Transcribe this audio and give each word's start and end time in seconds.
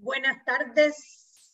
Buenas 0.00 0.44
tardes. 0.44 1.44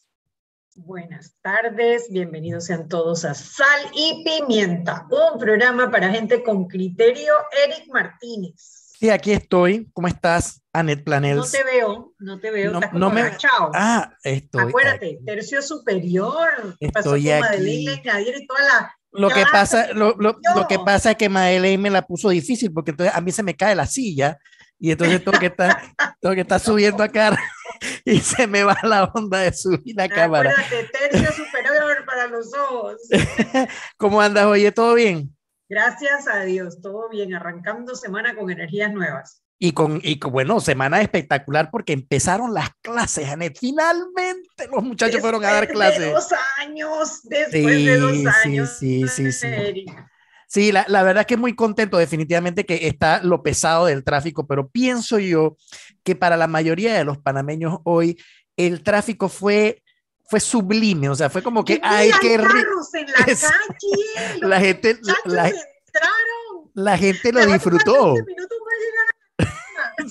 Buenas 0.75 1.35
tardes. 1.41 2.09
Bienvenidos 2.11 2.67
sean 2.67 2.89
todos 2.89 3.25
a 3.25 3.33
Sal 3.33 3.81
y 3.95 4.23
Pimienta, 4.23 5.07
un 5.11 5.39
programa 5.39 5.91
para 5.91 6.11
gente 6.11 6.43
con 6.43 6.67
criterio. 6.67 7.33
Eric 7.65 7.89
Martínez. 7.91 8.93
Sí, 8.99 9.09
aquí 9.09 9.33
estoy. 9.33 9.89
¿Cómo 9.95 10.09
estás, 10.09 10.63
Anet 10.75 11.03
Planels? 11.05 11.39
No 11.39 11.47
te 11.47 11.65
veo, 11.65 12.15
no 12.19 12.39
te 12.39 12.51
veo. 12.51 12.73
No, 12.73 12.81
estás 12.81 12.93
no 12.93 13.11
me... 13.11 13.23
agachado. 13.23 13.71
Ah, 13.73 14.13
estoy. 14.23 14.69
Acuérdate, 14.69 15.21
tercio 15.25 15.63
superior. 15.63 16.77
¿Qué 16.79 16.91
pasó 16.91 17.17
Estoy 17.17 17.31
con 17.31 17.45
aquí. 17.45 17.57
Madeleine 17.57 18.03
Nadir 18.05 18.35
y 18.37 18.47
toda 18.47 18.61
la... 18.61 18.95
Lo 19.13 19.31
que, 19.31 19.45
pasa, 19.51 19.93
lo, 19.95 20.15
lo- 20.19 20.35
yo. 20.35 20.61
lo 20.61 20.67
que 20.69 20.79
pasa 20.81 21.13
es 21.13 21.17
que 21.17 21.31
Maele 21.31 21.79
me 21.79 21.89
la 21.89 22.03
puso 22.03 22.29
difícil 22.29 22.73
porque 22.73 22.91
entonces 22.91 23.15
a 23.15 23.21
mí 23.23 23.33
se 23.33 23.43
me 23.45 23.57
cae 23.57 23.75
la 23.75 23.87
silla 23.87 24.37
y 24.79 24.91
entonces 24.91 25.25
tengo 25.25 25.39
que 25.39 25.47
estar, 25.47 25.81
tengo 26.21 26.35
que 26.35 26.41
estar 26.43 26.61
subiendo 26.61 27.03
acá 27.03 27.39
y 28.05 28.19
se 28.21 28.47
me 28.47 28.65
va 28.65 28.77
la 28.83 29.05
onda 29.05 29.39
de 29.41 29.53
subir 29.53 29.95
la 29.97 30.09
cámara. 30.09 30.51
Acuérdate, 30.51 30.89
tercio 31.11 31.45
superior 31.45 32.05
para 32.07 32.27
los 32.29 32.53
ojos. 32.55 32.97
¿Cómo 33.97 34.21
andas? 34.21 34.47
Oye, 34.47 34.73
¿todo 34.73 34.95
bien? 34.95 35.35
Gracias 35.69 36.29
a 36.29 36.41
Dios, 36.43 36.81
todo 36.83 37.09
bien, 37.09 37.35
arrancando 37.35 37.95
semana 37.95 38.35
con 38.37 38.51
energías 38.51 38.93
nuevas. 38.93 39.41
Y 39.59 39.73
con, 39.73 40.01
y 40.03 40.19
con, 40.19 40.33
bueno, 40.33 40.61
semana 40.61 41.01
espectacular 41.01 41.71
porque 41.71 41.93
empezaron 41.95 42.53
las 42.53 42.71
clases, 42.83 43.29
Anet. 43.29 43.57
Finalmente 43.59 44.67
los 44.71 44.83
muchachos 44.83 45.21
fueron 45.21 45.45
a 45.45 45.53
dar 45.53 45.67
Después 45.67 45.91
de 45.99 46.11
clases. 46.11 46.13
dos 46.13 46.39
años, 46.59 47.21
después 47.23 47.65
de 47.85 47.97
dos 47.99 48.13
Sí, 48.13 48.19
sí, 48.19 48.29
años. 48.45 48.77
sí, 48.79 49.09
sí, 49.09 49.33
sí. 49.33 49.87
Sí, 50.47 50.71
la, 50.73 50.85
la 50.89 51.03
verdad 51.03 51.23
es 51.23 51.27
que 51.27 51.37
muy 51.37 51.55
contento, 51.55 51.97
definitivamente 51.99 52.65
que 52.65 52.87
está 52.87 53.23
lo 53.23 53.43
pesado 53.43 53.87
del 53.87 54.05
tráfico, 54.05 54.47
pero 54.47 54.69
pienso 54.69 55.19
yo 55.19 55.57
que 56.03 56.15
para 56.15 56.37
la 56.37 56.47
mayoría 56.47 56.95
de 56.95 57.05
los 57.05 57.19
panameños 57.19 57.79
hoy 57.85 58.19
el 58.57 58.83
tráfico 58.83 59.29
fue, 59.29 59.83
fue 60.29 60.39
sublime, 60.41 61.09
o 61.09 61.15
sea, 61.15 61.29
fue 61.31 61.43
como 61.43 61.65
que, 61.65 61.77
¡Qué 61.77 61.81
ay, 61.83 62.09
mil 62.11 62.19
qué 62.21 62.37
rico. 62.39 62.53
carros 62.53 62.95
en 62.95 63.07
la 63.07 63.19
Es- 63.33 63.41
calle! 63.43 64.39
Los 64.41 64.51
La 64.51 64.61
gente, 64.61 64.99
la, 65.25 65.49
entraron. 65.49 66.71
la 66.75 66.99
gente 66.99 67.33
lo 67.33 67.47
disfrutó. 67.47 68.15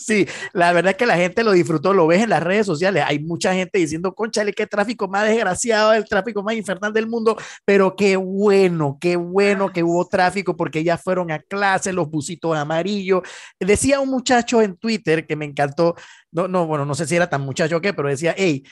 Sí, 0.06 0.28
la 0.52 0.74
verdad 0.74 0.92
es 0.92 0.98
que 0.98 1.06
la 1.06 1.16
gente 1.16 1.46
lo 1.46 1.54
disfrutó, 1.54 1.94
lo 1.94 2.08
ves 2.08 2.22
en 2.24 2.30
las 2.30 2.44
redes 2.44 2.66
sociales. 2.66 3.06
Hay 3.08 3.20
mucha 3.20 3.54
gente 3.54 3.80
diciendo, 3.80 4.14
conchale, 4.14 4.52
qué 4.52 4.68
tráfico 4.68 5.08
más 5.08 5.26
desgraciado, 5.26 5.94
el 5.94 6.04
tráfico 6.04 6.44
más 6.44 6.56
infernal 6.56 6.92
del 6.92 7.08
mundo, 7.08 7.38
pero 7.64 7.96
qué 7.96 8.18
bueno, 8.18 8.98
qué 9.00 9.16
bueno 9.16 9.72
que 9.72 9.82
hubo 9.82 10.06
tráfico 10.08 10.58
porque 10.58 10.84
ya 10.84 10.98
fueron 10.98 11.32
a 11.32 11.40
clase, 11.40 11.94
los 11.94 12.10
busitos 12.10 12.58
amarillos. 12.58 13.22
Decía 13.58 14.02
un 14.02 14.10
muchacho 14.10 14.62
en 14.62 14.76
Twitter 14.76 15.26
que 15.26 15.38
me 15.38 15.46
encantó, 15.46 15.96
no, 16.32 16.50
no, 16.50 16.68
bueno, 16.68 16.86
no 16.86 16.96
sé 16.96 17.08
si 17.08 17.16
era 17.16 17.30
tan 17.30 17.42
muchacho 17.42 17.78
o 17.78 17.82
qué, 17.82 17.94
pero 17.94 18.10
decía, 18.10 18.36
hey, 18.38 18.64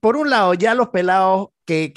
por 0.00 0.16
un 0.16 0.30
lado, 0.30 0.54
ya 0.54 0.74
los 0.74 0.88
pelados 0.88 1.48
que, 1.64 1.92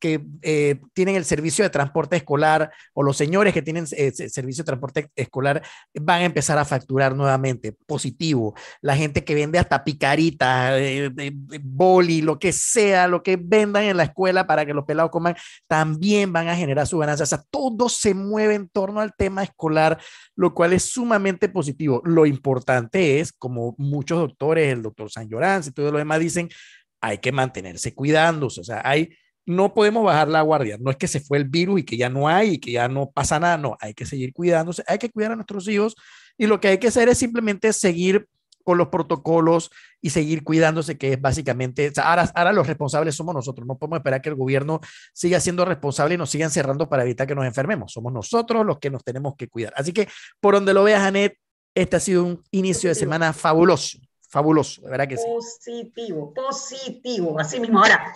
que, 0.00 0.20
eh, 0.42 0.80
tienen 0.92 1.14
el 1.14 1.24
servicio 1.24 1.62
de 1.64 1.70
transporte 1.70 2.16
escolar 2.16 2.72
o 2.92 3.04
los 3.04 3.16
señores 3.16 3.54
que 3.54 3.62
tienen 3.62 3.86
eh, 3.92 4.10
se- 4.12 4.28
servicio 4.28 4.64
de 4.64 4.66
transporte 4.66 5.10
escolar 5.14 5.62
van 5.94 6.22
a 6.22 6.24
empezar 6.24 6.58
a 6.58 6.64
facturar 6.64 7.14
nuevamente. 7.14 7.72
Positivo. 7.86 8.54
La 8.82 8.96
gente 8.96 9.24
que 9.24 9.34
vende 9.34 9.58
hasta 9.60 9.84
picarita, 9.84 10.78
eh, 10.78 11.10
eh, 11.16 11.32
boli, 11.62 12.20
lo 12.20 12.38
que 12.38 12.52
sea, 12.52 13.06
lo 13.06 13.22
que 13.22 13.38
vendan 13.40 13.84
en 13.84 13.96
la 13.96 14.02
escuela 14.04 14.46
para 14.46 14.66
que 14.66 14.74
los 14.74 14.84
pelados 14.84 15.12
coman, 15.12 15.36
también 15.68 16.32
van 16.32 16.48
a 16.48 16.56
generar 16.56 16.86
su 16.86 16.98
ganancia. 16.98 17.24
O 17.24 17.26
sea, 17.26 17.44
todo 17.48 17.88
se 17.88 18.12
mueve 18.12 18.54
en 18.54 18.68
torno 18.68 19.00
al 19.00 19.14
tema 19.16 19.44
escolar, 19.44 19.98
lo 20.34 20.52
cual 20.52 20.72
es 20.72 20.82
sumamente 20.82 21.48
positivo. 21.48 22.02
Lo 22.04 22.26
importante 22.26 23.20
es, 23.20 23.32
como 23.32 23.74
muchos 23.78 24.18
doctores, 24.18 24.72
el 24.72 24.82
doctor 24.82 25.10
San 25.10 25.28
Llorán 25.28 25.62
y 25.64 25.70
todo 25.70 25.92
lo 25.92 25.98
demás 25.98 26.18
dicen, 26.18 26.48
hay 27.00 27.18
que 27.18 27.32
mantenerse 27.32 27.94
cuidándose. 27.94 28.60
O 28.60 28.64
sea, 28.64 28.82
hay, 28.84 29.10
no 29.44 29.74
podemos 29.74 30.04
bajar 30.04 30.28
la 30.28 30.42
guardia. 30.42 30.76
No 30.80 30.90
es 30.90 30.96
que 30.96 31.08
se 31.08 31.20
fue 31.20 31.38
el 31.38 31.44
virus 31.44 31.80
y 31.80 31.84
que 31.84 31.96
ya 31.96 32.08
no 32.08 32.28
hay 32.28 32.54
y 32.54 32.58
que 32.58 32.72
ya 32.72 32.88
no 32.88 33.10
pasa 33.10 33.38
nada. 33.38 33.56
No, 33.56 33.76
hay 33.80 33.94
que 33.94 34.06
seguir 34.06 34.32
cuidándose, 34.32 34.82
hay 34.86 34.98
que 34.98 35.10
cuidar 35.10 35.32
a 35.32 35.36
nuestros 35.36 35.68
hijos 35.68 35.96
y 36.38 36.46
lo 36.46 36.60
que 36.60 36.68
hay 36.68 36.78
que 36.78 36.88
hacer 36.88 37.08
es 37.08 37.18
simplemente 37.18 37.72
seguir 37.72 38.28
con 38.66 38.78
los 38.78 38.88
protocolos 38.88 39.70
y 40.00 40.10
seguir 40.10 40.42
cuidándose, 40.42 40.98
que 40.98 41.12
es 41.12 41.20
básicamente, 41.20 41.92
o 41.96 42.00
ahora, 42.00 42.28
ahora 42.34 42.52
los 42.52 42.66
responsables 42.66 43.14
somos 43.14 43.32
nosotros, 43.32 43.64
no 43.64 43.78
podemos 43.78 43.98
esperar 43.98 44.20
que 44.20 44.28
el 44.28 44.34
gobierno 44.34 44.80
siga 45.14 45.38
siendo 45.38 45.64
responsable 45.64 46.16
y 46.16 46.18
nos 46.18 46.30
sigan 46.30 46.50
cerrando 46.50 46.88
para 46.88 47.04
evitar 47.04 47.28
que 47.28 47.36
nos 47.36 47.46
enfermemos, 47.46 47.92
somos 47.92 48.12
nosotros 48.12 48.66
los 48.66 48.80
que 48.80 48.90
nos 48.90 49.04
tenemos 49.04 49.36
que 49.36 49.46
cuidar. 49.46 49.72
Así 49.76 49.92
que 49.92 50.08
por 50.40 50.54
donde 50.54 50.74
lo 50.74 50.82
veas, 50.82 51.02
Anet, 51.02 51.38
este 51.76 51.94
ha 51.94 52.00
sido 52.00 52.24
un 52.24 52.42
inicio 52.50 52.88
de 52.88 52.96
semana 52.96 53.32
fabuloso, 53.32 53.98
fabuloso, 54.36 54.82
de 54.82 54.90
verdad 54.90 55.08
que 55.08 55.16
sí. 55.16 55.24
Positivo, 55.26 56.34
positivo, 56.34 57.40
así 57.40 57.58
mismo. 57.58 57.78
Ahora, 57.82 58.12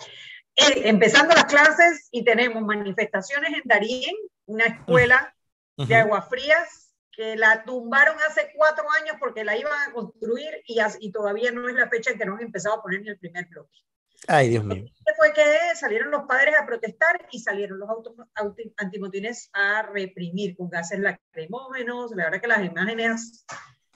eh, 0.55 0.81
empezando 0.85 1.33
las 1.33 1.45
clases 1.45 2.07
y 2.11 2.23
tenemos 2.23 2.61
manifestaciones 2.63 3.51
en 3.53 3.61
Darien, 3.65 4.15
una 4.45 4.65
escuela 4.65 5.35
de 5.77 5.83
Ujú. 5.85 5.93
Aguafrías, 5.95 6.93
que 7.11 7.35
la 7.35 7.63
tumbaron 7.65 8.15
hace 8.29 8.51
cuatro 8.55 8.85
años 9.01 9.15
porque 9.19 9.43
la 9.43 9.57
iban 9.57 9.73
a 9.89 9.91
construir 9.93 10.61
y, 10.67 10.79
y 10.99 11.11
todavía 11.11 11.51
no 11.51 11.67
es 11.67 11.75
la 11.75 11.89
fecha 11.89 12.11
en 12.11 12.17
que 12.19 12.25
no 12.25 12.35
han 12.35 12.43
empezado 12.43 12.75
a 12.75 12.81
poner 12.83 13.01
ni 13.01 13.09
el 13.09 13.17
primer 13.17 13.47
bloque. 13.47 13.79
Ay, 14.27 14.49
Dios 14.49 14.63
mío. 14.63 14.85
que 14.85 15.13
fue 15.17 15.33
que 15.33 15.75
salieron 15.75 16.11
los 16.11 16.23
padres 16.27 16.53
a 16.55 16.65
protestar 16.67 17.27
y 17.31 17.39
salieron 17.39 17.79
los 17.79 17.89
autos 17.89 18.13
auti- 18.35 18.71
antimotines 18.77 19.49
a 19.53 19.81
reprimir 19.81 20.55
con 20.55 20.69
gases 20.69 20.99
lacrimógenos. 20.99 22.11
La 22.15 22.25
verdad 22.25 22.39
que 22.41 22.47
las 22.47 22.63
imágenes, 22.63 23.43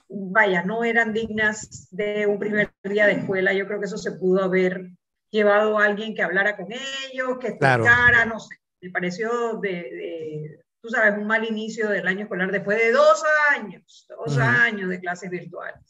vaya, 0.08 0.62
no 0.62 0.84
eran 0.84 1.12
dignas 1.12 1.88
de 1.90 2.26
un 2.26 2.38
primer 2.38 2.72
día 2.84 3.06
de 3.06 3.12
escuela. 3.14 3.52
Yo 3.52 3.66
creo 3.66 3.78
que 3.80 3.86
eso 3.86 3.98
se 3.98 4.12
pudo 4.12 4.42
haber 4.42 4.90
llevado 5.30 5.78
a 5.78 5.84
alguien 5.84 6.14
que 6.14 6.22
hablara 6.22 6.56
con 6.56 6.68
ellos, 6.72 7.38
que 7.40 7.56
Claro. 7.58 7.84
explicara, 7.84 8.24
no 8.24 8.38
sé. 8.40 8.56
Me 8.80 8.90
pareció 8.90 9.58
de, 9.60 9.70
de, 9.70 10.64
tú 10.80 10.88
sabes, 10.88 11.18
un 11.18 11.26
mal 11.26 11.44
inicio 11.44 11.88
del 11.88 12.06
año 12.06 12.22
escolar 12.22 12.52
después 12.52 12.78
de 12.78 12.92
dos 12.92 13.22
años, 13.50 14.06
dos 14.08 14.38
años 14.38 14.88
de 14.88 15.00
clases 15.00 15.30
virtuales. 15.30 15.80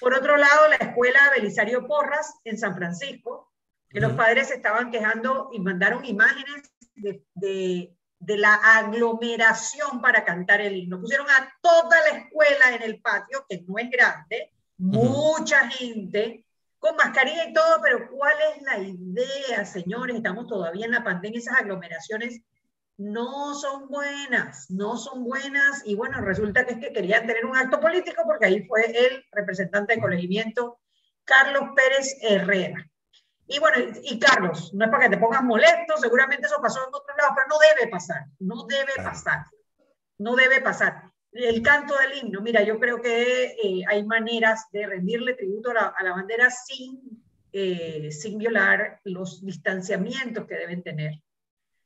Por 0.00 0.14
otro 0.14 0.36
lado, 0.36 0.68
la 0.68 0.76
escuela 0.76 1.18
Belisario 1.34 1.86
Porras 1.86 2.34
en 2.44 2.58
San 2.58 2.76
Francisco, 2.76 3.52
que 3.88 4.00
los 4.00 4.12
padres 4.12 4.48
se 4.48 4.56
estaban 4.56 4.90
quejando 4.90 5.48
y 5.52 5.60
mandaron 5.60 6.04
imágenes 6.04 6.70
de, 6.94 7.24
de, 7.34 7.96
de 8.18 8.36
la 8.36 8.54
aglomeración 8.54 10.00
para 10.00 10.24
cantar 10.24 10.60
el 10.60 10.76
himno. 10.76 11.00
Pusieron 11.00 11.28
a 11.30 11.52
toda 11.60 12.00
la 12.00 12.18
escuela 12.18 12.74
en 12.74 12.82
el 12.82 13.00
patio, 13.00 13.46
que 13.48 13.62
no 13.66 13.78
es 13.78 13.90
grande, 13.90 14.52
mucha 14.76 15.68
gente, 15.70 16.44
con 16.78 16.96
mascarilla 16.96 17.48
y 17.48 17.52
todo, 17.52 17.80
pero 17.82 18.08
¿cuál 18.10 18.34
es 18.54 18.62
la 18.62 18.78
idea, 18.78 19.64
señores? 19.64 20.16
Estamos 20.16 20.46
todavía 20.46 20.86
en 20.86 20.92
la 20.92 21.04
pandemia, 21.04 21.38
esas 21.38 21.58
aglomeraciones 21.58 22.42
no 22.96 23.54
son 23.54 23.88
buenas, 23.88 24.70
no 24.70 24.96
son 24.96 25.24
buenas, 25.24 25.82
y 25.84 25.94
bueno, 25.94 26.20
resulta 26.20 26.66
que 26.66 26.74
es 26.74 26.78
que 26.80 26.92
querían 26.92 27.26
tener 27.26 27.46
un 27.46 27.56
acto 27.56 27.80
político 27.80 28.22
porque 28.24 28.46
ahí 28.46 28.66
fue 28.66 28.82
el 28.86 29.24
representante 29.30 29.94
de 29.94 30.00
colegimiento, 30.00 30.80
Carlos 31.24 31.70
Pérez 31.76 32.16
Herrera. 32.20 32.90
Y 33.48 33.58
bueno, 33.58 33.92
y, 34.02 34.18
Carlos, 34.18 34.72
no 34.74 34.84
es 34.84 34.90
para 34.90 35.04
que 35.04 35.16
te 35.16 35.20
pongas 35.20 35.42
molesto, 35.42 35.96
seguramente 35.96 36.46
eso 36.46 36.60
pasó 36.60 36.80
en 36.86 36.94
otros 36.94 37.16
lados, 37.16 37.32
pero 37.34 37.46
no 37.48 37.56
debe 37.58 37.90
pasar, 37.90 38.26
no 38.38 38.64
debe 38.66 38.92
Claro. 38.94 39.08
pasar, 39.10 39.44
no 40.18 40.36
debe 40.36 40.60
pasar. 40.60 41.10
El 41.32 41.62
canto 41.62 41.94
del 41.96 42.18
himno, 42.18 42.40
mira, 42.42 42.62
yo 42.62 42.78
creo 42.78 43.00
que 43.00 43.56
eh, 43.62 43.82
hay 43.88 44.04
maneras 44.04 44.66
de 44.70 44.86
rendirle 44.86 45.34
tributo 45.34 45.70
a 45.70 45.74
la, 45.74 45.94
a 45.96 46.02
la 46.04 46.12
bandera 46.12 46.50
sin, 46.50 47.22
eh, 47.52 48.10
sin 48.12 48.38
violar 48.38 49.00
los 49.04 49.44
distanciamientos 49.44 50.46
que 50.46 50.54
deben 50.54 50.82
tener. 50.82 51.12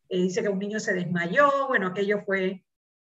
Eh, 0.08 0.18
dice 0.18 0.42
que 0.42 0.48
un 0.48 0.58
niño 0.58 0.80
se 0.80 0.94
desmayó, 0.94 1.68
bueno, 1.68 1.88
aquello 1.88 2.22
fue 2.24 2.64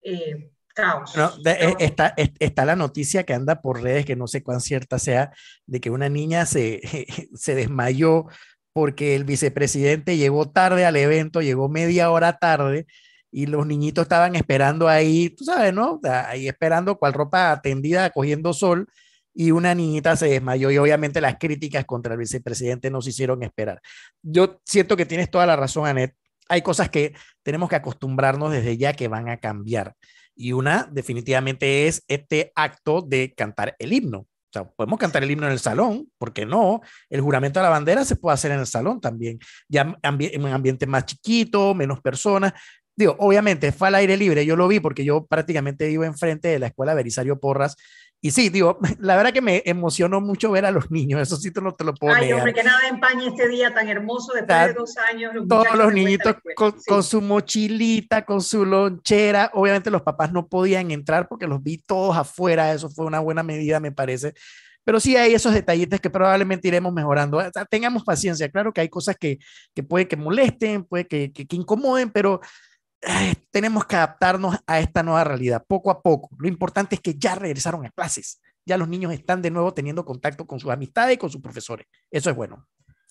eh, 0.02 0.50
caos. 0.78 1.16
No, 1.16 1.30
de- 1.42 1.58
Caos. 1.58 1.74
está, 1.80 2.14
es- 2.16 2.30
está 2.38 2.64
la 2.64 2.76
noticia 2.76 3.24
que 3.24 3.34
anda 3.34 3.60
por 3.60 3.82
redes, 3.82 4.06
que 4.06 4.16
no 4.16 4.26
sé 4.26 4.42
cuán 4.42 4.60
cierta 4.60 4.98
sea, 4.98 5.32
de 5.66 5.80
que 5.80 5.90
una 5.90 6.08
niña 6.08 6.46
se, 6.46 6.80
se 7.34 7.54
desmayó 7.54 8.26
porque 8.72 9.14
el 9.16 9.24
vicepresidente 9.24 10.16
llegó 10.16 10.50
tarde 10.50 10.86
al 10.86 10.96
evento, 10.96 11.42
llegó 11.42 11.68
media 11.68 12.10
hora 12.10 12.38
tarde 12.38 12.86
y 13.30 13.46
los 13.46 13.66
niñitos 13.66 14.02
estaban 14.02 14.36
esperando 14.36 14.88
ahí, 14.88 15.30
tú 15.30 15.44
sabes, 15.44 15.74
¿no? 15.74 16.00
Ahí 16.04 16.46
esperando 16.48 16.96
cual 16.96 17.12
ropa 17.12 17.60
tendida, 17.62 18.10
cogiendo 18.10 18.52
sol, 18.52 18.86
y 19.34 19.50
una 19.52 19.74
niñita 19.74 20.16
se 20.16 20.26
desmayó 20.28 20.70
y 20.70 20.78
obviamente 20.78 21.20
las 21.20 21.36
críticas 21.38 21.84
contra 21.84 22.14
el 22.14 22.18
vicepresidente 22.18 22.90
nos 22.90 23.06
hicieron 23.06 23.42
esperar. 23.42 23.80
Yo 24.22 24.60
siento 24.64 24.96
que 24.96 25.06
tienes 25.06 25.30
toda 25.30 25.44
la 25.46 25.56
razón, 25.56 25.86
Anet. 25.86 26.14
Hay 26.48 26.62
cosas 26.62 26.88
que 26.88 27.14
tenemos 27.42 27.68
que 27.68 27.76
acostumbrarnos 27.76 28.50
desde 28.50 28.76
ya 28.78 28.94
que 28.94 29.06
van 29.08 29.28
a 29.28 29.36
cambiar. 29.36 29.94
Y 30.38 30.52
una 30.52 30.88
definitivamente 30.90 31.88
es 31.88 32.04
este 32.06 32.52
acto 32.54 33.02
de 33.02 33.34
cantar 33.34 33.74
el 33.80 33.92
himno. 33.92 34.18
O 34.20 34.52
sea, 34.52 34.64
podemos 34.64 34.98
cantar 34.98 35.22
el 35.24 35.30
himno 35.30 35.46
en 35.46 35.52
el 35.52 35.58
salón, 35.58 36.10
¿por 36.16 36.32
qué 36.32 36.46
no? 36.46 36.80
El 37.10 37.20
juramento 37.20 37.58
de 37.58 37.64
la 37.64 37.70
bandera 37.70 38.04
se 38.04 38.16
puede 38.16 38.34
hacer 38.34 38.52
en 38.52 38.60
el 38.60 38.66
salón 38.66 38.98
también, 38.98 39.38
ya 39.68 39.98
en 40.00 40.42
un 40.42 40.52
ambiente 40.52 40.86
más 40.86 41.04
chiquito, 41.04 41.74
menos 41.74 42.00
personas, 42.00 42.54
digo, 42.98 43.14
obviamente 43.20 43.70
fue 43.70 43.88
al 43.88 43.94
aire 43.94 44.16
libre, 44.16 44.44
yo 44.44 44.56
lo 44.56 44.66
vi 44.66 44.80
porque 44.80 45.04
yo 45.04 45.24
prácticamente 45.24 45.88
iba 45.88 46.04
enfrente 46.04 46.48
de 46.48 46.58
la 46.58 46.66
escuela 46.66 46.94
Belisario 46.94 47.38
Porras 47.38 47.76
y 48.20 48.32
sí, 48.32 48.48
digo, 48.48 48.78
la 48.98 49.16
verdad 49.16 49.32
que 49.32 49.40
me 49.40 49.62
emocionó 49.64 50.20
mucho 50.20 50.50
ver 50.50 50.66
a 50.66 50.72
los 50.72 50.90
niños, 50.90 51.20
eso 51.20 51.36
sí 51.36 51.52
te 51.52 51.60
lo, 51.60 51.74
te 51.76 51.84
lo 51.84 51.94
puedo 51.94 52.12
Ay, 52.12 52.32
hombre, 52.32 52.52
que 52.52 52.64
nada 52.64 52.88
empañe 52.88 53.28
este 53.28 53.48
día 53.48 53.72
tan 53.72 53.88
hermoso 53.88 54.32
después 54.32 54.66
de 54.66 54.72
dos 54.72 54.96
años. 54.96 55.32
todos 55.48 55.74
los 55.76 55.94
niñitos 55.94 56.34
con, 56.56 56.74
con, 56.86 57.04
su 57.04 57.20
mochilita, 57.20 58.24
con 58.24 58.42
su 58.42 58.64
lonchera. 58.64 59.52
Obviamente 59.54 59.90
los 59.90 60.02
papás 60.02 60.32
no 60.32 60.48
podían 60.48 60.90
entrar 60.90 61.28
porque 61.28 61.46
los 61.46 61.62
vi 61.62 61.78
todos 61.78 62.16
afuera, 62.16 62.72
eso 62.72 62.90
fue 62.90 63.06
una 63.06 63.20
buena 63.20 63.44
medida, 63.44 63.78
me 63.78 63.92
parece. 63.92 64.34
Pero 64.82 64.98
sí 64.98 65.16
hay 65.16 65.34
esos 65.34 65.54
detallitos 65.54 66.00
que 66.00 66.10
probablemente 66.10 66.66
iremos 66.66 66.92
mejorando. 66.92 67.40
tengamos 67.70 68.02
paciencia, 68.02 68.48
claro 68.50 68.72
que 68.72 68.80
hay 68.80 68.88
cosas 68.88 69.16
que, 69.16 69.38
que 69.72 69.84
puede 69.84 70.08
que 70.08 70.16
molesten, 70.16 70.82
puede 70.82 71.06
que, 71.06 71.30
que, 71.30 71.46
que 71.46 71.56
incomoden, 71.56 72.10
pero 72.10 72.40
tenemos 73.50 73.86
que 73.86 73.96
adaptarnos 73.96 74.56
a 74.66 74.80
esta 74.80 75.02
nueva 75.02 75.24
realidad 75.24 75.64
poco 75.66 75.90
a 75.90 76.02
poco. 76.02 76.30
Lo 76.38 76.48
importante 76.48 76.96
es 76.96 77.00
que 77.00 77.14
ya 77.14 77.34
regresaron 77.34 77.84
a 77.86 77.90
clases, 77.90 78.40
ya 78.64 78.76
los 78.76 78.88
niños 78.88 79.12
están 79.12 79.42
de 79.42 79.50
nuevo 79.50 79.72
teniendo 79.72 80.04
contacto 80.04 80.46
con 80.46 80.60
sus 80.60 80.70
amistades 80.70 81.14
y 81.14 81.18
con 81.18 81.30
sus 81.30 81.40
profesores. 81.40 81.86
Eso 82.10 82.30
es 82.30 82.36
bueno. 82.36 82.66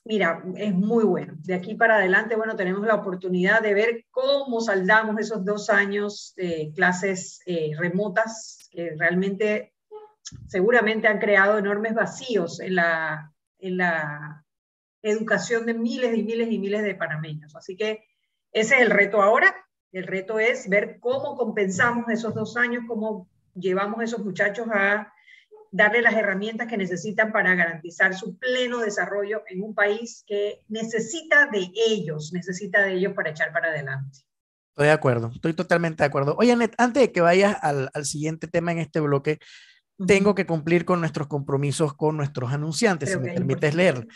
Mira, 0.06 0.42
es 0.56 0.74
muy 0.74 1.04
bueno. 1.04 1.34
De 1.40 1.54
aquí 1.54 1.76
para 1.76 1.98
adelante, 1.98 2.38
bueno, 2.38 2.56
tenemos 2.56 2.86
la 2.88 2.96
oportunidad 2.96 3.62
de 3.62 3.74
ver 3.74 4.06
cómo 4.10 4.62
saldamos 4.62 5.20
esos 5.20 5.44
dos 5.44 5.70
años 5.70 6.34
de 6.38 6.72
clases 6.74 7.42
eh, 7.46 7.72
remotas 7.78 8.70
que 8.72 8.96
realmente 8.98 9.74
seguramente 10.48 11.08
han 11.08 11.20
creado 11.20 11.58
enormes 11.58 11.94
vacíos 11.94 12.62
en 12.62 12.76
la, 12.76 13.34
en 13.60 13.78
la 13.78 14.46
educación 15.02 15.66
de 15.66 15.74
miles 15.74 16.18
y 16.18 16.24
miles 16.24 16.52
y 16.52 16.60
miles 16.60 16.84
de 16.84 16.96
panameños. 16.96 17.54
Así 17.56 17.76
que 17.76 18.06
ese 18.54 18.76
es 18.76 18.82
el 18.82 18.92
reto 18.92 19.22
ahora 19.22 19.67
el 19.92 20.06
reto 20.06 20.40
es 20.40 20.70
ver 20.70 20.98
cómo 21.00 21.36
compensamos 21.36 22.10
esos 22.10 22.34
dos 22.34 22.58
años, 22.58 22.84
cómo 22.88 23.28
llevamos 23.56 24.00
a 24.00 24.04
esos 24.04 24.24
muchachos 24.24 24.68
a 24.72 25.12
darle 25.72 26.02
las 26.02 26.14
herramientas 26.14 26.68
que 26.68 26.78
necesitan 26.78 27.32
para 27.32 27.54
garantizar 27.56 28.14
su 28.16 28.38
pleno 28.38 28.80
desarrollo 28.80 29.44
en 29.48 29.62
un 29.62 29.74
país 29.74 30.24
que 30.28 30.62
necesita 30.70 31.48
de 31.48 31.72
ellos, 31.88 32.32
necesita 32.34 32.82
de 32.82 32.94
ellos 32.94 33.14
para 33.14 33.32
echar 33.32 33.52
para 33.52 33.70
adelante. 33.70 34.20
Estoy 34.70 34.88
de 34.88 34.92
acuerdo, 34.92 35.32
estoy 35.34 35.54
totalmente 35.54 36.04
de 36.04 36.08
acuerdo. 36.08 36.36
Oye, 36.38 36.52
Anet, 36.52 36.76
antes 36.78 37.02
de 37.02 37.12
que 37.12 37.22
vayas 37.22 37.58
al, 37.62 37.90
al 37.94 38.06
siguiente 38.06 38.48
tema 38.48 38.72
en 38.72 38.80
este 38.80 39.00
bloque, 39.00 39.40
tengo 40.06 40.36
que 40.36 40.46
cumplir 40.46 40.86
con 40.86 41.00
nuestros 41.00 41.28
compromisos 41.28 41.94
con 41.94 42.18
nuestros 42.18 42.54
anunciantes, 42.54 43.12
si 43.12 43.18
me 43.18 43.34
permites 43.34 43.74
leer. 43.74 44.08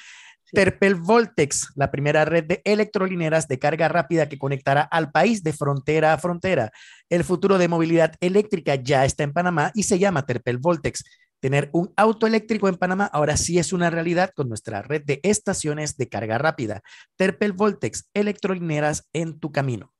Terpel 0.51 0.95
Voltex, 0.95 1.69
la 1.75 1.91
primera 1.91 2.25
red 2.25 2.43
de 2.43 2.61
electrolineras 2.65 3.47
de 3.47 3.59
carga 3.59 3.87
rápida 3.87 4.27
que 4.27 4.37
conectará 4.37 4.81
al 4.81 5.11
país 5.11 5.43
de 5.43 5.53
frontera 5.53 6.13
a 6.13 6.17
frontera. 6.17 6.71
El 7.09 7.23
futuro 7.23 7.57
de 7.57 7.67
movilidad 7.67 8.15
eléctrica 8.19 8.75
ya 8.75 9.05
está 9.05 9.23
en 9.23 9.33
Panamá 9.33 9.71
y 9.73 9.83
se 9.83 9.99
llama 9.99 10.25
Terpel 10.25 10.57
Voltex. 10.57 11.03
Tener 11.39 11.69
un 11.73 11.91
auto 11.95 12.27
eléctrico 12.27 12.67
en 12.67 12.75
Panamá 12.75 13.05
ahora 13.05 13.37
sí 13.37 13.57
es 13.57 13.73
una 13.73 13.89
realidad 13.89 14.31
con 14.35 14.47
nuestra 14.47 14.81
red 14.81 15.03
de 15.05 15.19
estaciones 15.23 15.97
de 15.97 16.09
carga 16.09 16.37
rápida. 16.37 16.81
Terpel 17.15 17.53
Voltex, 17.53 18.09
electrolineras 18.13 19.07
en 19.13 19.39
tu 19.39 19.51
camino. 19.51 19.93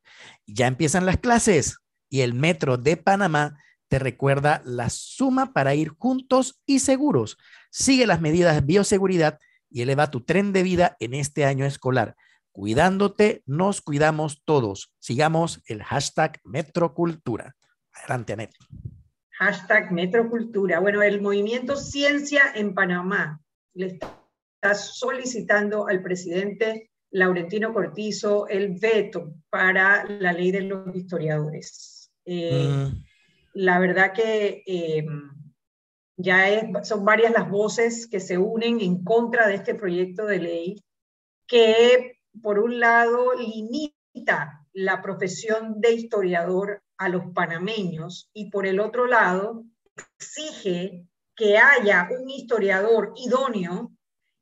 Ya 0.45 0.68
empiezan 0.68 1.06
las 1.06 1.18
clases 1.18 1.77
y 2.09 2.21
el 2.21 2.33
metro 2.33 2.77
de 2.77 2.98
Panamá 2.98 3.57
te 3.88 4.00
recuerda 4.00 4.62
la 4.65 4.89
suma 4.89 5.51
para 5.53 5.75
ir 5.75 5.89
juntos 5.98 6.62
y 6.65 6.80
seguros. 6.80 7.38
Sigue 7.71 8.06
las 8.06 8.21
medidas 8.21 8.56
de 8.56 8.62
bioseguridad 8.62 9.39
y 9.71 9.81
eleva 9.81 10.12
tu 10.12 10.21
tren 10.21 10.53
de 10.53 10.63
vida 10.63 10.97
en 11.00 11.13
este 11.13 11.45
año 11.45 11.65
escolar. 11.65 12.15
Cuidándote, 12.51 13.44
nos 13.45 13.81
cuidamos 13.81 14.44
todos. 14.44 14.94
Sigamos 15.00 15.62
el 15.68 15.83
hashtag 15.83 16.39
Metrocultura. 16.44 17.56
Adelante, 17.94 18.33
Anet. 18.33 18.51
Hashtag 19.31 19.91
Metrocultura. 19.91 20.79
Bueno, 20.79 21.01
el 21.01 21.21
movimiento 21.21 21.77
Ciencia 21.77 22.44
en 22.53 22.73
Panamá 22.73 23.39
le 23.73 23.88
está 23.88 24.75
solicitando 24.75 25.88
al 25.88 26.03
presidente 26.03 26.91
Laurentino 27.12 27.74
Cortizo 27.74 28.47
el 28.47 28.77
veto 28.77 29.33
para 29.50 30.06
la 30.06 30.33
ley 30.33 30.51
de 30.51 30.62
los 30.62 30.95
historiadores. 30.95 32.12
Eh, 32.25 32.67
mm. 32.67 33.03
La 33.53 33.79
verdad 33.79 34.13
que 34.13 34.63
eh, 34.65 35.06
ya 36.17 36.83
son 36.83 37.05
varias 37.05 37.31
las 37.31 37.49
voces 37.49 38.07
que 38.07 38.19
se 38.19 38.37
unen 38.37 38.79
en 38.81 39.03
contra 39.03 39.47
de 39.47 39.55
este 39.55 39.75
proyecto 39.75 40.25
de 40.25 40.39
ley 40.39 40.83
que, 41.47 42.19
por 42.41 42.59
un 42.59 42.79
lado, 42.79 43.33
limita 43.33 44.65
la 44.73 45.01
profesión 45.01 45.81
de 45.81 45.93
historiador 45.93 46.81
a 46.97 47.09
los 47.09 47.23
panameños 47.33 48.29
y, 48.33 48.49
por 48.49 48.65
el 48.65 48.79
otro 48.79 49.05
lado, 49.07 49.65
exige 50.17 51.05
que 51.35 51.57
haya 51.57 52.07
un 52.17 52.29
historiador 52.29 53.13
idóneo 53.17 53.91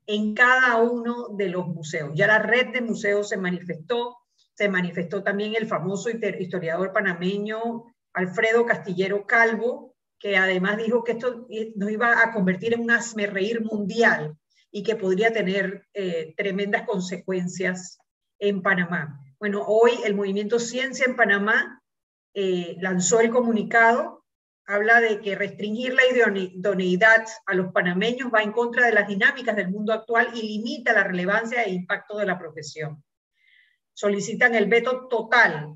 en 0.06 0.34
cada 0.34 0.76
uno 0.76 1.28
de 1.30 1.48
los 1.48 1.66
museos. 1.66 2.10
Ya 2.14 2.26
la 2.26 2.38
red 2.38 2.72
de 2.72 2.80
museos 2.80 3.28
se 3.28 3.36
manifestó, 3.36 4.18
se 4.54 4.68
manifestó 4.68 5.22
también 5.22 5.54
el 5.54 5.66
famoso 5.66 6.10
historiador 6.10 6.92
panameño 6.92 7.84
Alfredo 8.12 8.66
Castillero 8.66 9.24
Calvo, 9.24 9.89
que 10.20 10.36
además 10.36 10.76
dijo 10.76 11.02
que 11.02 11.12
esto 11.12 11.48
nos 11.76 11.90
iba 11.90 12.22
a 12.22 12.32
convertir 12.32 12.74
en 12.74 12.82
un 12.82 12.90
reír 12.90 13.62
mundial 13.62 14.36
y 14.70 14.82
que 14.82 14.94
podría 14.94 15.32
tener 15.32 15.88
eh, 15.94 16.34
tremendas 16.36 16.82
consecuencias 16.86 17.98
en 18.38 18.62
Panamá. 18.62 19.18
Bueno, 19.38 19.64
hoy 19.66 19.92
el 20.04 20.14
movimiento 20.14 20.58
Ciencia 20.58 21.06
en 21.06 21.16
Panamá 21.16 21.82
eh, 22.34 22.76
lanzó 22.80 23.20
el 23.20 23.30
comunicado, 23.30 24.24
habla 24.66 25.00
de 25.00 25.20
que 25.20 25.34
restringir 25.34 25.94
la 25.94 26.02
idoneidad 26.06 27.24
a 27.46 27.54
los 27.54 27.72
panameños 27.72 28.30
va 28.32 28.42
en 28.42 28.52
contra 28.52 28.86
de 28.86 28.92
las 28.92 29.08
dinámicas 29.08 29.56
del 29.56 29.70
mundo 29.70 29.94
actual 29.94 30.28
y 30.34 30.42
limita 30.42 30.92
la 30.92 31.04
relevancia 31.04 31.64
e 31.64 31.72
impacto 31.72 32.18
de 32.18 32.26
la 32.26 32.38
profesión. 32.38 33.02
Solicitan 33.94 34.54
el 34.54 34.66
veto 34.66 35.08
total 35.08 35.74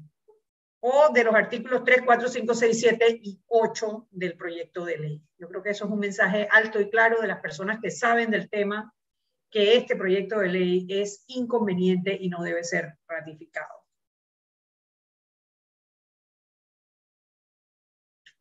o 0.87 1.11
de 1.11 1.25
los 1.25 1.35
artículos 1.35 1.83
3, 1.83 2.03
4, 2.05 2.29
5, 2.29 2.55
6, 2.55 2.81
7 2.81 3.21
y 3.23 3.41
8 3.47 4.09
del 4.11 4.37
proyecto 4.37 4.85
de 4.85 4.99
ley. 4.99 5.23
Yo 5.39 5.49
creo 5.49 5.63
que 5.63 5.71
eso 5.71 5.87
es 5.87 5.91
un 5.91 5.99
mensaje 5.99 6.47
alto 6.51 6.79
y 6.79 6.91
claro 6.91 7.23
de 7.23 7.29
las 7.29 7.41
personas 7.41 7.79
que 7.81 7.91
saben 7.91 8.31
del 8.31 8.51
tema, 8.51 8.93
que 9.51 9.79
este 9.79 9.97
proyecto 9.97 10.41
de 10.41 10.49
ley 10.49 10.87
es 10.91 11.25
inconveniente 11.29 12.15
y 12.21 12.29
no 12.29 12.43
debe 12.43 12.63
ser 12.65 12.99
ratificado. 13.09 13.84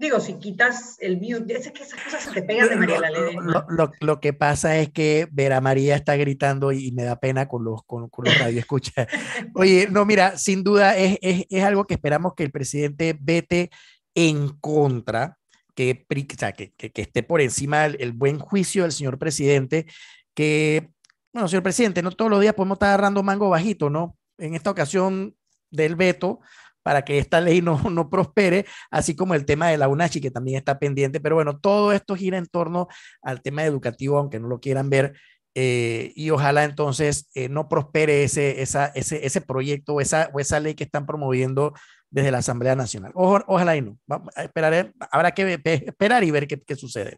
Digo, 0.04 0.20
si 0.20 0.34
quitas 0.34 0.98
el 1.00 1.16
mute, 1.16 1.56
es 1.56 1.72
que 1.72 1.82
esas 1.82 1.98
cosas 2.04 2.24
se 2.24 2.32
te 2.32 2.44
pegan 2.44 2.68
de 2.68 2.76
María 2.76 3.00
Ley. 3.00 3.38
Lo, 3.70 3.90
lo, 4.02 4.20
que 4.20 4.34
pasa 4.34 4.78
es 4.78 4.92
que 4.92 5.30
ver 5.32 5.54
a 5.54 5.62
María 5.62 5.96
está 5.96 6.18
gritando 6.18 6.74
y, 6.74 6.92
me 6.92 7.04
da 7.04 7.22
pena 7.22 7.48
con 7.48 7.64
los, 7.64 7.84
con, 7.86 8.10
con 8.10 8.26
los 8.26 8.38
radio 8.38 8.60
escucha. 8.60 9.08
Oye, 9.56 9.88
no, 9.90 10.04
mira, 10.04 10.38
sin 10.38 10.62
duda 10.62 10.98
es, 10.98 11.18
es, 11.22 11.46
es, 11.50 11.64
algo 11.64 11.86
que 11.86 11.94
esperamos 11.94 12.34
que 12.36 12.44
el 12.44 12.52
presidente 12.52 13.18
vete 13.18 13.70
en 14.14 14.50
contra, 14.60 15.38
que, 15.74 16.06
que, 16.06 16.74
que, 16.76 16.92
que 16.92 17.02
esté 17.02 17.24
por 17.24 17.40
encima 17.40 17.84
del 17.84 17.96
el 18.02 18.12
buen 18.12 18.40
juicio 18.40 18.84
del 18.84 18.92
señor 18.92 19.18
presidente, 19.18 19.86
que, 20.34 20.90
bueno, 21.32 21.48
señor 21.48 21.64
presidente, 21.64 22.02
no 22.02 22.12
todos 22.12 22.30
los 22.30 22.42
días 22.42 22.56
podemos 22.56 22.76
estar 22.76 22.90
agarrando 22.90 23.24
mango 23.24 23.48
bajito, 23.48 23.90
¿no? 23.90 24.18
En 24.38 24.54
esta 24.54 24.70
ocasión 24.70 25.34
del 25.72 25.96
veto, 25.96 26.42
para 26.84 27.04
que 27.04 27.18
esta 27.18 27.42
ley 27.42 27.62
no, 27.62 27.82
no 27.90 28.10
prospere, 28.10 28.66
así 28.92 29.16
como 29.16 29.34
el 29.34 29.46
tema 29.46 29.70
de 29.70 29.78
la 29.78 29.88
UNACHI, 29.88 30.22
que 30.22 30.32
también 30.32 30.58
está 30.58 30.80
pendiente. 30.80 31.20
Pero 31.20 31.36
bueno, 31.36 31.58
todo 31.58 31.94
esto 31.94 32.16
gira 32.16 32.38
en 32.38 32.46
torno 32.46 32.88
al 33.22 33.42
tema 33.42 33.64
educativo, 33.64 34.18
aunque 34.18 34.40
no 34.40 34.48
lo 34.48 34.60
quieran 34.60 34.90
ver. 34.90 35.14
Eh, 35.56 36.12
y 36.16 36.32
ojalá 36.32 36.64
entonces 36.64 37.30
eh, 37.36 37.48
no 37.48 37.70
prospere 37.70 38.24
ese, 38.24 38.62
esa, 38.64 38.88
ese, 38.88 39.26
ese 39.26 39.40
proyecto 39.40 39.94
o 39.94 40.02
esa, 40.02 40.30
o 40.34 40.40
esa 40.40 40.60
ley 40.60 40.74
que 40.74 40.84
están 40.84 41.06
promoviendo 41.06 41.74
desde 42.10 42.32
la 42.32 42.40
Asamblea 42.40 42.76
Nacional. 42.76 43.12
ojalá 43.16 43.76
y 43.76 43.82
no. 43.82 43.98
Vamos 44.08 44.30
a 44.36 44.44
esperar, 44.44 44.94
habrá 45.12 45.32
que 45.32 45.60
esperar 45.64 46.24
y 46.24 46.32
ver 46.32 46.48
qué, 46.48 46.62
qué 46.62 46.76
sucede. 46.76 47.18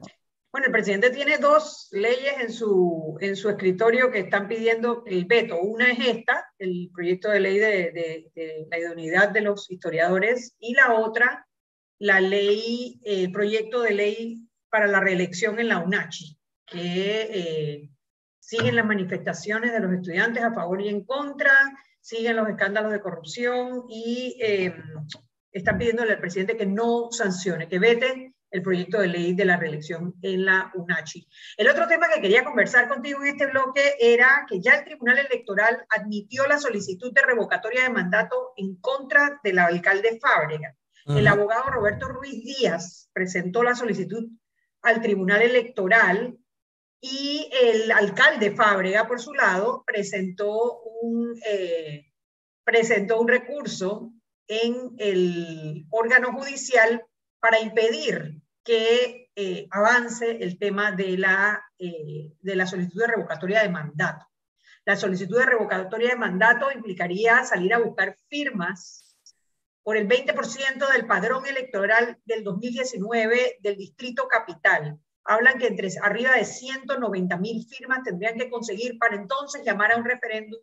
Bueno, 0.56 0.68
el 0.68 0.72
presidente 0.72 1.10
tiene 1.10 1.38
dos 1.38 1.90
leyes 1.92 2.36
en 2.40 2.50
su, 2.50 3.18
en 3.20 3.36
su 3.36 3.50
escritorio 3.50 4.10
que 4.10 4.20
están 4.20 4.48
pidiendo 4.48 5.04
el 5.06 5.26
veto. 5.26 5.60
Una 5.60 5.92
es 5.92 6.00
esta, 6.00 6.50
el 6.58 6.90
proyecto 6.94 7.30
de 7.30 7.42
ley 7.42 7.60
de, 7.60 8.32
de, 8.34 8.66
la 8.72 8.80
idoneidad 8.80 9.32
de 9.32 9.42
los 9.42 9.70
historiadores, 9.70 10.56
y 10.58 10.74
la 10.74 10.94
otra, 10.94 11.46
la 12.00 12.22
ley, 12.22 13.02
el 13.04 13.34
proyecto 13.34 13.82
de 13.82 13.96
ley 13.96 14.48
para 14.70 14.88
la 14.88 15.02
reelección 15.02 15.60
en 15.60 15.68
la 15.68 15.80
UNACHI, 15.80 16.40
que 16.66 17.28
eh, 17.34 17.90
siguen 18.40 18.78
las 18.78 18.86
manifestaciones 18.86 19.74
de 19.74 19.82
los 19.82 19.92
estudiantes 19.92 20.42
a 20.42 20.54
favor 20.54 20.82
y 20.82 20.88
en 20.88 21.04
contra, 21.04 21.52
siguen 22.00 22.38
los 22.38 22.48
escándalos 22.48 22.94
de 22.94 23.02
corrupción 23.02 23.88
y 23.90 24.40
eh, 24.42 24.74
están 25.52 25.78
pidiéndole 25.78 26.14
al 26.14 26.22
presidente 26.22 26.56
que 26.56 26.66
no 26.66 27.12
sancione, 27.12 27.68
que 27.68 27.78
vete 27.78 28.25
el 28.56 28.62
proyecto 28.62 29.02
de 29.02 29.08
ley 29.08 29.34
de 29.34 29.44
la 29.44 29.58
reelección 29.58 30.16
en 30.22 30.46
la 30.46 30.72
UNACHI. 30.74 31.28
El 31.58 31.68
otro 31.68 31.88
tema 31.88 32.08
que 32.08 32.22
quería 32.22 32.46
conversar 32.46 32.88
contigo 32.88 33.22
en 33.22 33.28
este 33.28 33.48
bloque 33.48 33.96
era 34.00 34.46
que 34.50 34.62
ya 34.62 34.76
el 34.76 34.86
Tribunal 34.86 35.18
Electoral 35.18 35.86
admitió 35.90 36.48
la 36.48 36.58
solicitud 36.58 37.12
de 37.12 37.22
revocatoria 37.22 37.84
de 37.84 37.90
mandato 37.90 38.54
en 38.56 38.78
contra 38.78 39.42
del 39.44 39.60
alcalde 39.60 40.20
Fábrega. 40.22 40.74
El 41.06 41.28
abogado 41.28 41.70
Roberto 41.70 42.08
Ruiz 42.08 42.44
Díaz 42.44 43.10
presentó 43.14 43.62
la 43.62 43.76
solicitud 43.76 44.26
al 44.82 45.02
Tribunal 45.02 45.42
Electoral 45.42 46.38
y 47.02 47.50
el 47.62 47.92
alcalde 47.92 48.56
Fábrega, 48.56 49.06
por 49.06 49.20
su 49.20 49.34
lado, 49.34 49.84
presentó 49.86 50.82
un, 51.02 51.38
eh, 51.46 52.12
presentó 52.64 53.20
un 53.20 53.28
recurso 53.28 54.14
en 54.48 54.96
el 54.98 55.86
órgano 55.92 56.32
judicial 56.32 57.06
para 57.40 57.60
impedir 57.60 58.42
que 58.66 59.30
eh, 59.36 59.68
avance 59.70 60.44
el 60.44 60.58
tema 60.58 60.92
de 60.92 61.18
la, 61.18 61.64
eh, 61.78 62.34
de 62.42 62.56
la 62.56 62.66
solicitud 62.66 63.02
de 63.02 63.08
revocatoria 63.08 63.62
de 63.62 63.70
mandato. 63.70 64.26
La 64.86 64.96
solicitud 64.96 65.38
de 65.38 65.46
revocatoria 65.46 66.10
de 66.10 66.16
mandato 66.16 66.72
implicaría 66.72 67.44
salir 67.46 67.74
a 67.74 67.78
buscar 67.78 68.18
firmas 68.28 69.16
por 69.84 69.98
el 69.98 70.08
20% 70.08 70.92
del 70.92 71.06
padrón 71.06 71.46
electoral 71.46 72.18
del 72.26 72.44
2019 72.44 73.58
del 73.62 73.78
Distrito 73.78 74.28
Capital. 74.28 75.00
Hablan 75.24 75.60
que 75.60 75.68
entre 75.68 75.90
arriba 76.02 76.32
de 76.34 76.46
190 76.46 77.38
mil 77.38 77.66
firmas 77.68 78.04
tendrían 78.04 78.38
que 78.38 78.50
conseguir 78.50 78.98
para 78.98 79.16
entonces 79.16 79.64
llamar 79.64 79.92
a 79.92 79.98
un 79.98 80.06
referéndum 80.06 80.60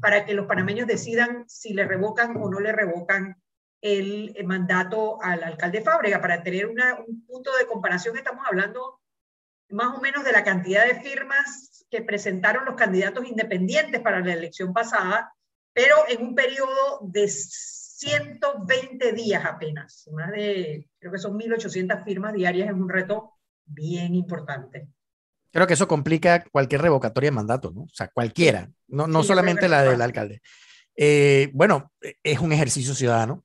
para 0.00 0.24
que 0.24 0.34
los 0.34 0.46
panameños 0.46 0.88
decidan 0.88 1.48
si 1.48 1.72
le 1.72 1.86
revocan 1.86 2.36
o 2.36 2.50
no 2.50 2.58
le 2.58 2.72
revocan 2.72 3.40
el, 3.84 4.34
mandato 4.46 5.22
al 5.22 5.44
alcalde 5.44 5.82
Fábrega. 5.82 6.20
Para 6.20 6.42
tener 6.42 6.66
un 6.66 7.26
punto 7.26 7.54
de 7.58 7.66
comparación, 7.66 8.16
estamos 8.16 8.44
hablando 8.46 9.00
más 9.68 9.96
o 9.96 10.00
menos 10.00 10.24
de 10.24 10.32
la 10.32 10.42
cantidad 10.42 10.86
de 10.86 11.00
firmas 11.00 11.84
que 11.90 12.00
presentaron 12.00 12.64
los 12.64 12.76
candidatos 12.76 13.28
independientes 13.28 14.00
para 14.00 14.20
la 14.20 14.32
elección 14.32 14.72
pasada, 14.72 15.34
pero 15.74 15.96
en 16.08 16.22
un 16.22 16.34
periodo 16.34 17.00
de 17.02 17.28
120 17.28 19.12
días 19.12 19.44
apenas. 19.44 20.08
Más 20.12 20.32
de, 20.32 20.88
creo 20.98 21.12
que 21.12 21.18
son 21.18 21.38
1.800 21.38 22.04
firmas 22.04 22.32
diarias, 22.32 22.68
es 22.68 22.74
un 22.74 22.88
reto 22.88 23.34
bien 23.66 24.14
importante. 24.14 24.88
Creo 25.50 25.66
que 25.66 25.74
eso 25.74 25.86
complica 25.86 26.42
cualquier 26.50 26.80
revocatoria 26.80 27.28
de 27.28 27.36
mandato, 27.36 27.70
¿no? 27.70 27.82
O 27.82 27.92
sea, 27.92 28.08
cualquiera, 28.08 28.70
no, 28.88 29.06
no 29.06 29.22
solamente 29.22 29.68
la 29.68 29.82
del 29.82 30.00
alcalde. 30.00 30.40
Eh, 30.96 31.50
bueno, 31.52 31.92
es 32.22 32.38
un 32.38 32.52
ejercicio 32.52 32.94
ciudadano. 32.94 33.44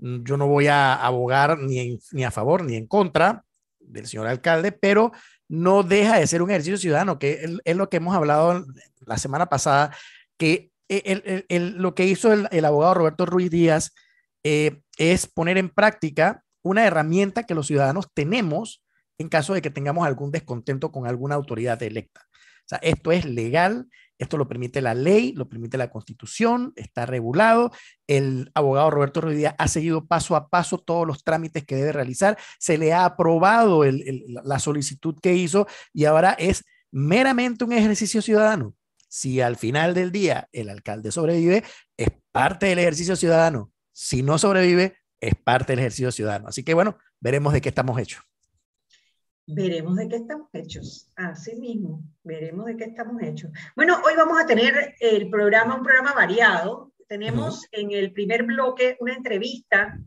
Mm, 0.00 0.24
yo 0.24 0.36
no 0.36 0.46
voy 0.48 0.66
a 0.66 0.94
abogar 0.94 1.58
ni, 1.58 1.98
ni 2.12 2.24
a 2.24 2.30
favor 2.30 2.64
ni 2.64 2.76
en 2.76 2.86
contra 2.86 3.44
del 3.78 4.06
señor 4.06 4.26
alcalde, 4.26 4.72
pero 4.72 5.12
no 5.48 5.82
deja 5.82 6.18
de 6.18 6.26
ser 6.26 6.42
un 6.42 6.50
ejercicio 6.50 6.78
ciudadano, 6.78 7.18
que 7.18 7.60
es, 7.64 7.76
lo 7.76 7.88
que 7.88 7.98
hemos 7.98 8.16
hablado 8.16 8.64
la 9.00 9.18
semana 9.18 9.46
pasada, 9.46 9.94
que 10.38 10.70
el, 10.88 11.44
el, 11.48 11.76
lo 11.76 11.94
que 11.94 12.06
hizo 12.06 12.32
el, 12.32 12.64
abogado 12.64 12.94
Roberto 12.94 13.26
Ruiz 13.26 13.50
Díaz 13.50 13.94
eh, 14.42 14.80
es 14.96 15.26
poner 15.26 15.58
en 15.58 15.68
práctica 15.68 16.42
una 16.62 16.84
herramienta 16.86 17.44
que 17.44 17.54
los 17.54 17.66
ciudadanos 17.66 18.08
tenemos 18.12 18.82
en 19.18 19.28
caso 19.28 19.54
de 19.54 19.62
que 19.62 19.70
tengamos 19.70 20.06
algún 20.06 20.30
descontento 20.30 20.90
con 20.90 21.06
alguna 21.06 21.34
autoridad 21.34 21.82
electa. 21.82 22.22
O 22.30 22.68
sea, 22.70 22.78
esto 22.78 23.12
es 23.12 23.24
legal, 23.24 23.88
esto 24.20 24.36
lo 24.36 24.46
permite 24.46 24.82
la 24.82 24.94
ley, 24.94 25.32
lo 25.32 25.48
permite 25.48 25.78
la 25.78 25.90
constitución, 25.90 26.74
está 26.76 27.06
regulado. 27.06 27.72
El 28.06 28.50
abogado 28.54 28.90
Roberto 28.90 29.22
Rodríguez 29.22 29.54
ha 29.56 29.66
seguido 29.66 30.06
paso 30.06 30.36
a 30.36 30.50
paso 30.50 30.76
todos 30.76 31.06
los 31.06 31.24
trámites 31.24 31.64
que 31.64 31.76
debe 31.76 31.92
realizar. 31.92 32.36
Se 32.58 32.76
le 32.76 32.92
ha 32.92 33.06
aprobado 33.06 33.82
la 34.44 34.58
solicitud 34.58 35.18
que 35.22 35.34
hizo 35.34 35.66
y 35.94 36.04
ahora 36.04 36.32
es 36.38 36.64
meramente 36.90 37.64
un 37.64 37.72
ejercicio 37.72 38.20
ciudadano. 38.20 38.74
Si 39.08 39.40
al 39.40 39.56
final 39.56 39.94
del 39.94 40.12
día 40.12 40.50
el 40.52 40.68
alcalde 40.68 41.10
sobrevive, 41.12 41.64
es 41.96 42.10
parte 42.30 42.66
del 42.66 42.78
ejercicio 42.78 43.16
ciudadano. 43.16 43.72
Si 43.90 44.22
no 44.22 44.36
sobrevive, 44.36 44.98
es 45.18 45.34
parte 45.34 45.72
del 45.72 45.80
ejercicio 45.80 46.12
ciudadano. 46.12 46.48
Así 46.48 46.62
que 46.62 46.74
bueno, 46.74 46.98
veremos 47.20 47.54
de 47.54 47.62
qué 47.62 47.70
estamos 47.70 47.98
hechos 47.98 48.29
veremos 49.54 49.96
de 49.96 50.08
qué 50.08 50.16
estamos 50.16 50.48
hechos. 50.52 51.10
Así 51.16 51.56
mismo, 51.56 52.02
veremos 52.22 52.66
de 52.66 52.76
qué 52.76 52.84
estamos 52.84 53.22
hechos. 53.22 53.50
Bueno, 53.74 54.00
hoy 54.04 54.14
vamos 54.16 54.40
a 54.40 54.46
tener 54.46 54.94
el 55.00 55.30
programa, 55.30 55.76
un 55.76 55.82
programa 55.82 56.12
variado. 56.12 56.92
Tenemos 57.08 57.66
en 57.72 57.90
el 57.92 58.12
primer 58.12 58.44
bloque 58.44 58.96
una 59.00 59.14
entrevista 59.14 59.98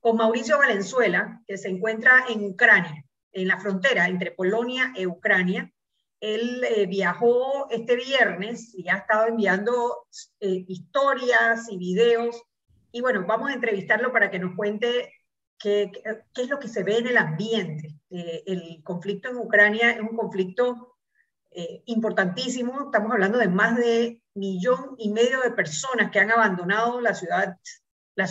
con 0.00 0.16
Mauricio 0.16 0.58
Valenzuela, 0.58 1.42
que 1.46 1.56
se 1.56 1.68
encuentra 1.68 2.24
en 2.28 2.44
Ucrania, 2.44 3.04
en 3.32 3.48
la 3.48 3.58
frontera 3.58 4.06
entre 4.06 4.30
Polonia 4.30 4.92
e 4.96 5.06
Ucrania. 5.06 5.72
Él 6.20 6.64
eh, 6.64 6.86
viajó 6.86 7.68
este 7.70 7.96
viernes 7.96 8.72
y 8.74 8.88
ha 8.88 8.98
estado 8.98 9.26
enviando 9.26 10.06
eh, 10.40 10.64
historias 10.68 11.70
y 11.70 11.76
videos. 11.76 12.42
Y 12.92 13.00
bueno, 13.00 13.24
vamos 13.26 13.50
a 13.50 13.54
entrevistarlo 13.54 14.12
para 14.12 14.30
que 14.30 14.38
nos 14.38 14.54
cuente 14.54 15.12
qué, 15.58 15.90
qué 16.32 16.42
es 16.42 16.48
lo 16.48 16.58
que 16.58 16.68
se 16.68 16.84
ve 16.84 16.98
en 16.98 17.08
el 17.08 17.18
ambiente 17.18 17.95
eh, 18.10 18.42
el 18.46 18.82
conflicto 18.82 19.30
en 19.30 19.36
Ucrania 19.36 19.90
es 19.90 20.00
un 20.00 20.16
conflicto 20.16 20.96
eh, 21.50 21.82
importantísimo. 21.86 22.86
Estamos 22.86 23.12
hablando 23.12 23.38
de 23.38 23.48
más 23.48 23.76
de 23.76 24.22
millón 24.34 24.94
y 24.98 25.10
medio 25.10 25.40
de 25.40 25.50
personas 25.50 26.10
que 26.10 26.20
han 26.20 26.30
abandonado 26.30 27.00
las 27.00 27.20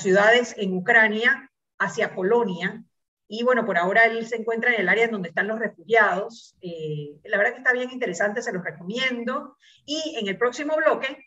ciudades 0.01 0.55
en 0.57 0.77
Ucrania 0.77 1.51
hacia 1.77 2.13
Polonia. 2.13 2.83
Y 3.27 3.43
bueno, 3.43 3.65
por 3.65 3.77
ahora 3.77 4.05
él 4.05 4.25
se 4.27 4.35
encuentra 4.35 4.71
en 4.73 4.81
el 4.81 4.89
área 4.89 5.07
donde 5.07 5.29
están 5.29 5.47
los 5.47 5.59
refugiados. 5.59 6.55
Eh, 6.61 7.19
la 7.23 7.37
verdad 7.37 7.53
que 7.53 7.59
está 7.59 7.73
bien 7.73 7.91
interesante, 7.91 8.41
se 8.41 8.53
los 8.53 8.63
recomiendo. 8.63 9.57
Y 9.85 10.17
en 10.19 10.27
el 10.27 10.37
próximo 10.37 10.75
bloque 10.75 11.25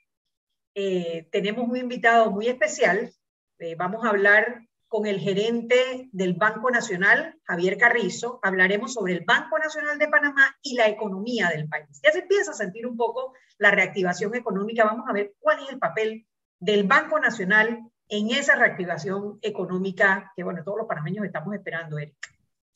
tenemos 1.32 1.68
un 1.68 1.76
invitado 1.76 2.30
muy 2.30 2.46
especial. 2.46 3.10
vamos 3.76 4.04
a 4.04 4.10
hablar 4.10 4.67
con 4.88 5.06
el 5.06 5.20
gerente 5.20 6.08
del 6.12 6.34
Banco 6.34 6.70
Nacional, 6.70 7.38
Javier 7.44 7.76
Carrizo. 7.76 8.40
Hablaremos 8.42 8.94
sobre 8.94 9.12
el 9.12 9.24
Banco 9.24 9.58
Nacional 9.58 9.98
de 9.98 10.08
Panamá 10.08 10.56
y 10.62 10.74
la 10.74 10.88
economía 10.88 11.48
del 11.48 11.68
país. 11.68 12.00
Ya 12.02 12.10
se 12.10 12.20
empieza 12.20 12.52
a 12.52 12.54
sentir 12.54 12.86
un 12.86 12.96
poco 12.96 13.34
la 13.58 13.70
reactivación 13.70 14.34
económica. 14.34 14.84
Vamos 14.84 15.06
a 15.08 15.12
ver 15.12 15.34
cuál 15.38 15.62
es 15.62 15.70
el 15.70 15.78
papel 15.78 16.26
del 16.58 16.84
Banco 16.84 17.20
Nacional 17.20 17.80
en 18.08 18.30
esa 18.30 18.56
reactivación 18.56 19.38
económica 19.42 20.32
que, 20.34 20.42
bueno, 20.42 20.64
todos 20.64 20.78
los 20.78 20.88
panameños 20.88 21.26
estamos 21.26 21.54
esperando, 21.54 21.98
Eric. 21.98 22.16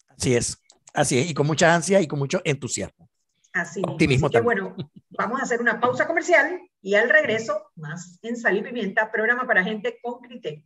Así 0.08 0.36
es, 0.36 0.62
así 0.92 1.18
es, 1.18 1.30
y 1.30 1.34
con 1.34 1.46
mucha 1.46 1.74
ansia 1.74 2.00
y 2.00 2.06
con 2.06 2.18
mucho 2.18 2.42
entusiasmo. 2.44 3.08
Así, 3.54 3.82
Optimismo 3.86 4.26
Así 4.26 4.36
que, 4.36 4.40
bueno, 4.42 4.76
vamos 5.10 5.40
a 5.40 5.44
hacer 5.44 5.60
una 5.60 5.80
pausa 5.80 6.06
comercial 6.06 6.60
y 6.82 6.94
al 6.94 7.08
regreso, 7.08 7.70
más 7.76 8.18
en 8.22 8.36
Sal 8.36 8.58
y 8.58 8.62
Pimienta, 8.62 9.10
programa 9.10 9.46
para 9.46 9.64
gente 9.64 9.98
con 10.02 10.20
criterio. 10.20 10.64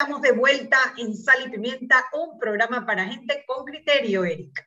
Estamos 0.00 0.22
de 0.22 0.32
vuelta 0.32 0.78
en 0.96 1.14
Sal 1.14 1.46
y 1.46 1.50
Pimienta, 1.50 2.06
un 2.14 2.38
programa 2.38 2.86
para 2.86 3.04
gente 3.04 3.44
con 3.46 3.66
criterio, 3.66 4.24
Eric. 4.24 4.66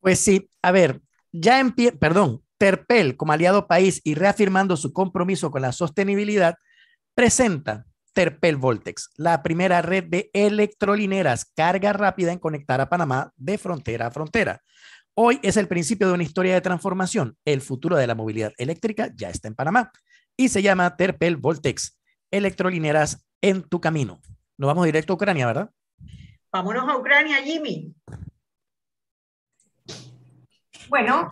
Pues 0.00 0.18
sí, 0.18 0.48
a 0.62 0.72
ver, 0.72 1.02
ya 1.32 1.60
empieza, 1.60 1.98
perdón, 1.98 2.42
Terpel 2.56 3.14
como 3.18 3.34
aliado 3.34 3.66
país 3.66 4.00
y 4.04 4.14
reafirmando 4.14 4.78
su 4.78 4.94
compromiso 4.94 5.50
con 5.50 5.60
la 5.60 5.72
sostenibilidad, 5.72 6.54
presenta 7.14 7.84
Terpel 8.14 8.56
Voltex, 8.56 9.10
la 9.16 9.42
primera 9.42 9.82
red 9.82 10.04
de 10.04 10.30
electrolineras 10.32 11.44
carga 11.54 11.92
rápida 11.92 12.32
en 12.32 12.38
conectar 12.38 12.80
a 12.80 12.88
Panamá 12.88 13.34
de 13.36 13.58
frontera 13.58 14.06
a 14.06 14.10
frontera. 14.12 14.62
Hoy 15.12 15.40
es 15.42 15.58
el 15.58 15.68
principio 15.68 16.08
de 16.08 16.14
una 16.14 16.22
historia 16.22 16.54
de 16.54 16.62
transformación. 16.62 17.36
El 17.44 17.60
futuro 17.60 17.96
de 17.96 18.06
la 18.06 18.14
movilidad 18.14 18.54
eléctrica 18.56 19.12
ya 19.14 19.28
está 19.28 19.46
en 19.46 19.56
Panamá 19.56 19.92
y 20.38 20.48
se 20.48 20.62
llama 20.62 20.96
Terpel 20.96 21.36
Voltex, 21.36 22.00
electrolineras 22.30 23.26
en 23.42 23.62
tu 23.62 23.78
camino. 23.78 24.22
Nos 24.56 24.68
vamos 24.68 24.86
directo 24.86 25.12
a 25.12 25.16
Ucrania, 25.16 25.46
¿verdad? 25.46 25.70
Vámonos 26.52 26.88
a 26.88 26.96
Ucrania, 26.96 27.38
Jimmy. 27.38 27.92
Bueno, 30.88 31.28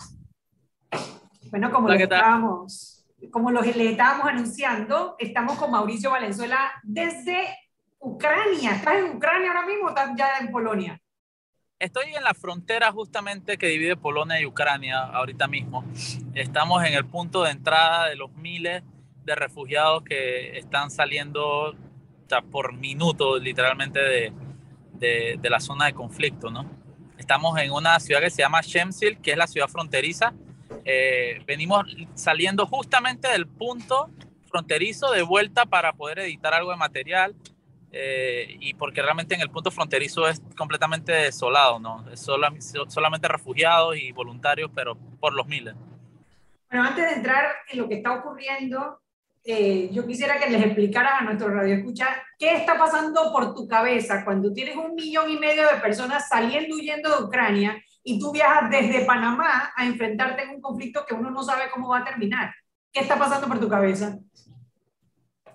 bueno, 1.50 1.70
como 1.70 1.88
les 1.88 2.00
estábamos, 2.00 3.06
como 3.30 3.50
los, 3.52 3.64
les 3.64 3.92
estábamos 3.92 4.26
anunciando, 4.26 5.14
estamos 5.18 5.56
con 5.56 5.70
Mauricio 5.70 6.10
Valenzuela 6.10 6.72
desde 6.82 7.56
Ucrania. 8.00 8.76
¿Estás 8.76 8.96
en 8.96 9.16
Ucrania 9.16 9.52
ahora 9.52 9.66
mismo 9.66 9.86
o 9.86 9.88
estás 9.90 10.10
ya 10.16 10.38
en 10.40 10.50
Polonia? 10.50 11.00
Estoy 11.78 12.14
en 12.14 12.24
la 12.24 12.34
frontera 12.34 12.90
justamente 12.90 13.56
que 13.56 13.66
divide 13.68 13.96
Polonia 13.96 14.40
y 14.40 14.46
Ucrania 14.46 15.00
ahorita 15.00 15.46
mismo. 15.46 15.84
Estamos 16.34 16.84
en 16.84 16.94
el 16.94 17.04
punto 17.04 17.44
de 17.44 17.52
entrada 17.52 18.08
de 18.08 18.16
los 18.16 18.32
miles 18.32 18.82
de 19.24 19.34
refugiados 19.36 20.02
que 20.02 20.58
están 20.58 20.90
saliendo 20.90 21.76
por 22.40 22.72
minuto 22.72 23.38
literalmente 23.38 24.00
de, 24.00 24.32
de, 24.94 25.38
de, 25.40 25.50
la 25.50 25.60
zona 25.60 25.86
de 25.86 25.92
conflicto, 25.92 26.50
¿no? 26.50 26.64
Estamos 27.18 27.58
en 27.58 27.70
una 27.72 28.00
ciudad 28.00 28.20
que 28.20 28.30
se 28.30 28.42
llama 28.42 28.62
Shemsil, 28.62 29.18
que 29.18 29.32
es 29.32 29.36
la 29.36 29.46
ciudad 29.46 29.68
fronteriza 29.68 30.32
eh, 30.84 31.42
venimos 31.46 31.84
saliendo 32.14 32.66
justamente 32.66 33.28
del 33.28 33.46
punto 33.46 34.10
fronterizo 34.48 35.10
de 35.10 35.22
vuelta 35.22 35.64
para 35.66 35.92
poder 35.92 36.20
editar 36.20 36.52
algo 36.54 36.70
de 36.70 36.76
material 36.76 37.34
eh, 37.92 38.56
y 38.60 38.74
porque 38.74 39.02
realmente 39.02 39.34
en 39.34 39.42
el 39.42 39.50
punto 39.50 39.70
fronterizo 39.70 40.26
es 40.28 40.42
completamente 40.56 41.12
desolado, 41.12 41.78
¿no? 41.78 42.04
Es 42.10 42.20
solamente 42.20 43.28
refugiados 43.28 43.96
y 43.96 44.12
voluntarios, 44.12 44.70
pero 44.74 44.96
por 45.20 45.34
los 45.34 45.46
miles. 45.46 45.74
Bueno, 46.70 46.88
antes 46.88 47.04
de 47.04 47.16
entrar 47.16 47.52
en 47.70 47.78
lo 47.78 47.88
que 47.88 47.96
está 47.96 48.12
ocurriendo, 48.14 49.01
eh, 49.44 49.88
yo 49.92 50.06
quisiera 50.06 50.38
que 50.38 50.50
les 50.50 50.64
explicaras 50.64 51.20
a 51.20 51.24
nuestro 51.24 51.48
radio 51.48 51.74
escucha 51.74 52.06
qué 52.38 52.54
está 52.54 52.78
pasando 52.78 53.32
por 53.32 53.54
tu 53.54 53.66
cabeza 53.66 54.24
cuando 54.24 54.52
tienes 54.52 54.76
un 54.76 54.94
millón 54.94 55.30
y 55.30 55.38
medio 55.38 55.66
de 55.66 55.80
personas 55.80 56.28
saliendo 56.28 56.76
huyendo 56.76 57.16
de 57.16 57.24
Ucrania 57.24 57.82
y 58.04 58.20
tú 58.20 58.32
viajas 58.32 58.70
desde 58.70 59.04
Panamá 59.04 59.72
a 59.74 59.84
enfrentarte 59.84 60.42
en 60.42 60.50
un 60.50 60.60
conflicto 60.60 61.04
que 61.06 61.14
uno 61.14 61.30
no 61.30 61.42
sabe 61.42 61.70
cómo 61.70 61.88
va 61.88 61.98
a 61.98 62.04
terminar. 62.04 62.54
¿Qué 62.92 63.00
está 63.00 63.18
pasando 63.18 63.48
por 63.48 63.58
tu 63.58 63.68
cabeza? 63.68 64.16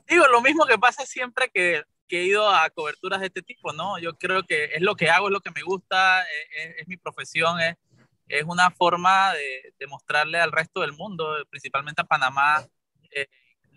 Digo, 0.08 0.28
lo 0.28 0.42
mismo 0.42 0.66
que 0.66 0.78
pasa 0.78 1.06
siempre 1.06 1.50
que, 1.54 1.84
que 2.10 2.22
he 2.22 2.26
ido 2.26 2.50
a 2.50 2.70
coberturas 2.70 3.22
de 3.22 3.28
este 3.28 3.42
tipo, 3.42 3.72
¿no? 3.72 4.00
Yo 4.00 4.18
creo 4.18 4.44
que 4.44 4.66
es 4.66 4.82
lo 4.82 4.96
que 4.96 5.10
hago, 5.10 5.28
es 5.28 5.34
lo 5.34 5.42
que 5.42 5.52
me 5.52 5.62
gusta, 5.62 6.24
es, 6.24 6.76
es 6.80 6.88
mi 6.88 6.98
profesión, 6.98 7.60
es, 7.62 7.76
es 8.28 8.44
una 8.44 8.70
forma 8.72 9.34
de, 9.34 9.74
de, 9.78 9.88
mostrarle 9.88 10.40
al 10.40 10.52
resto 10.52 10.82
del 10.82 10.94
mundo, 10.94 11.38
principalmente 11.50 12.02
a 12.02 12.06
Panamá, 12.06 12.66
eh, 13.12 13.28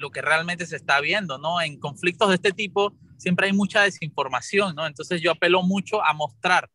lo 0.00 0.10
que 0.10 0.22
realmente 0.22 0.66
se 0.66 0.76
está 0.76 0.98
viendo, 1.00 1.36
¿no? 1.36 1.60
En 1.60 1.78
conflictos 1.78 2.30
de 2.30 2.36
este 2.36 2.52
tipo 2.52 2.94
siempre 3.18 3.46
hay 3.46 3.52
mucha 3.52 3.82
desinformación, 3.82 4.74
¿no? 4.74 4.86
Entonces 4.86 5.20
yo 5.20 5.30
apelo 5.30 5.62
mucho 5.62 6.02
a 6.02 6.14
mostrar 6.14 6.70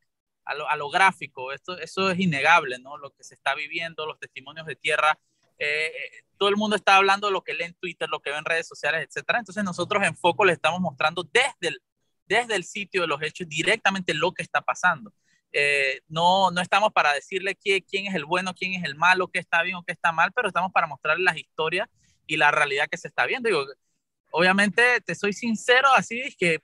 a 0.45 0.75
lo, 0.75 0.89
gráfico. 0.91 1.51
Esto, 1.51 1.75
eso 1.79 2.11
es 2.11 2.19
innegable, 2.19 2.77
¿no? 2.77 2.97
Lo 2.97 3.09
que 3.09 3.23
se 3.23 3.33
está 3.33 3.55
viviendo, 3.55 4.05
los 4.05 4.19
testimonios 4.19 4.67
de 4.67 4.75
tierra. 4.75 5.17
Eh, 5.57 5.91
todo 6.37 6.49
el 6.49 6.55
mundo 6.55 6.75
está 6.75 6.97
hablando 6.97 7.25
de 7.25 7.33
lo 7.33 7.41
que 7.41 7.55
lee 7.55 7.63
en 7.63 7.73
Twitter, 7.73 8.07
lo 8.07 8.19
que 8.19 8.29
ve 8.29 8.37
en 8.37 8.45
redes 8.45 8.67
sociales, 8.67 9.07
etcétera. 9.07 9.39
Entonces 9.39 9.63
nosotros 9.63 10.03
en 10.05 10.15
Foco 10.15 10.45
le 10.45 10.53
estamos 10.53 10.79
mostrando 10.79 11.23
desde 11.23 11.69
el, 11.73 11.81
desde 12.27 12.55
el 12.55 12.63
sitio 12.63 13.01
de 13.01 13.07
los 13.07 13.19
hechos 13.23 13.49
directamente 13.49 14.13
lo 14.13 14.33
que 14.33 14.43
está 14.43 14.61
pasando. 14.61 15.11
Eh, 15.51 16.01
no, 16.09 16.51
no 16.51 16.61
estamos 16.61 16.93
para 16.93 17.11
decirle 17.11 17.55
quién, 17.55 17.83
quién 17.89 18.05
es 18.05 18.13
el 18.13 18.25
bueno, 18.25 18.53
quién 18.53 18.75
es 18.75 18.83
el 18.83 18.93
malo, 18.93 19.29
qué 19.29 19.39
está 19.39 19.63
bien 19.63 19.77
o 19.77 19.83
qué 19.83 19.93
está 19.93 20.11
mal, 20.11 20.31
pero 20.31 20.47
estamos 20.47 20.71
para 20.71 20.85
mostrarle 20.85 21.23
las 21.23 21.37
historias 21.37 21.89
y 22.27 22.37
la 22.37 22.51
realidad 22.51 22.87
que 22.89 22.97
se 22.97 23.07
está 23.07 23.25
viendo. 23.25 23.49
Digo, 23.49 23.65
obviamente, 24.31 25.01
te 25.01 25.15
soy 25.15 25.33
sincero, 25.33 25.89
así 25.95 26.19
es 26.21 26.35
que 26.35 26.61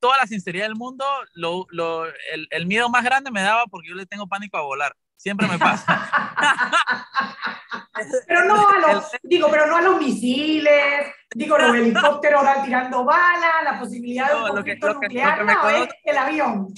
toda 0.00 0.16
la 0.16 0.26
sinceridad 0.26 0.66
del 0.66 0.76
mundo, 0.76 1.04
lo, 1.34 1.66
lo, 1.70 2.06
el, 2.06 2.46
el, 2.50 2.66
miedo 2.66 2.88
más 2.88 3.04
grande 3.04 3.30
me 3.30 3.42
daba 3.42 3.66
porque 3.66 3.88
yo 3.88 3.94
le 3.94 4.06
tengo 4.06 4.26
pánico 4.26 4.56
a 4.56 4.62
volar. 4.62 4.94
Siempre 5.16 5.48
me 5.48 5.58
pasa. 5.58 6.32
pero 8.26 8.44
no 8.44 8.68
a 8.68 8.78
los, 8.78 9.10
digo, 9.22 9.48
pero 9.50 9.66
no 9.66 9.76
a 9.76 9.82
los 9.82 10.00
misiles, 10.00 11.12
digo, 11.34 11.58
los 11.58 11.74
helicópteros 11.76 12.44
tirando 12.64 13.04
balas, 13.04 13.64
la 13.64 13.78
posibilidad 13.78 14.28
de 14.28 14.36
un 14.36 14.48
conflicto 14.48 14.86
lo 14.86 15.00
que, 15.00 15.06
nuclear, 15.06 15.38
que, 15.38 15.44
no, 15.44 15.68
es 15.70 15.88
el 16.04 16.18
avión. 16.18 16.74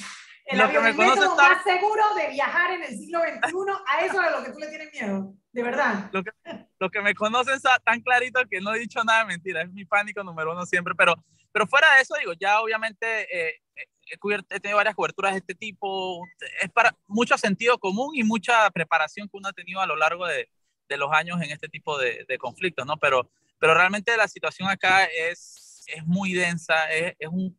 El 0.47 0.61
avión, 0.61 0.87
el 0.87 0.97
método 0.97 1.31
está... 1.33 1.49
más 1.51 1.65
seguro 1.65 2.15
de 2.15 2.29
viajar 2.29 2.73
en 2.73 2.83
el 2.85 2.99
siglo 2.99 3.21
XXI, 3.21 3.73
a 3.87 4.05
eso 4.05 4.21
es 4.21 4.29
a 4.29 4.31
lo 4.31 4.43
que 4.43 4.51
tú 4.51 4.59
le 4.59 4.67
tienes 4.69 4.93
miedo, 4.93 5.35
de 5.53 5.63
verdad. 5.63 6.11
Lo 6.13 6.23
que, 6.23 6.31
lo 6.79 6.91
que 6.91 7.01
me 7.01 7.15
conocen 7.15 7.59
tan 7.85 8.01
clarito 8.01 8.41
que 8.49 8.61
no 8.61 8.75
he 8.75 8.79
dicho 8.79 9.03
nada 9.05 9.21
de 9.21 9.27
mentira, 9.27 9.63
es 9.63 9.73
mi 9.73 9.85
pánico 9.85 10.23
número 10.23 10.53
uno 10.53 10.65
siempre, 10.67 10.95
pero 10.95 11.15
pero 11.53 11.67
fuera 11.67 11.95
de 11.95 12.03
eso, 12.03 12.15
digo, 12.19 12.33
ya 12.35 12.61
obviamente 12.61 13.07
eh, 13.07 13.61
he, 14.07 14.19
cubierto, 14.19 14.55
he 14.55 14.61
tenido 14.61 14.77
varias 14.77 14.95
coberturas 14.95 15.33
de 15.33 15.39
este 15.39 15.55
tipo. 15.55 16.25
Es 16.61 16.71
para 16.71 16.97
mucho 17.07 17.37
sentido 17.39 17.79
común 17.79 18.15
y 18.15 18.23
mucha 18.23 18.71
preparación 18.71 19.29
que 19.29 19.37
uno 19.37 19.49
ha 19.49 19.53
tenido 19.53 19.81
a 19.81 19.87
lo 19.87 19.97
largo 19.97 20.27
de, 20.27 20.49
de 20.89 20.97
los 20.97 21.13
años 21.13 21.41
en 21.43 21.51
este 21.51 21.69
tipo 21.69 21.99
de, 21.99 22.25
de, 22.29 22.39
conflictos, 22.39 22.87
¿no? 22.87 22.97
Pero, 22.99 23.31
pero 23.59 23.75
realmente 23.75 24.17
la 24.17 24.29
situación 24.29 24.69
acá 24.69 25.05
es, 25.05 25.85
es 25.87 26.07
muy 26.07 26.33
densa, 26.33 26.91
es, 26.93 27.15
es, 27.19 27.29
un, 27.29 27.59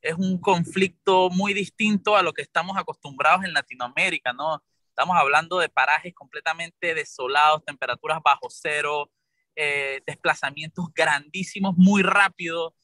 es 0.00 0.14
un 0.14 0.38
conflicto 0.38 1.28
muy 1.30 1.54
distinto 1.54 2.16
a 2.16 2.22
lo 2.22 2.32
que 2.32 2.42
estamos 2.42 2.76
acostumbrados 2.76 3.44
en 3.44 3.52
Latinoamérica, 3.52 4.32
¿no? 4.32 4.62
Estamos 4.96 5.16
hablando 5.16 5.58
de 5.58 5.68
parajes 5.68 6.14
completamente 6.14 6.94
desolados, 6.94 7.64
temperaturas 7.64 8.20
bajo 8.24 8.46
cero, 8.48 9.10
eh, 9.56 10.00
desplazamientos 10.06 10.86
grandísimos, 10.94 11.74
muy 11.76 12.04
rápidos. 12.04 12.74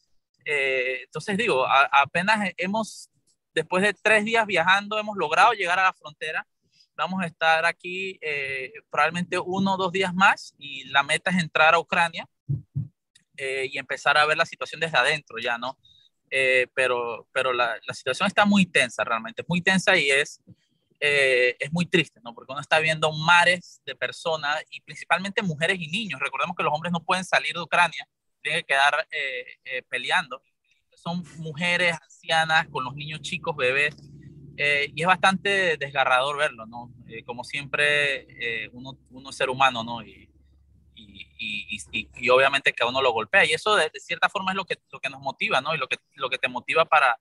Eh, 0.44 1.02
entonces 1.04 1.38
digo, 1.38 1.64
apenas 1.68 2.50
hemos, 2.56 3.10
después 3.54 3.84
de 3.84 3.94
tres 3.94 4.24
días 4.24 4.44
viajando, 4.44 4.98
hemos 4.98 5.16
logrado 5.16 5.52
llegar 5.52 5.78
a 5.78 5.84
la 5.84 5.92
frontera. 5.92 6.44
Vamos 6.96 7.22
a 7.22 7.26
estar 7.26 7.64
aquí 7.64 8.18
eh, 8.22 8.72
probablemente 8.90 9.38
uno 9.38 9.74
o 9.74 9.76
dos 9.76 9.92
días 9.92 10.12
más 10.12 10.52
y 10.58 10.88
la 10.88 11.04
meta 11.04 11.30
es 11.30 11.38
entrar 11.38 11.74
a 11.74 11.78
Ucrania 11.78 12.28
eh, 13.36 13.68
y 13.70 13.78
empezar 13.78 14.18
a 14.18 14.26
ver 14.26 14.36
la 14.36 14.46
situación 14.46 14.80
desde 14.80 14.98
adentro 14.98 15.38
ya, 15.38 15.58
¿no? 15.58 15.78
Eh, 16.28 16.66
pero 16.74 17.28
pero 17.32 17.52
la, 17.52 17.78
la, 17.86 17.94
situación 17.94 18.26
está 18.26 18.44
muy 18.44 18.66
tensa 18.66 19.04
realmente, 19.04 19.44
muy 19.46 19.60
tensa 19.60 19.96
y 19.96 20.10
es, 20.10 20.40
eh, 21.00 21.56
es 21.58 21.72
muy 21.72 21.86
triste, 21.86 22.20
¿no? 22.22 22.34
Porque 22.34 22.52
uno 22.52 22.60
está 22.60 22.78
viendo 22.78 23.10
mares 23.12 23.80
de 23.84 23.96
personas 23.96 24.62
y 24.70 24.80
principalmente 24.82 25.42
mujeres 25.42 25.78
y 25.80 25.88
niños. 25.88 26.20
Recordemos 26.20 26.54
que 26.56 26.62
los 26.62 26.72
hombres 26.72 26.92
no 26.92 27.02
pueden 27.02 27.24
salir 27.24 27.54
de 27.54 27.62
Ucrania 27.62 28.06
tiene 28.42 28.58
que 28.60 28.66
quedar 28.66 29.06
eh, 29.10 29.44
eh, 29.64 29.82
peleando. 29.88 30.42
Son 30.94 31.24
mujeres 31.38 31.96
ancianas 32.02 32.68
con 32.68 32.84
los 32.84 32.94
niños 32.94 33.20
chicos, 33.20 33.56
bebés, 33.56 33.96
eh, 34.56 34.92
y 34.94 35.00
es 35.00 35.06
bastante 35.06 35.76
desgarrador 35.78 36.36
verlo, 36.36 36.66
¿no? 36.66 36.92
Eh, 37.08 37.24
como 37.24 37.44
siempre, 37.44 38.26
eh, 38.64 38.68
uno, 38.72 38.98
uno, 39.10 39.30
es 39.30 39.36
ser 39.36 39.48
humano, 39.48 39.82
¿no? 39.82 40.02
Y, 40.02 40.28
y, 40.94 41.78
y, 41.92 42.08
y, 42.14 42.28
obviamente 42.28 42.74
que 42.74 42.82
a 42.82 42.86
uno 42.86 43.00
lo 43.00 43.12
golpea, 43.12 43.46
y 43.46 43.52
eso 43.52 43.74
de, 43.76 43.88
de, 43.88 44.00
cierta 44.00 44.28
forma 44.28 44.50
es 44.50 44.56
lo 44.56 44.66
que, 44.66 44.76
lo 44.92 45.00
que 45.00 45.08
nos 45.08 45.22
motiva, 45.22 45.62
¿no? 45.62 45.74
Y 45.74 45.78
lo 45.78 45.88
que, 45.88 45.96
lo 46.14 46.28
que 46.28 46.36
te 46.36 46.48
motiva 46.48 46.84
para, 46.84 47.18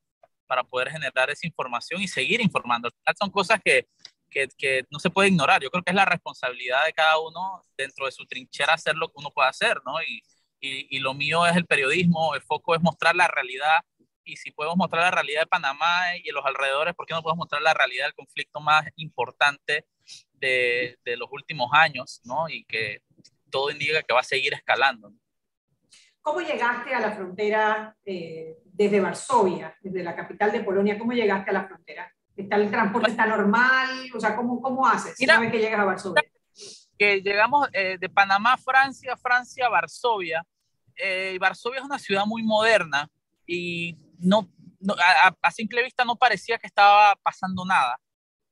para 0.50 0.64
poder 0.64 0.90
generar 0.90 1.30
esa 1.30 1.46
información 1.46 2.02
y 2.02 2.08
seguir 2.08 2.42
informando. 2.42 2.90
Son 3.18 3.30
cosas 3.30 3.62
que, 3.64 3.88
que, 4.32 4.84
no 4.90 4.98
se 4.98 5.12
puede 5.12 5.30
ignorar. 5.30 5.62
Yo 5.62 5.70
creo 5.70 5.84
que 5.84 5.92
es 5.92 5.96
la 5.96 6.06
responsabilidad 6.06 6.86
de 6.86 6.94
cada 6.94 7.20
uno 7.20 7.62
dentro 7.78 8.08
de 8.08 8.12
su 8.12 8.26
trinchera 8.26 8.74
hacer 8.74 8.96
lo 8.96 9.10
que 9.10 9.14
uno 9.18 9.30
puede 9.30 9.48
hacer, 9.48 9.80
¿no? 9.86 10.02
Y, 10.02 10.24
y, 10.60 10.98
y, 10.98 11.00
lo 11.00 11.14
mío 11.14 11.46
es 11.46 11.56
el 11.56 11.66
periodismo, 11.66 12.34
el 12.34 12.42
foco 12.42 12.74
es 12.74 12.82
mostrar 12.82 13.16
la 13.16 13.28
realidad 13.28 13.82
y 14.24 14.38
si 14.38 14.52
podemos 14.52 14.76
mostrar 14.76 15.04
la 15.04 15.12
realidad 15.12 15.42
de 15.42 15.48
Panamá 15.48 16.16
y 16.18 16.24
de 16.24 16.32
los 16.32 16.46
alrededores, 16.46 16.96
¿por 16.96 17.06
qué 17.06 17.14
no 17.14 17.22
podemos 17.22 17.38
mostrar 17.38 17.62
la 17.62 17.74
realidad 17.74 18.06
del 18.06 18.14
conflicto 18.16 18.60
más 18.60 18.86
importante 18.96 19.86
de, 20.34 20.98
de 21.06 21.18
los 21.18 21.30
últimos 21.32 21.70
años, 21.74 22.22
¿no? 22.24 22.50
Y 22.50 22.64
que 22.66 23.02
todo 23.52 23.70
indica 23.72 24.02
que 24.04 24.14
va 24.14 24.22
a 24.22 24.24
seguir 24.24 24.54
escalando. 24.54 25.12
¿Cómo 26.22 26.42
llegaste 26.42 26.94
a 26.94 27.00
la 27.00 27.12
frontera 27.12 27.96
eh, 28.06 28.58
desde 28.66 29.00
Varsovia, 29.00 29.76
desde 29.82 30.04
la 30.04 30.16
capital 30.16 30.52
de 30.52 30.62
Polonia? 30.62 30.98
¿Cómo 30.98 31.14
llegaste 31.14 31.50
a 31.50 31.54
la 31.54 31.68
frontera? 31.68 32.12
¿Está 32.36 32.56
el 32.56 32.70
transporte 32.70 33.12
está 33.12 33.26
normal? 33.26 33.90
O 34.16 34.20
sea, 34.20 34.36
¿cómo, 34.36 34.62
cómo 34.62 34.86
haces 34.88 35.16
Mira, 35.20 35.36
una 35.36 35.42
vez 35.42 35.52
que 35.52 35.60
llegas 35.60 35.80
a 35.80 35.86
Varsovia? 35.86 36.24
que 36.98 37.22
llegamos 37.22 37.70
eh, 37.72 37.98
de 37.98 38.10
Panamá 38.10 38.54
a 38.54 38.58
Francia, 38.58 39.16
Francia 39.16 39.66
a 39.66 39.70
Varsovia. 39.70 40.46
Eh, 40.98 41.38
Varsovia 41.40 41.80
es 41.80 41.86
una 41.86 41.98
ciudad 41.98 42.26
muy 42.26 42.44
moderna 42.44 43.10
y 43.48 43.98
no, 44.20 44.50
a, 45.42 45.52
simple 45.52 45.84
vista 45.84 46.06
no 46.06 46.18
parecía 46.18 46.58
que 46.58 46.68
estaba 46.68 47.16
pasando 47.24 47.66
nada, 47.66 48.00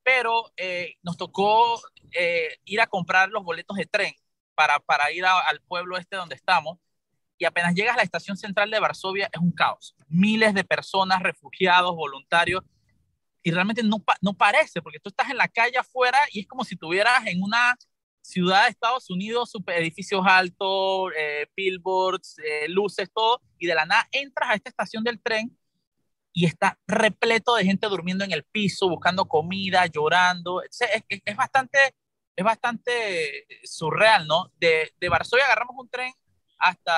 pero 0.02 0.52
eh, 0.56 0.96
nos 1.04 1.18
tocó 1.18 1.82
eh, 2.12 2.58
ir 2.66 2.82
a 2.82 2.88
comprar 2.88 3.30
los 3.30 3.44
boletos 3.44 3.76
de 3.78 3.86
tren 3.86 4.14
para, 4.56 4.80
para 4.80 5.12
ir 5.12 5.26
al 5.26 5.62
pueblo 5.68 5.98
este 5.98 6.16
donde 6.16 6.36
estamos. 6.36 6.80
Y 7.38 7.46
apenas 7.46 7.76
llegas 7.76 7.94
a 7.94 7.98
la 7.98 8.04
estación 8.04 8.38
central 8.38 8.72
de 8.72 8.80
Varsovia 8.80 9.30
es 9.32 9.40
un 9.40 9.52
caos. 9.52 9.96
Miles 10.08 10.54
de 10.54 10.64
personas, 10.64 11.22
refugiados, 11.22 11.96
voluntarios, 11.96 12.64
y 13.44 13.52
realmente 13.52 13.84
no, 13.84 14.04
no 14.22 14.34
parece, 14.34 14.82
porque 14.82 15.00
tú 15.00 15.10
estás 15.10 15.30
en 15.30 15.38
la 15.38 15.48
calle 15.48 15.78
afuera 15.78 16.18
y 16.32 16.42
es 16.42 16.48
como 16.48 16.66
si 16.66 16.74
estuvieras 16.74 17.26
en 17.28 17.42
una 17.42 17.78
ciudad 18.22 18.66
de 18.66 18.72
Estados 18.72 19.10
Unidos, 19.10 19.52
super 19.52 19.82
edificios 19.82 20.22
altos, 20.26 21.12
eh, 21.18 21.48
billboards, 21.56 22.40
eh, 22.40 22.68
luces, 22.68 23.10
todo, 23.14 23.42
y 23.58 23.68
de 23.68 23.76
la 23.76 23.86
nada 23.86 24.08
entras 24.12 24.50
a 24.50 24.56
esta 24.56 24.70
estación 24.70 25.04
del 25.04 25.22
tren 25.22 25.58
y 26.34 26.46
está 26.46 26.78
repleto 26.88 27.56
de 27.56 27.64
gente 27.64 27.88
durmiendo 27.88 28.26
en 28.26 28.32
el 28.32 28.44
piso, 28.44 28.90
buscando 28.90 29.26
comida, 29.26 29.86
llorando. 29.86 30.62
Es, 30.62 30.80
es, 31.08 31.36
bastante, 31.36 31.80
es 32.36 32.44
bastante 32.44 33.48
surreal, 33.64 34.28
¿no? 34.28 34.52
De, 34.60 34.92
de, 35.00 35.10
Varsovia 35.10 35.46
agarramos 35.46 35.76
un 35.80 35.90
tren 35.90 36.14
hasta 36.58 36.96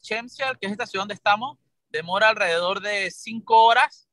Chemsial, 0.00 0.58
que 0.58 0.66
es 0.66 0.72
esta 0.72 0.86
ciudad 0.86 1.02
donde 1.02 1.14
estamos, 1.14 1.58
demora 1.88 2.28
alrededor 2.28 2.80
de 2.80 3.10
cinco 3.10 3.64
horas. 3.64 4.08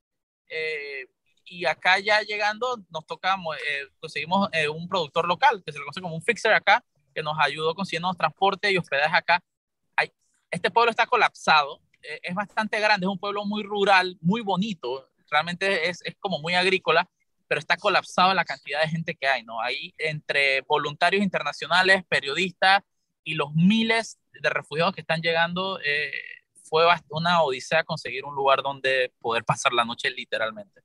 Eh, 0.49 1.07
y 1.45 1.65
acá 1.65 1.99
ya 1.99 2.21
llegando 2.21 2.83
nos 2.89 3.05
tocamos, 3.05 3.55
eh, 3.57 3.87
conseguimos 3.99 4.49
eh, 4.53 4.67
un 4.69 4.87
productor 4.87 5.27
local 5.27 5.61
que 5.65 5.71
se 5.71 5.77
le 5.77 5.83
conoce 5.83 6.01
como 6.01 6.15
un 6.15 6.21
fixer 6.21 6.53
acá, 6.53 6.83
que 7.13 7.21
nos 7.21 7.37
ayudó 7.39 7.75
consiguiendo 7.75 8.13
transporte 8.13 8.71
y 8.71 8.77
hospedaje 8.77 9.15
acá. 9.15 9.43
Hay, 9.95 10.11
este 10.49 10.71
pueblo 10.71 10.89
está 10.89 11.05
colapsado, 11.05 11.81
eh, 12.01 12.19
es 12.23 12.35
bastante 12.35 12.79
grande, 12.79 13.05
es 13.05 13.09
un 13.09 13.19
pueblo 13.19 13.45
muy 13.45 13.63
rural, 13.63 14.17
muy 14.21 14.41
bonito, 14.41 15.09
realmente 15.29 15.89
es, 15.89 16.01
es 16.03 16.15
como 16.19 16.39
muy 16.39 16.55
agrícola, 16.55 17.09
pero 17.47 17.59
está 17.59 17.77
colapsado 17.77 18.33
la 18.33 18.45
cantidad 18.45 18.81
de 18.81 18.89
gente 18.89 19.15
que 19.15 19.27
hay, 19.27 19.43
¿no? 19.43 19.61
Hay 19.61 19.93
entre 19.97 20.61
voluntarios 20.61 21.23
internacionales, 21.23 22.03
periodistas 22.07 22.81
y 23.23 23.35
los 23.35 23.53
miles 23.53 24.17
de 24.41 24.49
refugiados 24.49 24.93
que 24.93 25.01
están 25.01 25.21
llegando, 25.21 25.79
fue 26.63 26.85
una 27.09 27.41
odisea 27.41 27.83
conseguir 27.83 28.25
un 28.25 28.35
lugar 28.35 28.61
donde 28.61 29.13
poder 29.19 29.43
pasar 29.43 29.73
la 29.73 29.85
noche 29.85 30.09
literalmente 30.09 30.81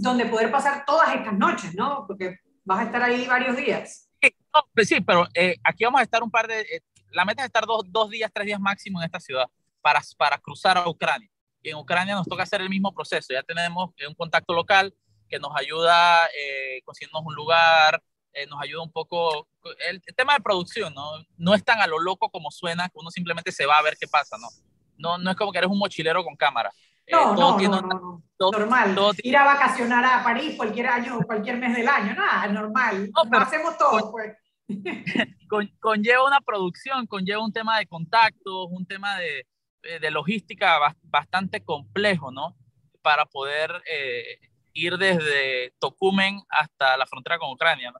donde 0.00 0.26
poder 0.26 0.50
pasar 0.50 0.84
todas 0.84 1.14
estas 1.14 1.34
noches, 1.34 1.74
¿no? 1.74 2.04
Porque 2.06 2.38
vas 2.64 2.80
a 2.80 2.84
estar 2.84 3.02
ahí 3.02 3.26
varios 3.26 3.56
días. 3.56 4.08
Sí, 4.22 4.34
pues 4.74 4.88
sí 4.88 5.00
pero 5.00 5.26
eh, 5.34 5.56
aquí 5.62 5.84
vamos 5.84 6.00
a 6.00 6.04
estar 6.04 6.22
un 6.22 6.30
par 6.30 6.46
de... 6.46 6.60
Eh, 6.60 6.80
la 7.10 7.24
meta 7.24 7.42
es 7.42 7.46
estar 7.46 7.66
dos, 7.66 7.84
dos, 7.88 8.08
días, 8.08 8.30
tres 8.32 8.46
días 8.46 8.60
máximo 8.60 9.00
en 9.00 9.06
esta 9.06 9.20
ciudad 9.20 9.46
para, 9.80 10.00
para 10.16 10.38
cruzar 10.38 10.78
a 10.78 10.88
Ucrania. 10.88 11.28
Y 11.62 11.70
en 11.70 11.76
Ucrania 11.76 12.14
nos 12.14 12.26
toca 12.26 12.44
hacer 12.44 12.60
el 12.60 12.70
mismo 12.70 12.94
proceso. 12.94 13.32
Ya 13.32 13.42
tenemos 13.42 13.90
un 14.06 14.14
contacto 14.14 14.54
local 14.54 14.94
que 15.28 15.38
nos 15.38 15.50
ayuda 15.54 16.26
eh, 16.26 16.80
consiguiéndonos 16.84 17.26
un 17.26 17.34
lugar, 17.34 18.02
eh, 18.32 18.46
nos 18.46 18.60
ayuda 18.62 18.82
un 18.82 18.92
poco. 18.92 19.48
El, 19.88 20.02
el, 20.06 20.14
tema 20.14 20.34
de 20.34 20.40
producción, 20.40 20.94
¿no? 20.94 21.12
No 21.36 21.54
es 21.54 21.64
tan 21.64 21.80
a 21.80 21.86
lo 21.86 21.98
loco 21.98 22.30
como 22.30 22.50
suena, 22.50 22.88
que 22.88 22.98
uno 22.98 23.10
simplemente 23.10 23.52
se 23.52 23.66
va 23.66 23.78
a 23.78 23.82
ver 23.82 23.96
qué 23.98 24.06
pasa, 24.06 24.36
¿no? 24.38 24.48
No, 24.96 25.18
no 25.18 25.30
es 25.30 25.36
como 25.36 25.52
que 25.52 25.58
eres 25.58 25.70
un 25.70 25.78
mochilero 25.78 26.22
con 26.22 26.36
cámara. 26.36 26.70
Eh, 27.06 27.12
no, 27.12 27.34
no, 27.34 27.58
no, 27.58 27.82
no, 27.82 28.50
normal. 28.52 28.96
Ir 29.22 29.36
a 29.36 29.44
vacacionar 29.44 30.04
a 30.04 30.22
París 30.22 30.54
cualquier 30.56 30.86
año, 30.86 31.18
cualquier 31.26 31.56
mes 31.56 31.74
del 31.74 31.88
año, 31.88 32.14
nada, 32.14 32.46
normal. 32.48 33.10
No, 33.10 33.38
hacemos 33.38 33.76
todo, 33.76 34.12
pues. 34.12 34.36
conlleva 35.80 36.24
una 36.24 36.40
producción, 36.40 37.06
conlleva 37.08 37.44
un 37.44 37.52
tema 37.52 37.78
de 37.78 37.86
contactos, 37.86 38.68
un 38.70 38.86
tema 38.86 39.16
de, 39.18 39.44
eh, 39.82 39.98
de 39.98 40.10
logística 40.12 40.78
bastante 41.02 41.64
complejo, 41.64 42.30
¿no? 42.30 42.56
Para 43.02 43.26
poder 43.26 43.82
eh, 43.90 44.38
ir 44.72 44.96
desde 44.96 45.72
Tocumen 45.80 46.40
hasta 46.48 46.96
la 46.96 47.06
frontera 47.06 47.38
con 47.38 47.50
Ucrania, 47.50 47.90
¿no? 47.90 47.98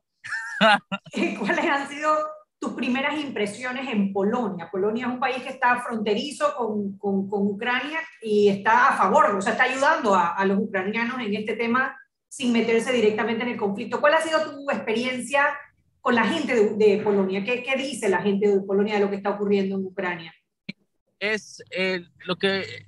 ¿Cuáles 1.39 1.65
han 1.65 1.89
sido 1.89 2.13
tus 2.61 2.75
primeras 2.75 3.19
impresiones 3.19 3.89
en 3.89 4.13
Polonia. 4.13 4.69
Polonia 4.71 5.07
es 5.07 5.13
un 5.13 5.19
país 5.19 5.43
que 5.43 5.49
está 5.49 5.81
fronterizo 5.83 6.55
con, 6.55 6.99
con, 6.99 7.29
con 7.29 7.47
Ucrania 7.47 7.99
y 8.21 8.49
está 8.49 8.89
a 8.89 8.97
favor, 8.99 9.35
o 9.35 9.41
sea, 9.41 9.53
está 9.53 9.65
ayudando 9.65 10.15
a, 10.15 10.35
a, 10.35 10.45
los 10.45 10.59
ucranianos 10.59 11.19
en 11.21 11.35
este 11.35 11.57
tema 11.57 11.97
sin 12.29 12.53
meterse 12.53 12.93
directamente 12.93 13.45
en 13.45 13.53
el 13.53 13.57
conflicto. 13.57 13.99
¿Cuál 13.99 14.15
ha 14.15 14.21
sido 14.21 14.43
tu 14.43 14.71
experiencia 14.71 15.59
con 16.03 16.15
la 16.15 16.25
gente 16.25 16.55
de, 16.55 16.75
de 16.77 17.03
Polonia? 17.03 17.43
¿Qué, 17.43 17.63
¿Qué, 17.63 17.77
dice 17.77 18.11
la 18.11 18.21
gente 18.21 18.47
de 18.47 18.61
Polonia 18.61 18.97
de 18.97 19.01
lo 19.01 19.11
que 19.11 19.17
está 19.17 19.31
ocurriendo 19.31 19.77
en 19.77 19.87
Ucrania? 19.87 20.35
Es 21.19 21.63
eh, 21.71 22.05
lo 22.27 22.37
que 22.37 22.85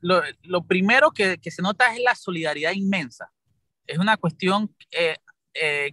lo, 0.00 0.22
lo, 0.42 0.66
primero 0.66 1.10
que, 1.10 1.36
que, 1.38 1.50
se 1.50 1.62
nota 1.62 1.94
es 1.94 2.00
la 2.00 2.14
solidaridad 2.14 2.72
inmensa. 2.72 3.30
Es 3.86 3.98
una 3.98 4.16
cuestión 4.16 4.74
eh, 4.90 5.16
eh, 5.54 5.92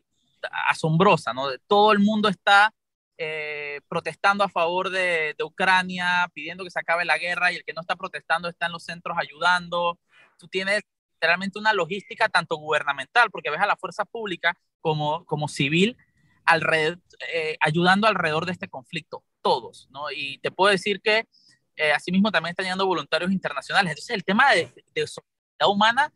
asombrosa, 0.69 1.33
¿no? 1.33 1.47
Todo 1.67 1.91
el 1.91 1.99
mundo 1.99 2.29
está 2.29 2.73
eh, 3.17 3.81
protestando 3.87 4.43
a 4.43 4.49
favor 4.49 4.89
de, 4.89 5.33
de, 5.37 5.43
Ucrania, 5.43 6.29
pidiendo 6.33 6.63
que 6.63 6.69
se 6.69 6.79
acabe 6.79 7.03
la 7.05 7.17
guerra 7.17 7.51
y 7.51 7.55
el 7.55 7.63
que 7.63 7.73
no 7.73 7.81
está 7.81 7.95
protestando 7.95 8.47
está 8.47 8.67
en 8.67 8.73
los 8.73 8.83
centros 8.83 9.17
ayudando. 9.19 9.99
Tú 10.37 10.47
tienes 10.47 10.83
literalmente 11.13 11.57
una 11.57 11.73
logística 11.73 12.29
tanto 12.29 12.57
gubernamental, 12.57 13.31
porque 13.31 13.49
ves 13.49 13.59
a 13.59 13.65
la 13.65 13.75
fuerza 13.75 14.05
pública 14.05 14.55
como, 14.81 15.25
como 15.25 15.47
civil 15.47 15.97
alrededor, 16.45 16.99
eh, 17.33 17.57
ayudando 17.59 18.07
alrededor 18.07 18.45
de 18.45 18.51
este 18.51 18.67
conflicto, 18.67 19.23
todos, 19.41 19.87
¿no? 19.89 20.11
Y 20.11 20.37
te 20.39 20.51
puedo 20.51 20.71
decir 20.71 21.01
que 21.01 21.27
eh, 21.75 21.91
asimismo 21.91 22.31
también 22.31 22.51
están 22.51 22.65
llegando 22.65 22.85
voluntarios 22.85 23.31
internacionales. 23.31 23.91
Entonces 23.91 24.15
el 24.15 24.23
tema 24.23 24.51
de, 24.51 24.71
de 24.93 25.07
solidaridad 25.07 25.69
humana 25.69 26.13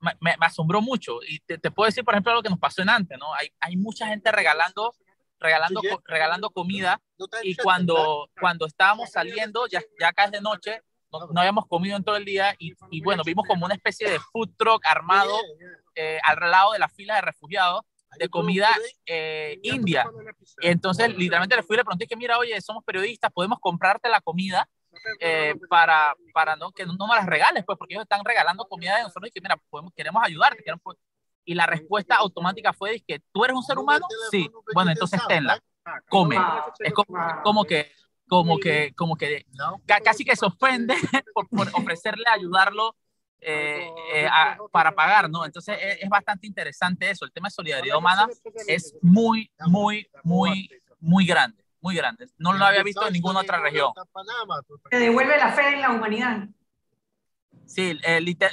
me, 0.00 0.12
me, 0.20 0.36
asombró 0.40 0.80
mucho. 0.80 1.18
Y 1.26 1.40
te, 1.40 1.58
te, 1.58 1.70
puedo 1.70 1.86
decir, 1.86 2.04
por 2.04 2.14
ejemplo, 2.14 2.34
lo 2.34 2.42
que 2.42 2.50
nos 2.50 2.58
pasó 2.58 2.82
en 2.82 2.90
antes, 2.90 3.18
¿no? 3.18 3.32
Hay, 3.34 3.52
hay 3.60 3.76
mucha 3.76 4.06
gente 4.06 4.30
regalando 4.32 4.94
regalando, 5.38 5.80
regalando 6.04 6.50
comida 6.50 7.00
y 7.42 7.56
cuando, 7.56 8.30
cuando 8.40 8.66
estábamos 8.66 9.10
saliendo, 9.10 9.66
ya, 9.66 9.82
ya 10.00 10.08
acá 10.08 10.24
es 10.24 10.32
de 10.32 10.40
noche, 10.40 10.82
no, 11.12 11.26
no, 11.26 11.40
habíamos 11.40 11.66
comido 11.66 11.96
en 11.96 12.04
todo 12.04 12.16
el 12.16 12.24
día 12.24 12.54
y, 12.58 12.72
y, 12.90 13.02
bueno, 13.02 13.22
vimos 13.24 13.46
como 13.46 13.64
una 13.64 13.74
especie 13.74 14.10
de 14.10 14.18
food 14.18 14.50
truck 14.56 14.84
armado 14.84 15.38
eh, 15.94 16.18
al 16.24 16.50
lado 16.50 16.72
de 16.72 16.78
la 16.78 16.88
fila 16.88 17.16
de 17.16 17.20
refugiados 17.20 17.82
de 18.18 18.28
comida 18.28 18.68
eh, 19.04 19.58
india. 19.62 20.06
Entonces, 20.62 21.14
literalmente 21.16 21.56
le 21.56 21.62
fui 21.62 21.76
y 21.76 21.78
le 21.78 21.84
pregunté 21.84 22.06
que, 22.06 22.16
mira, 22.16 22.38
oye, 22.38 22.58
somos 22.60 22.82
periodistas, 22.84 23.30
podemos 23.32 23.58
comprarte 23.60 24.08
la 24.08 24.20
comida 24.20 24.68
eh, 25.20 25.54
para, 25.68 26.14
para 26.32 26.56
no, 26.56 26.72
que 26.72 26.86
no 26.86 27.06
me 27.06 27.14
las 27.14 27.26
regales, 27.26 27.64
pues, 27.64 27.78
porque 27.78 27.94
ellos 27.94 28.04
están 28.04 28.24
regalando 28.24 28.66
comida 28.66 28.96
de 28.96 29.02
nosotros 29.02 29.28
y 29.28 29.32
que, 29.32 29.40
mira, 29.40 29.56
podemos, 29.70 29.92
queremos 29.94 30.22
ayudarte, 30.24 30.62
queremos, 30.62 30.82
y 31.44 31.54
la 31.54 31.66
respuesta 31.66 32.16
automática 32.16 32.72
fue 32.72 33.02
que 33.06 33.20
tú 33.32 33.44
eres 33.44 33.56
un 33.56 33.62
ser 33.62 33.78
humano, 33.78 34.06
sí, 34.30 34.50
bueno, 34.74 34.90
entonces 34.90 35.20
tenla, 35.28 35.60
come. 36.08 36.36
Es 36.80 36.92
como, 36.92 37.64
que 37.64 37.90
como 38.26 38.58
que, 38.58 38.92
como 38.96 39.16
que 39.16 39.46
casi 40.04 40.24
que 40.24 40.36
se 40.36 40.44
ofende 40.46 40.94
por, 41.34 41.68
ofrecerle 41.72 42.24
ayudarlo 42.28 42.96
eh, 43.40 43.88
eh, 44.14 44.26
a, 44.26 44.58
para 44.72 44.92
pagar, 44.92 45.30
¿no? 45.30 45.44
Entonces 45.44 45.78
es, 45.80 46.02
es, 46.02 46.08
bastante 46.08 46.46
interesante 46.46 47.08
eso. 47.08 47.24
El 47.24 47.32
tema 47.32 47.46
de 47.48 47.52
solidaridad 47.52 47.98
humana 47.98 48.26
es 48.66 48.96
muy, 49.00 49.50
muy, 49.66 50.08
muy, 50.24 50.68
muy 50.98 51.26
grande, 51.26 51.62
muy 51.86 51.94
grande. 51.94 52.26
No 52.38 52.52
lo 52.52 52.64
había 52.64 52.82
visto 52.82 53.06
en 53.06 53.12
ninguna 53.12 53.40
otra 53.40 53.60
región. 53.60 53.92
Te 54.90 54.98
devuelve 54.98 55.38
la 55.38 55.52
fe 55.52 55.74
en 55.74 55.80
la 55.80 55.90
humanidad. 55.90 56.48
Sí, 57.64 57.96
eh, 58.02 58.20
liter, 58.20 58.50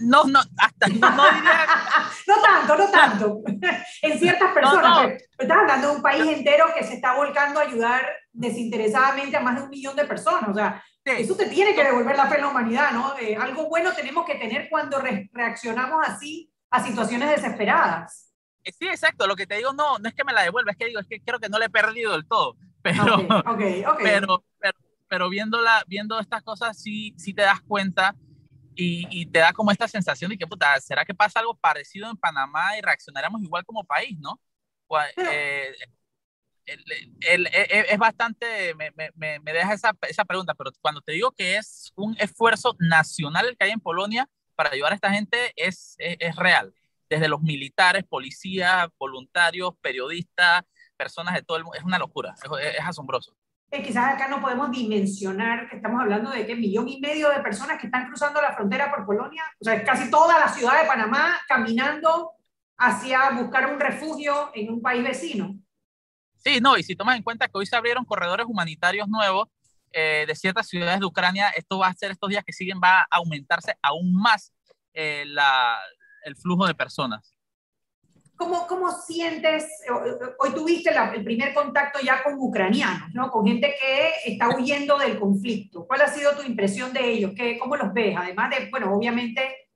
no, 0.00 0.24
no, 0.24 0.40
hasta 0.58 0.88
no, 0.88 1.10
no 1.10 1.32
diría... 1.32 1.66
no 2.26 2.42
tanto, 2.42 2.76
no 2.76 2.90
tanto. 2.90 3.40
en 4.02 4.18
ciertas 4.18 4.52
personas. 4.52 4.82
No, 4.82 5.08
no. 5.08 5.14
estás 5.38 5.58
hablando 5.58 5.88
de 5.88 5.96
un 5.96 6.02
país 6.02 6.26
entero 6.26 6.66
que 6.76 6.84
se 6.84 6.94
está 6.94 7.14
volcando 7.14 7.60
a 7.60 7.62
ayudar 7.62 8.06
desinteresadamente 8.30 9.36
a 9.38 9.40
más 9.40 9.56
de 9.56 9.62
un 9.62 9.70
millón 9.70 9.96
de 9.96 10.04
personas. 10.04 10.50
O 10.50 10.54
sea, 10.54 10.84
sí. 11.04 11.12
eso 11.16 11.34
te 11.34 11.46
tiene 11.46 11.74
que 11.74 11.84
devolver 11.84 12.16
la 12.16 12.26
fe 12.26 12.34
en 12.36 12.42
la 12.42 12.48
humanidad, 12.48 12.92
¿no? 12.92 13.16
Eh, 13.18 13.36
algo 13.36 13.70
bueno 13.70 13.92
tenemos 13.94 14.26
que 14.26 14.34
tener 14.34 14.68
cuando 14.68 14.98
re 15.00 15.30
reaccionamos 15.32 16.06
así 16.06 16.52
a 16.70 16.84
situaciones 16.84 17.30
desesperadas. 17.30 18.31
Eh, 18.64 18.72
sí, 18.72 18.86
exacto. 18.86 19.26
Lo 19.26 19.36
que 19.36 19.46
te 19.46 19.56
digo, 19.56 19.72
no, 19.72 19.98
no 19.98 20.08
es 20.08 20.14
que 20.14 20.24
me 20.24 20.32
la 20.32 20.42
devuelva, 20.42 20.72
es 20.72 20.76
que 20.76 20.86
digo, 20.86 21.00
es 21.00 21.06
que 21.06 21.20
creo 21.20 21.38
que 21.38 21.48
no 21.48 21.58
le 21.58 21.66
he 21.66 21.70
perdido 21.70 22.12
del 22.12 22.26
todo. 22.26 22.56
Pero, 22.82 23.14
okay, 23.14 23.28
okay, 23.46 23.84
okay. 23.84 24.04
pero, 24.04 24.44
pero, 24.58 24.78
pero 25.06 25.28
viéndola, 25.28 25.84
viendo 25.86 26.18
estas 26.18 26.42
cosas, 26.42 26.76
sí, 26.82 27.14
sí 27.16 27.32
te 27.32 27.42
das 27.42 27.60
cuenta 27.60 28.16
y, 28.74 29.06
y, 29.08 29.26
te 29.26 29.38
da 29.38 29.52
como 29.52 29.70
esta 29.70 29.86
sensación 29.86 30.30
de 30.30 30.36
que, 30.36 30.48
puta, 30.48 30.80
¿será 30.80 31.04
que 31.04 31.14
pasa 31.14 31.38
algo 31.38 31.54
parecido 31.54 32.10
en 32.10 32.16
Panamá 32.16 32.76
y 32.76 32.80
reaccionaremos 32.80 33.40
igual 33.40 33.64
como 33.64 33.84
país, 33.84 34.18
no? 34.18 34.40
Eh, 35.16 35.72
el, 36.66 36.84
el, 37.20 37.46
el, 37.46 37.86
es 37.88 37.98
bastante, 37.98 38.74
me, 38.74 38.92
me, 39.14 39.40
me 39.40 39.52
deja 39.52 39.74
esa, 39.74 39.96
esa, 40.08 40.24
pregunta, 40.24 40.54
pero 40.54 40.70
cuando 40.80 41.00
te 41.00 41.12
digo 41.12 41.32
que 41.32 41.56
es 41.56 41.92
un 41.96 42.16
esfuerzo 42.18 42.76
nacional 42.78 43.48
el 43.48 43.56
que 43.56 43.64
hay 43.64 43.70
en 43.70 43.80
Polonia 43.80 44.28
para 44.54 44.70
ayudar 44.70 44.92
a 44.92 44.94
esta 44.94 45.10
gente, 45.10 45.52
es, 45.56 45.94
es, 45.98 46.16
es 46.20 46.36
real. 46.36 46.74
Desde 47.12 47.28
los 47.28 47.42
militares, 47.42 48.04
policías, 48.08 48.88
voluntarios, 48.98 49.74
periodistas, 49.82 50.62
personas 50.96 51.34
de 51.34 51.42
todo 51.42 51.58
el 51.58 51.64
mundo, 51.64 51.76
es 51.76 51.84
una 51.84 51.98
locura, 51.98 52.34
es, 52.42 52.74
es 52.78 52.80
asombroso. 52.82 53.36
eh, 53.70 53.82
quizás 53.82 54.14
acá 54.14 54.28
no 54.28 54.40
podemos 54.40 54.70
dimensionar 54.70 55.68
que 55.68 55.76
estamos 55.76 56.00
hablando 56.00 56.30
de 56.30 56.46
que 56.46 56.54
millón 56.54 56.88
y 56.88 57.00
medio 57.00 57.28
de 57.28 57.40
personas 57.40 57.78
que 57.78 57.88
están 57.88 58.06
cruzando 58.06 58.40
la 58.40 58.54
frontera 58.54 58.90
por 58.90 59.04
Polonia, 59.04 59.42
o 59.60 59.64
sea, 59.64 59.84
casi 59.84 60.10
toda 60.10 60.38
la 60.38 60.48
ciudad 60.48 60.80
de 60.80 60.88
Panamá 60.88 61.38
caminando 61.46 62.30
hacia 62.78 63.30
buscar 63.32 63.74
un 63.74 63.78
refugio 63.78 64.50
en 64.54 64.72
un 64.72 64.80
país 64.80 65.04
vecino. 65.04 65.54
Sí, 66.36 66.60
no, 66.62 66.78
y 66.78 66.82
si 66.82 66.96
tomas 66.96 67.18
en 67.18 67.22
cuenta 67.22 67.46
que 67.46 67.58
hoy 67.58 67.66
se 67.66 67.76
abrieron 67.76 68.06
corredores 68.06 68.46
humanitarios 68.46 69.06
nuevos 69.06 69.48
eh, 69.92 70.24
de 70.26 70.34
ciertas 70.34 70.66
ciudades 70.66 70.98
de 70.98 71.06
Ucrania, 71.06 71.50
esto 71.50 71.78
va 71.78 71.88
a 71.88 71.94
ser 71.94 72.10
estos 72.10 72.30
días 72.30 72.42
que 72.42 72.54
siguen, 72.54 72.80
va 72.82 73.02
a 73.02 73.06
aumentarse 73.10 73.74
aún 73.82 74.14
más 74.14 74.52
eh, 74.94 75.24
la, 75.26 75.78
el 76.24 76.36
flujo 76.36 76.66
de 76.66 76.74
personas. 76.74 77.34
¿Cómo, 78.36 78.66
¿Cómo, 78.66 78.90
sientes, 78.90 79.64
hoy 80.40 80.50
tuviste 80.52 80.90
el 81.14 81.22
primer 81.22 81.54
contacto 81.54 82.00
ya 82.00 82.24
con 82.24 82.34
ucranianos, 82.38 83.14
¿no? 83.14 83.30
con 83.30 83.46
gente 83.46 83.72
que 83.80 84.32
está 84.32 84.48
huyendo 84.56 84.98
del 84.98 85.18
conflicto? 85.18 85.86
¿Cuál 85.86 86.02
ha 86.02 86.08
sido 86.08 86.34
tu 86.34 86.42
impresión 86.42 86.92
de 86.92 87.12
ellos? 87.12 87.32
¿Qué, 87.36 87.56
¿Cómo 87.58 87.76
los 87.76 87.92
ves? 87.92 88.16
Además 88.18 88.50
de, 88.50 88.68
bueno, 88.70 88.92
obviamente 88.92 89.68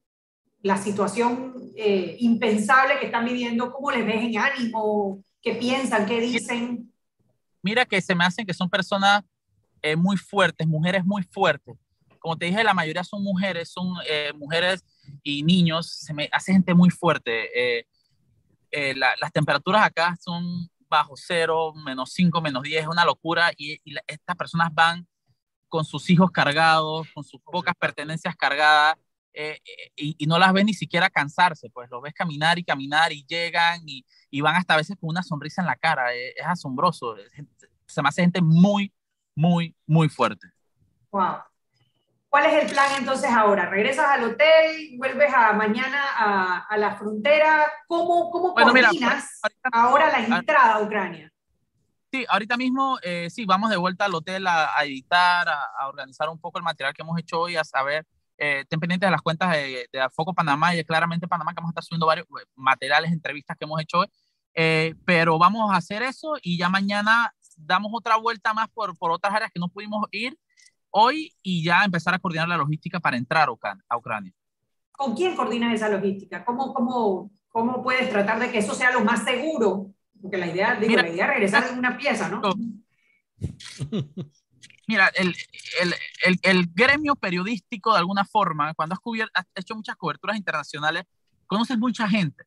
la 0.62 0.76
situación 0.76 1.54
eh, 1.76 2.16
impensable 2.18 2.98
que 2.98 3.06
están 3.06 3.24
viviendo, 3.24 3.72
¿cómo 3.72 3.92
les 3.92 4.04
ves 4.04 4.22
en 4.22 4.38
ánimo? 4.38 5.22
¿Qué 5.40 5.54
piensan? 5.54 6.06
¿Qué 6.06 6.20
dicen? 6.20 6.92
Mira 7.62 7.84
que 7.84 8.00
se 8.00 8.14
me 8.16 8.24
hacen 8.24 8.44
que 8.44 8.54
son 8.54 8.68
personas 8.68 9.22
eh, 9.80 9.94
muy 9.94 10.16
fuertes, 10.16 10.66
mujeres 10.66 11.04
muy 11.04 11.22
fuertes. 11.22 11.76
Como 12.18 12.36
te 12.36 12.46
dije, 12.46 12.64
la 12.64 12.74
mayoría 12.74 13.04
son 13.04 13.22
mujeres, 13.22 13.68
son 13.68 13.94
eh, 14.08 14.32
mujeres 14.34 14.84
y 15.22 15.42
niños, 15.42 15.90
se 15.90 16.14
me 16.14 16.28
hace 16.32 16.52
gente 16.52 16.74
muy 16.74 16.90
fuerte. 16.90 17.78
Eh, 17.78 17.86
las 18.94 19.32
temperaturas 19.32 19.84
acá 19.84 20.16
son 20.20 20.68
bajo 20.88 21.14
cero, 21.16 21.72
menos 21.74 22.12
5, 22.12 22.40
menos 22.40 22.62
10, 22.62 22.82
es 22.82 22.88
una 22.88 23.04
locura 23.04 23.50
y, 23.56 23.80
estas 24.06 24.36
personas 24.36 24.72
van 24.72 25.06
con 25.68 25.84
sus 25.84 26.08
hijos 26.10 26.30
cargados, 26.30 27.08
con 27.14 27.24
sus 27.24 27.40
pocas 27.40 27.74
pertenencias 27.78 28.36
cargadas 28.36 28.96
y, 29.96 30.16
y, 30.18 30.26
no 30.26 30.38
las 30.38 30.52
ves 30.52 30.64
ni 30.64 30.74
siquiera 30.74 31.10
cansarse, 31.10 31.68
pues 31.70 31.90
los 31.90 32.02
ves 32.02 32.14
caminar 32.14 32.58
y 32.58 32.64
caminar 32.64 33.12
y 33.12 33.24
llegan 33.26 33.80
y, 33.86 34.04
y 34.30 34.40
van 34.40 34.56
hasta 34.56 34.74
a 34.74 34.78
veces 34.78 34.96
con 34.98 35.10
una 35.10 35.22
sonrisa 35.22 35.62
en 35.62 35.66
la 35.66 35.76
cara, 35.76 36.14
es, 36.14 36.34
es 36.36 36.46
asombroso, 36.46 37.16
se 37.86 38.02
me 38.02 38.08
hace 38.08 38.22
gente 38.22 38.40
muy, 38.40 38.92
muy, 39.34 39.74
muy 39.86 40.08
fuerte. 40.08 40.48
Wow. 41.10 41.38
¿Cuál 42.36 42.52
es 42.52 42.64
el 42.64 42.70
plan 42.70 42.90
entonces 42.98 43.30
ahora? 43.30 43.64
¿Regresas 43.64 44.04
al 44.10 44.24
hotel? 44.24 44.90
¿Vuelves 44.98 45.32
a 45.32 45.54
mañana 45.54 46.04
a, 46.18 46.66
a 46.68 46.76
la 46.76 46.94
frontera? 46.94 47.64
¿Cómo, 47.86 48.30
cómo 48.30 48.52
coordinas 48.52 49.40
ahora 49.72 50.10
la 50.10 50.36
entrada 50.36 50.74
a 50.74 50.82
Ucrania? 50.82 51.32
Sí, 52.12 52.26
ahorita 52.28 52.58
mismo 52.58 52.98
eh, 53.02 53.30
sí, 53.30 53.46
vamos 53.46 53.70
de 53.70 53.78
vuelta 53.78 54.04
al 54.04 54.14
hotel 54.14 54.46
a, 54.48 54.68
editar, 54.84 55.48
a, 55.48 55.88
organizar 55.88 56.28
un 56.28 56.38
poco 56.38 56.58
el 56.58 56.64
material 56.64 56.92
que 56.92 57.00
hemos 57.00 57.18
hecho 57.18 57.40
hoy, 57.40 57.56
a 57.56 57.64
saber, 57.64 58.04
eh, 58.36 58.66
ten 58.68 58.80
pendientes 58.80 59.06
de 59.06 59.12
las 59.12 59.22
cuentas 59.22 59.52
de, 59.52 59.88
de, 59.90 60.10
Foco 60.10 60.34
Panamá 60.34 60.74
y 60.74 60.76
de 60.76 60.84
Claramente 60.84 61.26
Panamá, 61.26 61.52
que 61.52 61.62
vamos 61.62 61.70
a 61.70 61.72
estar 61.72 61.84
subiendo 61.84 62.04
varios 62.04 62.26
eh, 62.26 62.44
materiales, 62.54 63.12
entrevistas 63.12 63.56
que 63.56 63.64
hemos 63.64 63.80
hecho 63.80 64.00
hoy, 64.00 64.08
eh, 64.52 64.94
pero 65.06 65.38
vamos 65.38 65.72
a 65.72 65.76
hacer 65.76 66.02
eso 66.02 66.34
y 66.42 66.58
ya 66.58 66.68
mañana 66.68 67.32
damos 67.56 67.92
otra 67.94 68.16
vuelta 68.16 68.52
más 68.52 68.68
por, 68.68 68.94
por 68.98 69.10
otras 69.10 69.32
áreas 69.32 69.50
que 69.50 69.58
no 69.58 69.68
pudimos 69.68 70.04
ir 70.10 70.36
hoy 70.98 71.34
y 71.42 71.62
ya 71.62 71.84
empezar 71.84 72.14
a 72.14 72.18
coordinar 72.18 72.48
la 72.48 72.56
logística 72.56 72.98
para 73.00 73.18
entrar 73.18 73.48
a 73.88 73.96
Ucrania. 73.98 74.32
¿Con 74.92 75.14
quién 75.14 75.36
coordinas 75.36 75.74
esa 75.74 75.90
logística? 75.90 76.42
¿Cómo, 76.42 76.72
cómo, 76.72 77.30
cómo 77.48 77.82
puedes 77.82 78.08
tratar 78.08 78.40
de 78.40 78.50
que 78.50 78.58
eso 78.58 78.74
sea 78.74 78.92
lo 78.92 79.04
más 79.04 79.22
seguro? 79.22 79.92
Porque 80.20 80.38
la 80.38 80.46
idea, 80.46 80.76
digo, 80.76 80.96
la 80.96 81.08
idea 81.08 81.26
es 81.26 81.30
regresar 81.30 81.68
en 81.70 81.78
una 81.78 81.98
pieza, 81.98 82.30
¿no? 82.30 82.40
Mira, 84.88 85.08
el, 85.14 85.36
el, 85.82 85.94
el, 86.22 86.38
el, 86.42 86.66
gremio 86.72 87.14
periodístico, 87.14 87.92
de 87.92 87.98
alguna 87.98 88.24
forma, 88.24 88.72
cuando 88.72 88.94
has, 88.94 89.00
cubierto, 89.00 89.32
has 89.34 89.44
hecho 89.54 89.74
muchas 89.74 89.96
coberturas 89.96 90.38
internacionales, 90.38 91.04
conoces 91.46 91.76
mucha 91.76 92.08
gente. 92.08 92.44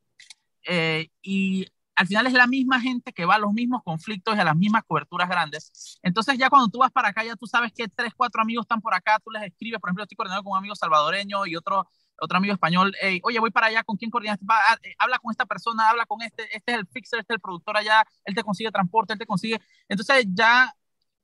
Eh, 0.65 1.09
y 1.21 1.67
al 1.99 2.07
final 2.07 2.27
es 2.27 2.33
la 2.33 2.47
misma 2.47 2.79
gente 2.79 3.11
que 3.11 3.25
va 3.25 3.35
a 3.35 3.39
los 3.39 3.51
mismos 3.51 3.83
conflictos 3.83 4.33
y 4.33 4.39
a 4.39 4.45
las 4.45 4.55
mismas 4.55 4.83
coberturas 4.87 5.27
grandes. 5.27 5.99
Entonces 6.01 6.37
ya 6.37 6.49
cuando 6.49 6.69
tú 6.69 6.79
vas 6.79 6.91
para 6.91 7.09
acá, 7.09 7.25
ya 7.25 7.35
tú 7.35 7.45
sabes 7.45 7.73
que 7.73 7.89
tres, 7.89 8.13
cuatro 8.15 8.41
amigos 8.41 8.63
están 8.63 8.79
por 8.79 8.93
acá, 8.93 9.19
tú 9.21 9.31
les 9.31 9.43
escribes, 9.43 9.81
por 9.81 9.89
ejemplo, 9.89 10.03
estoy 10.03 10.15
coordinando 10.15 10.45
con 10.45 10.53
un 10.53 10.59
amigo 10.59 10.75
salvadoreño 10.75 11.45
y 11.45 11.57
otro, 11.57 11.89
otro 12.17 12.37
amigo 12.37 12.53
español, 12.53 12.95
oye, 13.23 13.39
voy 13.39 13.51
para 13.51 13.67
allá, 13.67 13.83
¿con 13.83 13.97
quién 13.97 14.09
coordinas? 14.09 14.39
Ah, 14.47 14.77
eh, 14.81 14.95
habla 14.97 15.19
con 15.19 15.29
esta 15.31 15.45
persona, 15.45 15.89
habla 15.89 16.05
con 16.05 16.21
este, 16.21 16.43
este 16.55 16.71
es 16.71 16.77
el 16.77 16.87
fixer, 16.87 17.19
este 17.19 17.33
es 17.33 17.35
el 17.35 17.41
productor 17.41 17.75
allá, 17.75 18.05
él 18.23 18.33
te 18.33 18.43
consigue 18.43 18.71
transporte, 18.71 19.11
él 19.11 19.19
te 19.19 19.25
consigue. 19.25 19.59
Entonces 19.89 20.25
ya, 20.29 20.73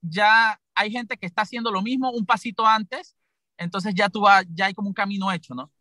ya 0.01 0.59
hay 0.73 0.91
gente 0.91 1.15
que 1.15 1.25
está 1.25 1.43
haciendo 1.43 1.71
lo 1.71 1.83
mismo 1.83 2.11
un 2.11 2.25
pasito 2.25 2.65
antes, 2.67 3.15
entonces 3.55 3.95
ya 3.95 4.09
tú 4.09 4.19
vas, 4.19 4.45
ya 4.49 4.65
hay 4.65 4.73
como 4.73 4.89
un 4.89 4.93
camino 4.93 5.31
hecho, 5.31 5.55
¿no? 5.55 5.71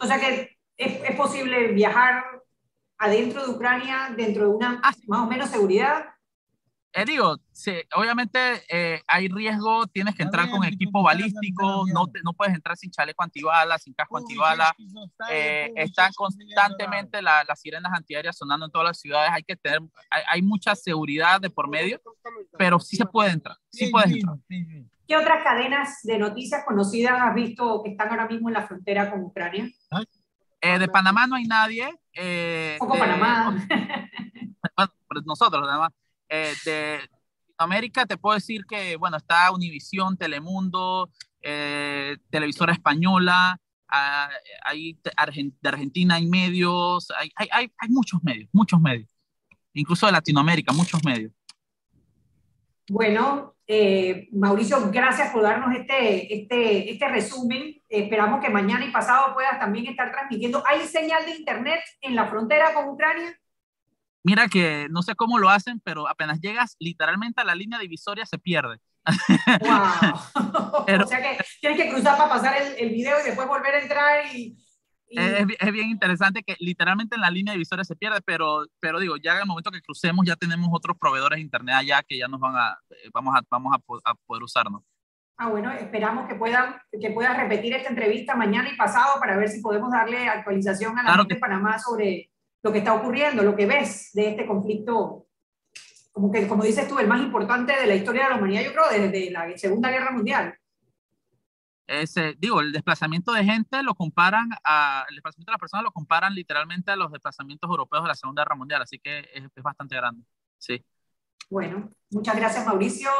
O 0.00 0.06
sea 0.06 0.18
que 0.18 0.56
es, 0.78 1.02
es 1.04 1.14
posible 1.14 1.72
viajar 1.72 2.24
adentro 3.00 3.44
de 3.44 3.50
Ucrania, 3.50 4.14
dentro 4.16 4.44
de 4.44 4.48
una 4.50 4.80
ah, 4.84 4.92
más 5.08 5.20
o 5.20 5.26
menos 5.26 5.50
seguridad? 5.50 6.04
Eh, 6.92 7.04
digo, 7.04 7.36
sí, 7.52 7.72
obviamente 7.94 8.38
eh, 8.68 9.00
hay 9.06 9.28
riesgo, 9.28 9.86
tienes 9.86 10.14
que 10.16 10.24
entrar 10.24 10.50
con 10.50 10.64
equipo 10.64 11.04
balístico, 11.04 11.84
no, 11.86 12.06
no 12.24 12.32
puedes 12.32 12.52
entrar 12.52 12.76
sin 12.76 12.90
chaleco 12.90 13.22
antibalas, 13.22 13.84
sin 13.84 13.94
casco 13.94 14.18
antibala. 14.18 14.74
Eh, 15.30 15.72
están 15.76 16.12
constantemente 16.14 17.22
las 17.22 17.60
sirenas 17.60 17.92
antiaéreas 17.94 18.36
sonando 18.36 18.66
en 18.66 18.72
todas 18.72 18.88
las 18.88 19.00
ciudades, 19.00 19.30
hay 19.32 19.44
que 19.44 19.56
tener, 19.56 19.80
hay, 20.10 20.42
mucha 20.42 20.74
seguridad 20.74 21.40
de 21.40 21.48
por 21.48 21.68
medio, 21.68 22.00
pero 22.58 22.80
sí 22.80 22.96
se 22.96 23.06
puede 23.06 23.30
entrar, 23.30 23.56
sí 23.70 23.88
puedes 23.88 24.10
entrar. 24.10 24.36
¿Qué 25.06 25.16
otras 25.16 25.44
cadenas 25.44 26.00
de 26.02 26.18
noticias 26.18 26.64
conocidas 26.64 27.20
has 27.20 27.34
visto 27.34 27.82
que 27.84 27.92
están 27.92 28.10
ahora 28.10 28.26
mismo 28.26 28.48
en 28.48 28.54
la 28.54 28.66
frontera 28.66 29.10
con 29.10 29.22
Ucrania? 29.22 29.68
Eh, 30.60 30.78
de 30.78 30.88
Panamá 30.88 31.26
no 31.28 31.36
hay 31.36 31.44
nadie. 31.44 31.99
Eh, 32.14 32.76
Poco 32.78 32.98
Panamá. 32.98 33.56
nosotros, 35.24 35.66
además. 35.68 35.92
Eh, 36.28 36.54
de 36.64 37.00
América 37.58 38.06
te 38.06 38.16
puedo 38.16 38.34
decir 38.34 38.64
que, 38.66 38.96
bueno, 38.96 39.16
está 39.16 39.50
Univisión, 39.50 40.16
Telemundo, 40.16 41.10
eh, 41.42 42.16
Televisora 42.30 42.72
Española, 42.72 43.60
ah, 43.88 44.28
hay, 44.64 44.98
de 45.02 45.68
Argentina 45.68 46.14
hay 46.14 46.26
medios, 46.26 47.10
hay, 47.18 47.30
hay, 47.36 47.72
hay 47.76 47.88
muchos 47.88 48.22
medios, 48.22 48.48
muchos 48.52 48.80
medios. 48.80 49.08
Incluso 49.72 50.06
de 50.06 50.12
Latinoamérica, 50.12 50.72
muchos 50.72 51.04
medios. 51.04 51.32
Bueno, 52.88 53.54
eh, 53.72 54.28
Mauricio, 54.32 54.90
gracias 54.90 55.30
por 55.30 55.42
darnos 55.42 55.72
este, 55.76 56.34
este, 56.34 56.90
este 56.90 57.08
resumen. 57.08 57.80
esperamos 57.88 58.44
que 58.44 58.50
mañana 58.50 58.84
y 58.84 58.90
pasado 58.90 59.32
puedas 59.32 59.60
también 59.60 59.86
estar 59.86 60.10
transmitiendo. 60.10 60.60
¿Hay 60.66 60.80
señal 60.88 61.24
de 61.24 61.36
internet 61.36 61.80
en 62.00 62.16
la 62.16 62.26
frontera 62.26 62.74
con 62.74 62.88
Ucrania? 62.88 63.38
Mira 64.24 64.48
que 64.48 64.88
no 64.90 65.02
sé 65.02 65.14
cómo 65.14 65.38
lo 65.38 65.48
hacen, 65.48 65.78
pero 65.84 66.08
apenas 66.08 66.40
llegas 66.40 66.74
literalmente 66.80 67.40
a 67.40 67.44
la 67.44 67.54
línea 67.54 67.78
divisoria 67.78 68.26
se 68.26 68.38
pierde. 68.38 68.78
¡Wow! 69.60 70.84
o 71.04 71.06
sea 71.06 71.22
que 71.22 71.38
tienes 71.60 71.80
que 71.80 71.90
cruzar 71.90 72.18
para 72.18 72.28
pasar 72.28 72.60
el, 72.60 72.74
el 72.76 72.90
video 72.90 73.20
y 73.20 73.24
después 73.24 73.46
volver 73.46 73.76
a 73.76 73.82
entrar 73.82 74.34
y, 74.34 74.58
es, 75.10 75.72
bien 75.72 75.88
interesante 75.88 76.42
que 76.42 76.56
literalmente 76.60 77.16
en 77.16 77.20
la 77.20 77.30
línea 77.30 77.52
divisoria 77.52 77.84
se 77.84 77.96
pierde, 77.96 78.20
pero, 78.24 78.64
pero 78.78 79.00
digo, 79.00 79.16
ya 79.16 79.32
en 79.34 79.40
el 79.40 79.46
momento 79.46 79.70
que 79.70 79.82
crucemos 79.82 80.24
ya 80.26 80.36
tenemos 80.36 80.68
otros 80.72 80.96
proveedores 80.98 81.38
de 81.38 81.42
internet 81.42 81.74
allá 81.76 82.02
que 82.06 82.18
ya 82.18 82.28
nos 82.28 82.40
van 82.40 82.54
a, 82.56 82.78
eh, 82.90 83.10
vamos 83.12 83.34
a, 83.36 83.40
vamos 83.50 83.74
a, 83.74 84.14
poder 84.26 84.42
usarnos. 84.42 84.82
Ah, 85.36 85.48
bueno, 85.48 85.72
esperamos 85.72 86.28
que 86.28 86.34
puedan 86.34 86.76
que 86.92 87.10
puedas 87.10 87.36
repetir 87.36 87.74
esta 87.74 87.88
entrevista 87.88 88.36
mañana 88.36 88.70
y 88.70 88.76
pasado 88.76 89.18
para 89.18 89.36
ver 89.36 89.48
si 89.48 89.60
podemos 89.60 89.90
darle 89.90 90.28
actualización 90.28 90.98
a 90.98 91.02
la 91.02 91.14
gente 91.14 91.34
de 91.34 91.40
Panamá 91.40 91.78
sobre 91.78 92.30
lo 92.62 92.72
que 92.72 92.78
está 92.78 92.92
ocurriendo, 92.92 93.42
lo 93.42 93.56
que 93.56 93.66
ves 93.66 94.10
de 94.12 94.28
este 94.28 94.46
conflicto, 94.46 95.26
como 96.12 96.30
que, 96.30 96.46
como 96.46 96.62
dices 96.62 96.86
tú, 96.86 96.98
el 96.98 97.08
más 97.08 97.22
importante 97.22 97.74
de 97.74 97.86
la 97.86 97.94
historia 97.94 98.24
de 98.24 98.30
la 98.30 98.36
humanidad, 98.36 98.62
yo 98.62 98.72
creo, 98.72 98.90
desde 98.90 99.30
la 99.30 99.56
Segunda 99.56 99.90
Guerra 99.90 100.10
Mundial 100.10 100.54
digo, 102.38 102.60
el 102.60 102.72
desplazamiento 102.72 103.32
de 103.32 103.44
gente 103.44 103.82
lo 103.82 103.94
comparan 103.94 104.48
a, 104.64 105.04
el 105.08 105.16
desplazamiento 105.16 105.50
de 105.50 105.54
las 105.54 105.60
personas 105.60 105.84
lo 105.84 105.92
comparan 105.92 106.34
literalmente 106.34 106.90
a 106.90 106.96
los 106.96 107.10
desplazamientos 107.10 107.68
europeos 107.68 108.04
de 108.04 108.08
la 108.08 108.14
Segunda 108.14 108.42
Guerra 108.42 108.56
Mundial, 108.56 108.82
así 108.82 108.98
que 108.98 109.28
es, 109.32 109.62
bastante 109.62 109.96
grande, 109.96 110.24
sí. 110.58 110.84
Bueno, 111.48 111.90
muchas 112.10 112.36
gracias 112.36 112.64
Mauricio, 112.64 113.10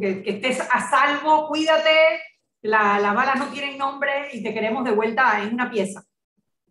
que, 0.00 0.22
estés 0.24 0.60
a 0.60 0.80
salvo, 0.88 1.48
cuídate, 1.48 2.20
las 2.62 3.02
la 3.02 3.12
balas 3.12 3.36
no 3.36 3.48
tienen 3.48 3.76
nombre 3.76 4.30
y 4.32 4.42
te 4.42 4.54
queremos 4.54 4.84
de 4.84 4.92
vuelta 4.92 5.42
en 5.42 5.54
una 5.54 5.70
pieza. 5.70 6.02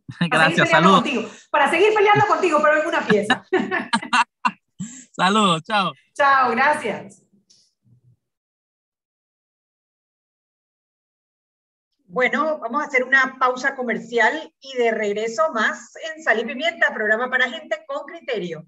gracias, 0.21 0.69
saludos. 0.69 1.47
Para 1.51 1.69
seguir 1.69 1.93
peleando 1.93 2.25
contigo, 2.25 2.59
pero 2.63 2.81
en 2.81 2.87
una 2.87 3.01
pieza. 3.01 3.43
saludos, 5.11 5.63
chao. 5.63 5.93
Chao, 6.13 6.51
gracias. 6.51 7.28
Bueno, 12.11 12.57
vamos 12.57 12.81
a 12.81 12.87
hacer 12.87 13.03
una 13.03 13.37
pausa 13.39 13.75
comercial 13.75 14.51
y 14.59 14.75
de 14.77 14.89
regreso 14.89 15.53
más 15.53 15.93
en 15.95 16.23
Sal 16.23 16.39
y 16.39 16.45
Pimienta, 16.45 16.91
programa 16.91 17.29
para 17.29 17.47
gente 17.47 17.85
con 17.87 18.03
criterio. 18.07 18.65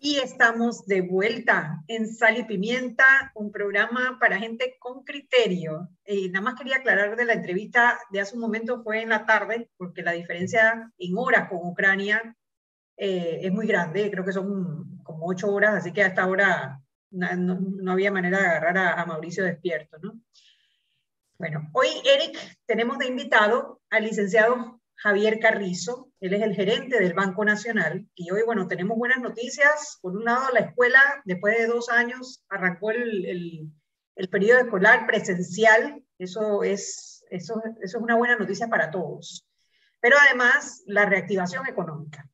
Y 0.00 0.18
estamos 0.18 0.86
de 0.86 1.00
vuelta 1.00 1.82
en 1.88 2.06
Sal 2.06 2.38
y 2.38 2.44
Pimienta, 2.44 3.32
un 3.34 3.50
programa 3.50 4.16
para 4.20 4.38
gente 4.38 4.76
con 4.78 5.02
criterio. 5.02 5.88
Y 6.06 6.28
nada 6.28 6.44
más 6.44 6.54
quería 6.54 6.76
aclarar 6.76 7.16
de 7.16 7.24
la 7.24 7.32
entrevista 7.32 7.98
de 8.10 8.20
hace 8.20 8.36
un 8.36 8.40
momento, 8.40 8.82
fue 8.84 9.02
en 9.02 9.08
la 9.08 9.26
tarde, 9.26 9.70
porque 9.76 10.02
la 10.02 10.12
diferencia 10.12 10.92
en 10.98 11.18
horas 11.18 11.48
con 11.48 11.58
Ucrania 11.62 12.36
eh, 12.96 13.40
es 13.42 13.52
muy 13.52 13.66
grande, 13.66 14.08
creo 14.10 14.24
que 14.24 14.32
son 14.32 15.02
como 15.02 15.26
ocho 15.26 15.52
horas, 15.52 15.74
así 15.74 15.92
que 15.92 16.04
hasta 16.04 16.22
ahora 16.22 16.80
no, 17.10 17.58
no, 17.58 17.92
había 17.92 18.12
manera 18.12 18.38
de 18.40 18.46
agarrar 18.46 18.78
a, 18.78 19.02
a 19.02 19.06
Mauricio 19.06 19.44
despierto, 19.44 19.98
¿no? 20.00 20.20
Bueno, 21.38 21.70
hoy, 21.72 21.88
Eric, 22.04 22.36
tenemos 22.66 22.98
de 22.98 23.06
invitado 23.06 23.80
al 23.90 24.04
licenciado 24.04 24.77
Javier 25.00 25.38
Carrizo, 25.38 26.10
él 26.20 26.34
es 26.34 26.42
el 26.42 26.56
gerente 26.56 26.98
del 26.98 27.14
Banco 27.14 27.44
Nacional 27.44 28.08
y 28.16 28.32
hoy, 28.32 28.42
bueno, 28.44 28.66
tenemos 28.66 28.98
buenas 28.98 29.20
noticias. 29.20 29.98
Por 30.02 30.16
un 30.16 30.24
lado, 30.24 30.52
la 30.52 30.60
escuela, 30.60 31.00
después 31.24 31.56
de 31.56 31.66
dos 31.66 31.88
años, 31.88 32.44
arrancó 32.48 32.90
el, 32.90 33.24
el, 33.24 33.72
el 34.16 34.28
periodo 34.28 34.58
escolar 34.58 35.06
presencial, 35.06 36.02
eso 36.18 36.64
es, 36.64 37.24
eso, 37.30 37.62
eso 37.80 37.98
es 37.98 38.02
una 38.02 38.16
buena 38.16 38.36
noticia 38.36 38.66
para 38.66 38.90
todos. 38.90 39.46
Pero 40.00 40.16
además, 40.20 40.82
la 40.86 41.06
reactivación 41.06 41.68
económica. 41.68 42.28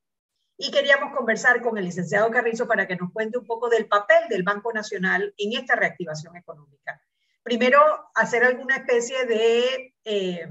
Y 0.56 0.70
queríamos 0.70 1.14
conversar 1.14 1.60
con 1.60 1.76
el 1.76 1.84
licenciado 1.84 2.30
Carrizo 2.30 2.66
para 2.66 2.86
que 2.86 2.96
nos 2.96 3.12
cuente 3.12 3.36
un 3.36 3.46
poco 3.46 3.68
del 3.68 3.88
papel 3.88 4.26
del 4.30 4.42
Banco 4.42 4.72
Nacional 4.72 5.34
en 5.36 5.52
esta 5.52 5.76
reactivación 5.76 6.34
económica. 6.36 6.98
Primero, 7.42 7.80
hacer 8.14 8.42
alguna 8.42 8.76
especie 8.76 9.26
de... 9.26 9.94
Eh, 10.02 10.48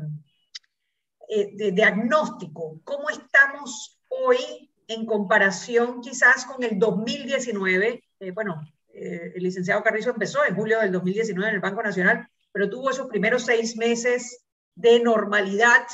eh, 1.35 1.49
de 1.51 1.71
diagnóstico, 1.71 2.79
¿cómo 2.83 3.09
estamos 3.09 3.99
hoy 4.07 4.69
en 4.87 5.03
comparación 5.07 5.99
quizás 5.99 6.45
con 6.45 6.63
el 6.63 6.77
2019? 6.77 8.03
Eh, 8.19 8.31
bueno, 8.31 8.61
eh, 8.93 9.31
el 9.33 9.41
licenciado 9.41 9.81
Carrizo 9.81 10.11
empezó 10.11 10.45
en 10.45 10.53
julio 10.55 10.79
del 10.79 10.91
2019 10.91 11.49
en 11.49 11.55
el 11.55 11.61
Banco 11.61 11.81
Nacional, 11.81 12.27
pero 12.51 12.69
tuvo 12.69 12.91
esos 12.91 13.07
primeros 13.07 13.45
seis 13.45 13.75
meses 13.77 14.45
de 14.75 14.99
normalidad 14.99 15.87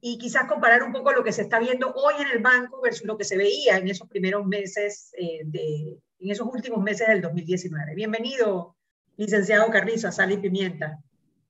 y 0.00 0.16
quizás 0.16 0.48
comparar 0.48 0.82
un 0.82 0.92
poco 0.92 1.12
lo 1.12 1.22
que 1.22 1.32
se 1.32 1.42
está 1.42 1.58
viendo 1.58 1.92
hoy 1.92 2.14
en 2.20 2.28
el 2.28 2.38
banco 2.38 2.80
versus 2.80 3.04
lo 3.06 3.18
que 3.18 3.24
se 3.24 3.36
veía 3.36 3.76
en 3.76 3.88
esos 3.88 4.08
primeros 4.08 4.46
meses, 4.46 5.10
de, 5.44 5.98
en 6.20 6.30
esos 6.30 6.48
últimos 6.50 6.82
meses 6.82 7.06
del 7.08 7.20
2019. 7.20 7.94
Bienvenido, 7.94 8.76
licenciado 9.18 9.70
Carrizo, 9.70 10.08
a 10.08 10.12
Sal 10.12 10.32
y 10.32 10.38
Pimienta. 10.38 11.02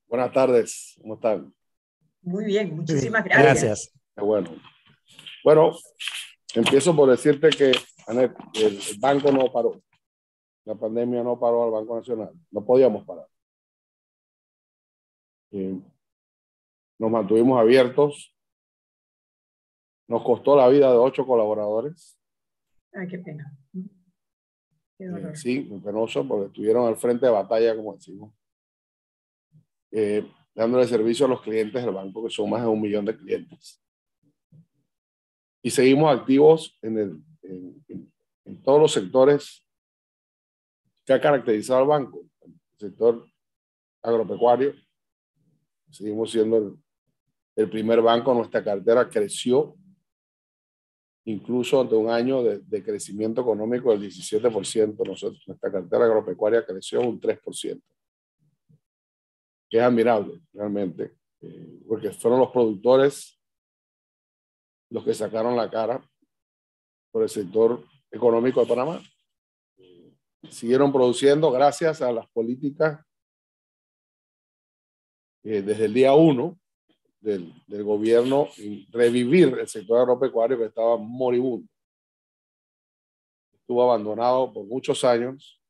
Buenas 0.08 0.32
tardes, 0.32 0.98
¿cómo 1.00 1.14
están? 1.14 1.54
Muy 2.24 2.44
bien, 2.44 2.74
muchísimas 2.74 3.24
gracias. 3.24 3.62
Gracias. 3.62 3.92
Bueno, 4.16 4.50
bueno, 5.44 5.72
empiezo 6.54 6.96
por 6.96 7.10
decirte 7.10 7.50
que 7.50 7.72
el 8.10 8.98
banco 8.98 9.30
no 9.30 9.52
paró. 9.52 9.80
La 10.64 10.74
pandemia 10.74 11.22
no 11.22 11.38
paró 11.38 11.64
al 11.64 11.70
Banco 11.70 11.96
Nacional. 11.96 12.32
No 12.50 12.64
podíamos 12.64 13.04
parar. 13.04 13.26
nos 15.50 17.10
mantuvimos 17.10 17.60
abiertos. 17.60 18.34
Nos 20.08 20.22
costó 20.22 20.56
la 20.56 20.68
vida 20.68 20.90
de 20.90 20.96
ocho 20.96 21.26
colaboradores. 21.26 22.18
Ay, 22.92 23.08
qué 23.08 23.18
pena. 23.18 23.56
Qué 24.98 25.10
sí, 25.34 25.60
muy 25.60 25.80
penoso 25.80 26.26
porque 26.26 26.46
estuvieron 26.46 26.86
al 26.86 26.96
frente 26.96 27.26
de 27.26 27.32
batalla, 27.32 27.76
como 27.76 27.94
decimos. 27.94 28.32
Eh, 29.90 30.26
dándole 30.55 30.86
servicio 30.86 31.26
a 31.26 31.28
los 31.28 31.42
clientes 31.42 31.84
del 31.84 31.92
banco, 31.92 32.24
que 32.24 32.30
son 32.30 32.48
más 32.48 32.62
de 32.62 32.68
un 32.68 32.80
millón 32.80 33.05
de 33.05 33.16
clientes. 33.16 33.82
Y 35.62 35.70
seguimos 35.70 36.16
activos 36.16 36.78
en, 36.82 37.24
todos 38.62 38.80
los 38.80 38.92
sectores 38.92 39.66
que 41.05 41.12
ha 41.12 41.20
caracterizado 41.20 41.80
al 41.80 41.86
banco. 41.86 42.24
El 42.42 42.55
sector 42.78 43.26
agropecuario, 44.02 44.74
seguimos 45.90 46.30
siendo 46.30 46.78
el, 47.57 47.70
primer 47.70 48.00
banco, 48.00 48.34
nuestra 48.34 48.62
cartera 48.62 49.09
creció 49.09 49.74
incluso 51.26 51.80
ante 51.80 51.94
un 51.94 52.11
año 52.11 52.42
de, 52.42 52.59
de, 52.59 52.82
crecimiento 52.82 53.40
económico 53.40 53.90
del 53.92 54.11
17%, 54.11 55.07
nosotros, 55.07 55.42
nuestra 55.46 55.72
cartera 55.72 56.05
agropecuaria 56.05 56.66
creció 56.66 57.00
un 57.00 57.18
3% 57.18 57.80
que 59.74 59.78
es 59.78 59.84
admirable 59.84 60.40
realmente, 60.52 61.16
eh, 61.40 61.80
porque 61.88 62.12
fueron 62.12 62.38
los 62.38 62.52
productores 62.52 63.42
los 64.88 65.04
que 65.04 65.12
sacaron 65.12 65.56
la 65.56 65.68
cara 65.68 66.00
por 67.10 67.24
el 67.24 67.28
sector 67.28 67.84
económico 68.08 68.60
de 68.60 68.68
Panamá. 68.68 69.02
Siguieron 70.48 70.92
produciendo 70.92 71.50
gracias 71.50 72.02
a 72.02 72.12
las 72.12 72.28
políticas 72.28 73.04
eh, 75.42 75.60
desde 75.60 75.86
el 75.86 75.94
día 75.94 76.14
uno 76.14 76.56
del, 77.18 77.52
gobierno 77.66 78.50
revivir 78.92 79.58
el 79.58 79.66
sector 79.66 79.98
agropecuario 79.98 80.56
que 80.56 80.66
estaba 80.66 80.96
moribundo. 80.98 81.68
Estuvo 83.52 83.82
abandonado 83.82 84.52
por 84.52 84.66
muchos 84.66 85.02
años. 85.02 85.60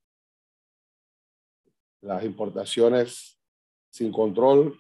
Las 2.02 2.22
importaciones 2.22 3.34
sin 3.95 4.11
control, 4.11 4.76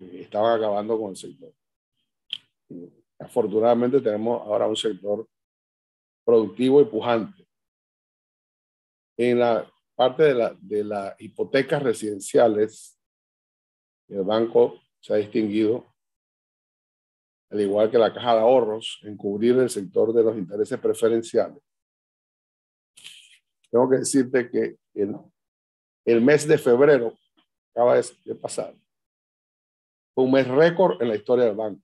estaban 0.00 0.58
acabando 0.58 0.98
con 0.98 1.10
el 1.10 1.16
sector. 1.16 1.52
Afortunadamente 3.18 4.00
tenemos 4.00 4.40
ahora 4.40 4.66
un 4.66 4.76
sector 4.76 5.28
productivo 6.24 6.80
y 6.80 6.86
pujante. 6.86 7.46
En 9.18 9.40
la 9.40 9.70
parte 9.94 10.22
de, 10.22 10.34
la, 10.34 10.56
de 10.58 10.84
las 10.84 11.20
hipotecas 11.20 11.82
residenciales, 11.82 12.98
el 14.08 14.22
banco 14.22 14.80
se 14.98 15.12
ha 15.12 15.16
distinguido, 15.16 15.94
al 17.50 17.60
igual 17.60 17.90
que 17.90 17.98
la 17.98 18.14
caja 18.14 18.36
de 18.36 18.40
ahorros, 18.40 19.00
en 19.02 19.18
cubrir 19.18 19.58
el 19.58 19.68
sector 19.68 20.14
de 20.14 20.22
los 20.22 20.34
intereses 20.34 20.80
preferenciales. 20.80 21.62
Tengo 23.70 23.90
que 23.90 23.98
decirte 23.98 24.50
que 24.50 24.78
el 24.94 25.14
el 26.04 26.20
mes 26.20 26.46
de 26.46 26.58
febrero, 26.58 27.16
acaba 27.70 27.96
de 27.96 28.34
pasar, 28.34 28.74
fue 30.14 30.24
un 30.24 30.32
mes 30.32 30.46
récord 30.46 31.00
en 31.00 31.08
la 31.08 31.16
historia 31.16 31.46
del 31.46 31.56
banco 31.56 31.82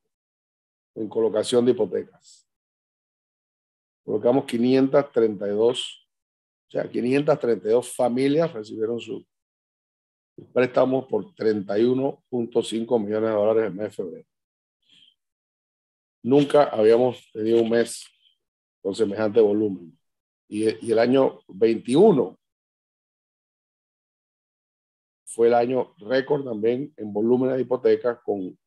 en 0.99 1.09
colocación 1.09 1.64
de 1.64 1.73
hipotecas. 1.73 2.47
Colocamos 4.05 4.45
532, 4.47 6.09
o 6.66 6.71
sea, 6.71 6.91
532 6.91 7.95
familias 7.95 8.53
recibieron 8.53 8.99
sus 8.99 9.25
préstamos 10.53 11.07
por 11.07 11.35
31.5 11.35 13.05
millones 13.05 13.31
de 13.31 13.37
dólares 13.37 13.64
el 13.66 13.75
mes 13.75 13.85
de 13.85 13.91
febrero. 13.91 14.29
Nunca 16.23 16.64
habíamos 16.64 17.31
tenido 17.33 17.62
un 17.62 17.71
mes 17.71 18.07
con 18.83 18.95
semejante 18.95 19.41
volumen. 19.41 19.97
Y, 20.49 20.87
y 20.87 20.93
el 20.93 20.99
año 20.99 21.41
21 21.49 22.38
fue 25.39 25.47
el 25.47 25.55
año 25.55 25.95
récord 25.99 26.45
también 26.45 26.93
en 26.97 27.12
volumen 27.12 27.53
de 27.53 27.61
hipotecas 27.61 28.18
con 28.24 28.59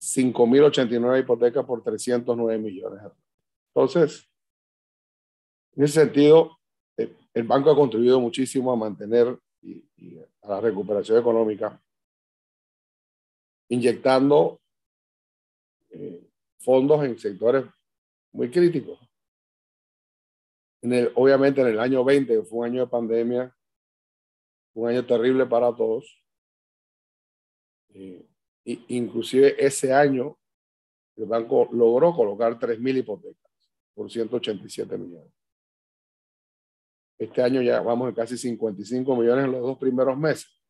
5.089 0.00 1.20
hipotecas 1.20 1.64
por 1.64 1.84
309 1.84 2.58
millones. 2.58 3.00
Entonces, 3.72 4.28
en 5.76 5.84
ese 5.84 6.00
sentido, 6.00 6.58
eh, 6.96 7.14
el 7.32 7.44
banco 7.44 7.70
ha 7.70 7.76
contribuido 7.76 8.18
muchísimo 8.18 8.72
a 8.72 8.76
mantener 8.76 9.38
y, 9.62 9.88
y 9.98 10.18
a 10.42 10.48
la 10.48 10.60
recuperación 10.60 11.16
económica, 11.16 11.80
inyectando 13.68 14.60
eh, 15.90 16.28
fondos 16.58 17.04
en 17.04 17.16
sectores 17.20 17.66
muy 18.32 18.50
críticos. 18.50 18.98
En 20.82 20.92
el, 20.92 21.12
obviamente 21.14 21.60
en 21.60 21.68
el 21.68 21.78
año 21.78 22.02
20, 22.02 22.34
que 22.34 22.42
fue 22.42 22.58
un 22.58 22.64
año 22.64 22.80
de 22.80 22.86
pandemia, 22.88 23.55
un 24.76 24.88
año 24.90 25.06
terrible 25.06 25.46
para 25.46 25.74
todos. 25.74 26.22
Eh, 27.94 28.26
inclusive 28.64 29.56
ese 29.64 29.92
año 29.92 30.38
el 31.16 31.24
banco 31.24 31.68
logró 31.72 32.14
colocar 32.14 32.58
3.000 32.58 32.98
hipotecas 32.98 33.50
por 33.94 34.10
187 34.10 34.98
millones. 34.98 35.32
Este 37.18 37.42
año 37.42 37.62
ya 37.62 37.80
vamos 37.80 38.12
a 38.12 38.14
casi 38.14 38.36
55 38.36 39.16
millones 39.16 39.46
en 39.46 39.52
los 39.52 39.62
dos 39.62 39.78
primeros 39.78 40.18
meses, 40.18 40.62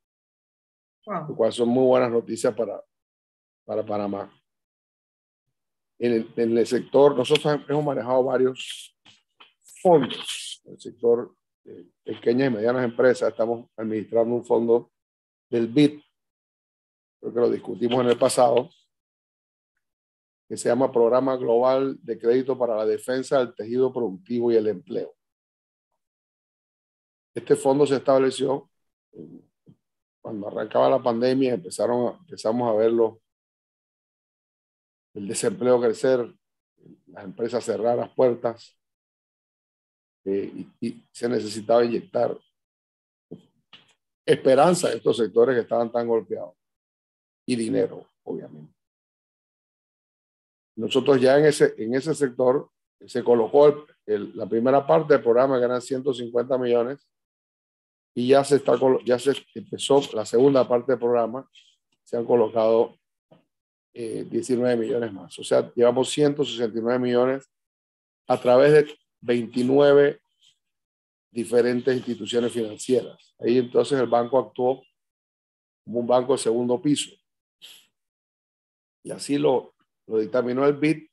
wow. 1.05 1.29
lo 1.29 1.35
cual 1.35 1.53
son 1.53 1.69
muy 1.69 1.85
buenas 1.85 2.13
noticias 2.13 2.55
para, 2.55 2.81
para 3.65 3.85
Panamá. 3.85 4.33
En 5.99 6.13
el, 6.13 6.33
en 6.37 6.57
el 6.57 6.67
sector, 6.67 7.17
nosotros 7.17 7.61
hemos 7.69 7.85
manejado 7.85 8.23
varios 8.23 8.97
fondos, 9.83 10.63
el 10.67 10.79
sector 10.79 11.35
pequeñas 12.05 12.51
y 12.51 12.55
medianas 12.55 12.85
empresas, 12.85 13.31
estamos 13.31 13.69
administrando 13.77 14.35
un 14.35 14.45
fondo 14.45 14.93
del 15.51 15.69
BID, 15.69 16.01
creo 17.21 17.35
que 17.35 17.41
lo 17.41 17.51
discutimos 17.51 18.01
en 18.01 18.11
el 18.11 18.19
pasado, 18.19 18.69
que 20.49 20.57
se 20.57 20.69
llama 20.69 20.93
Programa 20.93 21.37
Global 21.37 21.99
de 22.03 22.19
Crédito 22.19 22.57
para 22.57 22.77
la 22.77 22.87
Defensa 22.87 23.39
del 23.39 23.55
Tejido 23.55 23.93
Productivo 23.93 24.53
y 24.53 24.57
el 24.57 24.69
Empleo. 24.69 25.15
Este 27.35 27.57
fondo 27.57 27.87
se 27.87 27.97
estableció 27.97 28.71
cuando 30.23 30.49
arrancaba 30.49 30.89
la 30.91 31.03
pandemia, 31.03 31.55
empezaron, 31.55 32.17
empezamos 32.21 32.69
a 32.69 32.77
verlo, 32.77 33.21
el 35.15 35.29
desempleo 35.29 35.81
crecer, 35.81 36.35
las 37.07 37.25
empresas 37.25 37.65
cerrar 37.65 37.97
las 37.97 38.11
puertas 38.15 38.76
eh, 40.27 40.67
y, 40.81 41.05
se 41.13 41.29
necesitaba 41.29 41.85
inyectar 41.85 42.37
esperanza 44.27 44.91
en 44.91 44.97
estos 44.97 45.17
sectores 45.17 45.55
que 45.55 45.63
estaban 45.63 45.91
tan 45.91 46.09
golpeados 46.09 46.55
y 47.47 47.55
dinero, 47.55 48.05
obviamente. 48.25 48.75
Nosotros 50.77 51.21
ya 51.21 51.39
en 51.39 51.47
ese, 51.47 51.75
en 51.79 51.95
ese 51.95 52.13
sector 52.13 52.69
se 53.07 53.23
colocó 53.23 53.87
la 54.05 54.47
primera 54.47 54.85
parte 54.85 55.15
del 55.15 55.23
programa, 55.23 55.59
que 55.59 55.65
eran 55.65 55.81
150 55.81 56.59
millones, 56.59 57.09
y 58.15 58.29
ya 58.29 58.43
se, 58.43 58.57
está, 58.57 58.77
ya 59.05 59.19
se 59.19 59.33
empezó 59.55 60.01
la 60.13 60.27
segunda 60.27 60.67
parte 60.67 60.93
del 60.93 60.99
programa, 60.99 61.49
se 62.03 62.17
han 62.17 62.25
colocado 62.25 62.97
19 63.95 64.73
eh, 64.73 64.77
millones 64.77 65.13
más. 65.13 65.39
O 65.39 65.45
sea, 65.45 65.73
llevamos 65.75 66.11
169 66.11 66.99
millones 66.99 67.49
a 68.27 68.41
través 68.41 68.73
de 68.73 68.97
29 69.27 70.21
diferentes 71.31 71.97
instituciones 71.97 72.53
financieras. 72.53 73.35
Ahí 73.39 73.59
entonces 73.59 73.99
el 73.99 74.07
banco 74.07 74.39
actuó 74.39 74.83
como 75.85 76.01
un 76.01 76.07
banco 76.07 76.33
de 76.33 76.39
segundo 76.39 76.81
piso. 76.81 77.11
Y 79.03 79.11
así 79.11 79.37
lo, 79.37 79.75
lo 80.07 80.19
dictaminó 80.19 80.65
el 80.65 80.75
BID 80.75 81.09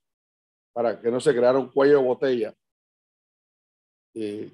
para 0.72 1.00
que 1.00 1.12
no 1.12 1.20
se 1.20 1.36
creara 1.36 1.60
un 1.60 1.70
cuello 1.70 1.98
de 1.98 2.04
botella 2.04 2.56
eh, 4.14 4.52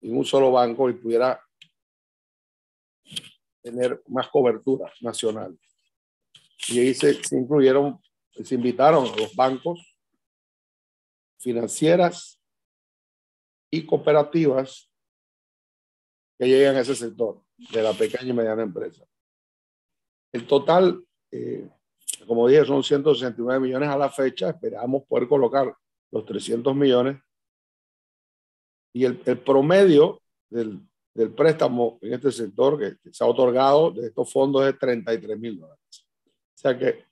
en 0.00 0.16
un 0.16 0.24
solo 0.24 0.52
banco 0.52 0.88
y 0.88 0.94
pudiera 0.94 1.42
tener 3.62 4.02
más 4.06 4.28
cobertura 4.28 4.92
nacional. 5.00 5.58
Y 6.68 6.80
ahí 6.80 6.94
se, 6.94 7.18
incluyeron, 7.32 8.00
se 8.30 8.54
invitaron 8.54 9.06
a 9.06 9.16
los 9.16 9.34
bancos 9.34 9.98
financieras 11.38 12.37
y 13.70 13.84
cooperativas 13.84 14.90
que 16.38 16.46
llegan 16.46 16.76
a 16.76 16.80
ese 16.80 16.94
sector 16.94 17.42
de 17.56 17.82
la 17.82 17.92
pequeña 17.92 18.30
y 18.30 18.32
mediana 18.32 18.62
empresa. 18.62 19.04
El 20.32 20.46
total, 20.46 21.04
eh, 21.30 21.68
como 22.26 22.46
dije, 22.48 22.64
son 22.64 22.82
169 22.82 23.60
millones 23.60 23.88
a 23.88 23.98
la 23.98 24.10
fecha. 24.10 24.50
Esperamos 24.50 25.04
poder 25.06 25.28
colocar 25.28 25.74
los 26.10 26.24
300 26.24 26.74
millones. 26.74 27.20
Y 28.94 29.04
el, 29.04 29.20
el 29.26 29.38
promedio 29.40 30.22
del, 30.48 30.80
del 31.18 31.34
préstamo 31.34 31.98
en 32.00 32.14
este 32.14 32.30
sector 32.30 32.78
que, 32.78 33.10
se 33.10 33.24
ha 33.24 33.26
otorgado 33.26 33.90
de 33.90 34.06
estos 34.06 34.32
fondos 34.32 34.64
es 34.68 34.78
33 34.78 35.36
mil 35.36 35.58
dólares. 35.58 36.06
O 36.22 36.60
sea 36.60 36.78
que 36.78 37.06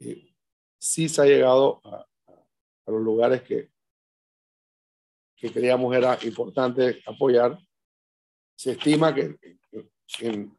eh, 0.00 0.34
sí 0.78 1.08
se 1.08 1.22
ha 1.22 1.24
llegado 1.24 1.80
a, 1.84 2.06
los 2.86 3.00
lugares 3.00 3.40
que, 3.40 3.70
que 5.36 5.52
creíamos 5.52 5.94
era 5.94 6.18
importante 6.22 7.02
apoyar. 7.06 7.58
Se 8.56 8.72
estima 8.72 9.14
que, 9.14 9.36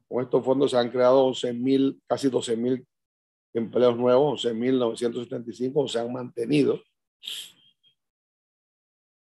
con 0.07 0.23
estos 0.23 0.43
fondos 0.43 0.71
se 0.71 0.77
han 0.77 0.89
creado 0.89 1.25
11 1.25 1.53
mil, 1.53 2.01
casi 2.07 2.29
12 2.29 2.57
mil 2.57 2.87
empleos 3.53 3.95
nuevos, 3.95 4.45
11.975 4.45 5.71
o 5.75 5.87
se 5.87 5.99
han 5.99 6.11
mantenido 6.11 6.81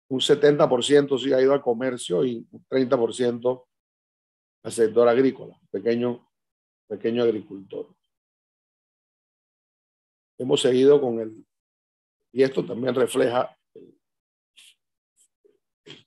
un 0.09 0.19
70% 0.19 1.19
sí 1.19 1.33
ha 1.33 1.41
ido 1.41 1.53
al 1.53 1.61
comercio 1.61 2.23
y 2.25 2.47
un 2.51 2.65
30% 2.67 3.65
al 4.63 4.71
sector 4.71 5.07
agrícola, 5.07 5.59
pequeño, 5.71 6.27
pequeño 6.88 7.23
agricultor. 7.23 7.88
Hemos 10.38 10.61
seguido 10.61 10.99
con 10.99 11.19
el, 11.19 11.45
y 12.31 12.43
esto 12.43 12.65
también 12.65 12.93
refleja 12.93 13.57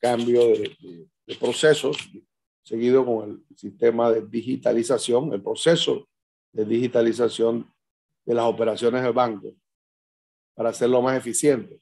cambio 0.00 0.48
de, 0.48 1.08
de 1.26 1.34
procesos, 1.36 1.96
seguido 2.62 3.04
con 3.04 3.30
el 3.30 3.56
sistema 3.56 4.10
de 4.10 4.26
digitalización, 4.26 5.32
el 5.32 5.42
proceso 5.42 6.08
de 6.52 6.64
digitalización 6.64 7.72
de 8.24 8.34
las 8.34 8.44
operaciones 8.44 9.02
del 9.02 9.12
banco 9.12 9.54
para 10.54 10.70
hacerlo 10.70 11.00
más 11.02 11.16
eficiente 11.16 11.80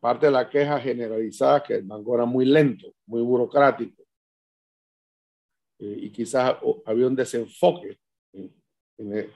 parte 0.00 0.26
de 0.26 0.32
la 0.32 0.48
queja 0.48 0.78
generalizada 0.80 1.62
que 1.62 1.74
el 1.76 1.82
banco 1.82 2.14
era 2.14 2.24
muy 2.24 2.44
lento, 2.44 2.94
muy 3.06 3.22
burocrático. 3.22 4.02
Eh, 5.78 5.98
y 6.02 6.10
quizás 6.10 6.56
había 6.84 7.06
un 7.06 7.16
desenfoque 7.16 7.98
en, 8.98 9.30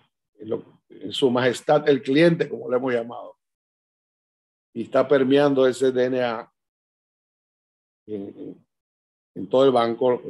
su 1.11 1.31
majestad 1.31 1.89
el 1.89 2.03
cliente, 2.03 2.49
como 2.49 2.71
le 2.71 2.77
hemos 2.77 2.93
llamado. 2.93 3.38
Y 4.79 4.83
está 4.83 5.09
permeando 5.09 5.67
ese 5.67 5.91
DNA 5.91 6.53
en, 8.07 8.65
todo 9.51 9.65
el 9.65 9.73
banco, 9.73 10.23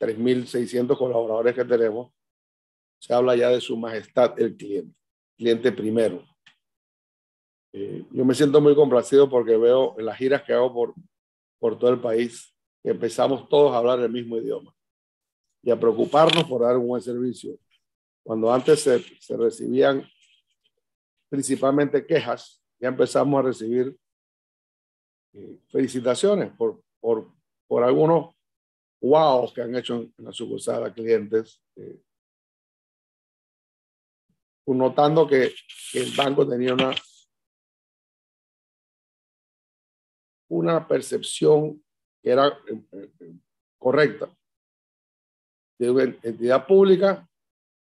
3.600 0.00 0.98
colaboradores 0.98 1.54
que 1.54 1.64
tenemos. 1.64 2.12
Se 2.98 3.14
habla 3.14 3.36
ya 3.36 3.50
de 3.50 3.60
su 3.60 3.76
majestad 3.76 4.36
el 4.40 4.56
cliente, 4.56 4.96
cliente 5.36 5.70
primero. 5.70 6.24
Eh, 7.72 8.04
yo 8.10 8.24
me 8.24 8.34
siento 8.34 8.60
muy 8.60 8.74
complacido 8.74 9.30
porque 9.30 9.56
veo 9.56 9.94
en 9.96 10.06
las 10.06 10.18
giras 10.18 10.42
que 10.42 10.54
hago 10.54 10.74
por, 10.74 10.94
por 11.60 11.78
todo 11.78 11.90
el 11.90 12.00
país 12.00 12.52
que 12.82 12.90
empezamos 12.90 13.48
todos 13.48 13.72
a 13.74 13.76
hablar 13.76 14.00
el 14.00 14.10
mismo 14.10 14.36
idioma 14.38 14.74
y 15.62 15.70
a 15.70 15.78
preocuparnos 15.78 16.42
por 16.48 16.62
dar 16.62 16.76
un 16.76 16.88
buen 16.88 17.00
servicio. 17.00 17.56
Cuando 18.24 18.52
antes 18.52 18.80
se, 18.80 18.98
se 19.20 19.36
recibían 19.36 20.04
principalmente 21.30 22.04
quejas, 22.04 22.63
ya 22.84 22.88
empezamos 22.90 23.38
a 23.38 23.42
recibir 23.42 23.98
eh, 25.32 25.58
felicitaciones 25.70 26.52
por, 26.52 26.82
por, 27.00 27.32
por 27.66 27.82
algunos 27.82 28.36
wow 29.00 29.50
que 29.54 29.62
han 29.62 29.74
hecho 29.74 30.02
en, 30.02 30.12
la 30.18 30.32
sucursal 30.32 30.84
a 30.84 30.92
clientes, 30.92 31.62
eh, 31.76 31.98
notando 34.66 35.26
que, 35.26 35.54
el 35.94 36.12
banco 36.14 36.46
tenía 36.46 36.74
una 36.74 36.90
una 40.50 40.86
percepción 40.86 41.82
que 42.22 42.30
era 42.30 42.48
eh, 42.66 43.38
correcta 43.78 44.28
de 45.78 45.90
una 45.90 46.02
entidad 46.22 46.66
pública 46.66 47.26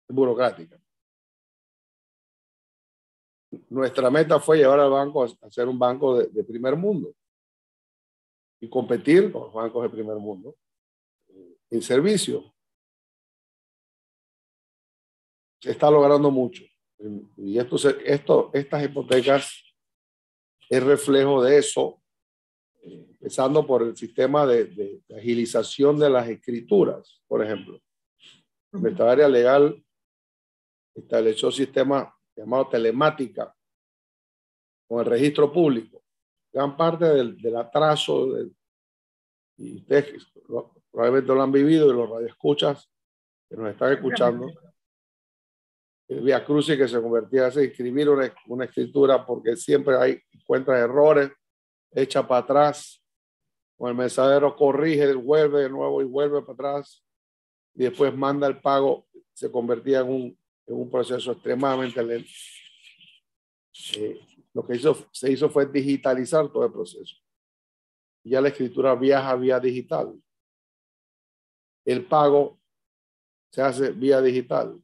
burocrática. 0.08 0.80
Nuestra 3.70 4.10
meta 4.10 4.40
fue 4.40 4.58
llevar 4.58 4.80
al 4.80 4.92
banco 4.92 5.24
a 5.24 5.52
ser 5.52 5.68
un 5.68 5.78
banco 5.78 6.18
de, 6.18 6.44
primer 6.44 6.76
mundo 6.76 7.14
y 8.60 8.70
competir 8.70 9.32
con 9.32 9.44
los 9.44 9.54
bancos 9.54 9.84
de 9.84 9.90
primer 9.90 10.18
mundo 10.18 10.56
en 11.70 11.82
servicio. 11.82 12.54
Se 15.62 15.72
está 15.72 15.90
logrando 15.90 16.32
mucho. 16.32 16.64
Y 17.38 17.58
esto, 17.58 17.76
esto, 18.06 18.52
estas 18.54 18.84
hipotecas 18.84 19.64
es 20.70 20.84
reflejo 20.84 21.44
de 21.44 21.58
eso 21.58 22.02
empezando 22.86 23.66
por 23.66 23.82
el 23.82 23.98
sistema 23.98 24.46
de, 24.46 25.02
agilización 25.18 25.98
de 25.98 26.10
las 26.10 26.30
escrituras, 26.30 27.22
por 27.28 27.44
ejemplo. 27.44 27.82
Nuestra 28.72 29.12
área 29.12 29.28
legal 29.28 29.84
estableció 30.94 31.48
un 31.48 31.54
sistema 31.54 32.15
llamado 32.36 32.68
telemática 32.68 33.56
con 34.88 35.00
el 35.00 35.06
registro 35.06 35.52
público. 35.52 36.04
Gran 36.52 36.76
parte 36.78 37.06
del, 37.06 37.56
atraso, 37.56 38.30
y 39.58 39.78
ustedes 39.78 40.28
probablemente 40.92 41.34
lo 41.34 41.42
han 41.42 41.52
vivido 41.52 41.90
y 41.90 41.94
los 41.94 42.10
radioescuchas 42.10 42.90
que 43.50 43.58
nos 43.58 43.72
están 43.72 43.94
escuchando, 43.94 44.48
el 46.08 46.22
Vía 46.22 46.46
Crucis 46.46 46.78
que 46.78 46.88
se 46.88 47.02
convertía 47.02 47.48
en 47.48 47.60
escribir 47.60 48.10
una, 48.10 48.32
una 48.48 48.66
escritura 48.66 49.26
porque 49.26 49.56
siempre 49.56 49.98
hay 49.98 50.22
encuentra 50.32 50.78
errores 50.78 51.32
echa 51.96 52.28
para 52.28 52.42
atrás, 52.42 53.02
o 53.78 53.88
el 53.88 53.96
mensajero 53.96 54.56
corrige, 54.56 55.14
vuelve 55.14 55.64
de 55.64 55.70
nuevo 55.70 56.02
y 56.02 56.06
vuelve 56.06 56.42
para 56.42 56.54
atrás, 56.54 57.04
y 57.74 57.84
después 57.84 58.16
manda 58.16 58.48
el 58.48 58.62
pago, 58.62 59.08
se 59.34 59.52
convertía 59.52 60.02
en 60.02 60.10
un, 60.10 60.40
en 60.68 60.76
un 60.76 60.90
proceso 60.90 61.32
extremadamente 61.32 62.04
lento. 62.04 62.30
Eh, 63.98 64.20
lo 64.54 64.66
que 64.66 64.80
se 65.12 65.32
hizo 65.32 65.50
fue 65.50 65.66
digitalizar 65.66 66.50
todo 66.52 66.66
el 66.66 66.72
proceso. 66.72 67.16
Ya 68.24 68.42
la 68.42 68.50
escritura 68.50 68.96
viaja 68.96 69.36
vía 69.36 69.60
digital. 69.60 70.14
El 71.84 72.06
pago 72.06 72.60
se 73.52 73.62
hace 73.62 73.92
vía 73.92 74.22
digital. 74.22 74.82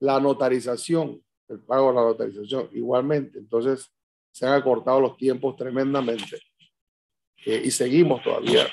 La 0.00 0.20
notarización 0.20 1.22
el 1.50 1.60
pago 1.60 1.88
de 1.88 1.94
la 1.94 2.02
notarización. 2.02 2.68
Igualmente, 2.72 3.38
entonces 3.38 3.92
se 4.30 4.46
han 4.46 4.54
acortado 4.54 5.00
los 5.00 5.16
tiempos 5.16 5.56
tremendamente 5.56 6.40
eh, 7.44 7.62
y 7.64 7.70
seguimos 7.70 8.22
todavía 8.22 8.66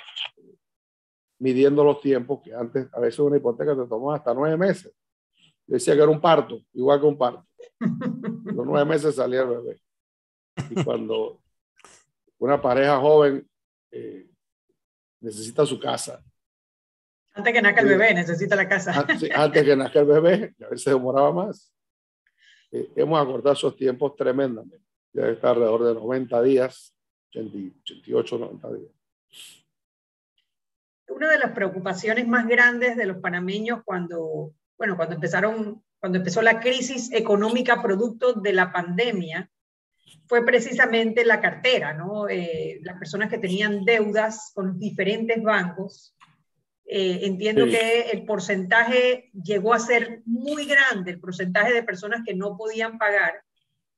midiendo 1.39 1.83
los 1.83 1.99
tiempos 2.01 2.41
que 2.43 2.53
antes, 2.53 2.87
a 2.93 2.99
veces 2.99 3.19
una 3.19 3.37
hipoteca 3.37 3.75
te 3.75 3.87
tomó 3.87 4.13
hasta 4.13 4.33
nueve 4.33 4.57
meses. 4.57 4.93
Decía 5.67 5.93
que 5.95 6.01
era 6.01 6.11
un 6.11 6.21
parto, 6.21 6.61
igual 6.73 6.99
que 6.99 7.05
un 7.05 7.17
parto. 7.17 7.45
Los 8.45 8.65
nueve 8.65 8.85
meses 8.85 9.15
salía 9.15 9.41
el 9.41 9.49
bebé. 9.49 9.81
Y 10.71 10.83
cuando 10.83 11.41
una 12.39 12.61
pareja 12.61 12.99
joven 12.99 13.47
eh, 13.91 14.27
necesita 15.21 15.65
su 15.65 15.79
casa. 15.79 16.23
Antes 17.33 17.53
que 17.53 17.61
nazca 17.61 17.81
el 17.81 17.87
bebé, 17.87 18.13
necesita 18.15 18.55
la 18.55 18.67
casa. 18.67 18.91
Antes, 18.99 19.63
que 19.63 19.75
nazca 19.75 19.99
el 19.99 20.05
bebé, 20.05 20.55
a 20.65 20.69
veces 20.69 20.85
demoraba 20.85 21.31
más. 21.31 21.71
Eh, 22.71 22.91
hemos 22.95 23.21
acortado 23.21 23.53
esos 23.53 23.75
tiempos 23.75 24.15
tremendamente. 24.15 24.81
Ya 25.13 25.27
está 25.27 25.51
alrededor 25.51 25.83
de 25.83 25.93
90 25.93 26.41
días, 26.41 26.95
88, 27.29 28.37
90 28.39 28.73
días. 28.73 28.91
Una 31.09 31.31
de 31.31 31.39
las 31.39 31.51
preocupaciones 31.51 32.27
más 32.27 32.47
grandes 32.47 32.97
de 32.97 33.05
los 33.05 33.17
panameños 33.17 33.81
cuando, 33.85 34.53
bueno, 34.77 34.95
cuando 34.95 35.15
empezaron, 35.15 35.83
cuando 35.99 36.19
empezó 36.19 36.41
la 36.41 36.59
crisis 36.59 37.11
económica 37.11 37.81
producto 37.81 38.33
de 38.33 38.53
la 38.53 38.71
pandemia, 38.71 39.49
fue 40.27 40.45
precisamente 40.45 41.25
la 41.25 41.41
cartera, 41.41 41.93
¿no? 41.93 42.27
Eh, 42.29 42.79
las 42.83 42.97
personas 42.97 43.29
que 43.29 43.37
tenían 43.37 43.85
deudas 43.85 44.51
con 44.53 44.77
diferentes 44.77 45.41
bancos. 45.41 46.13
Eh, 46.85 47.19
entiendo 47.23 47.65
que 47.65 48.11
el 48.11 48.25
porcentaje 48.25 49.29
llegó 49.33 49.73
a 49.73 49.79
ser 49.79 50.21
muy 50.25 50.65
grande, 50.65 51.11
el 51.11 51.19
porcentaje 51.19 51.73
de 51.73 51.83
personas 51.83 52.21
que 52.25 52.33
no 52.33 52.55
podían 52.55 52.97
pagar. 52.97 53.41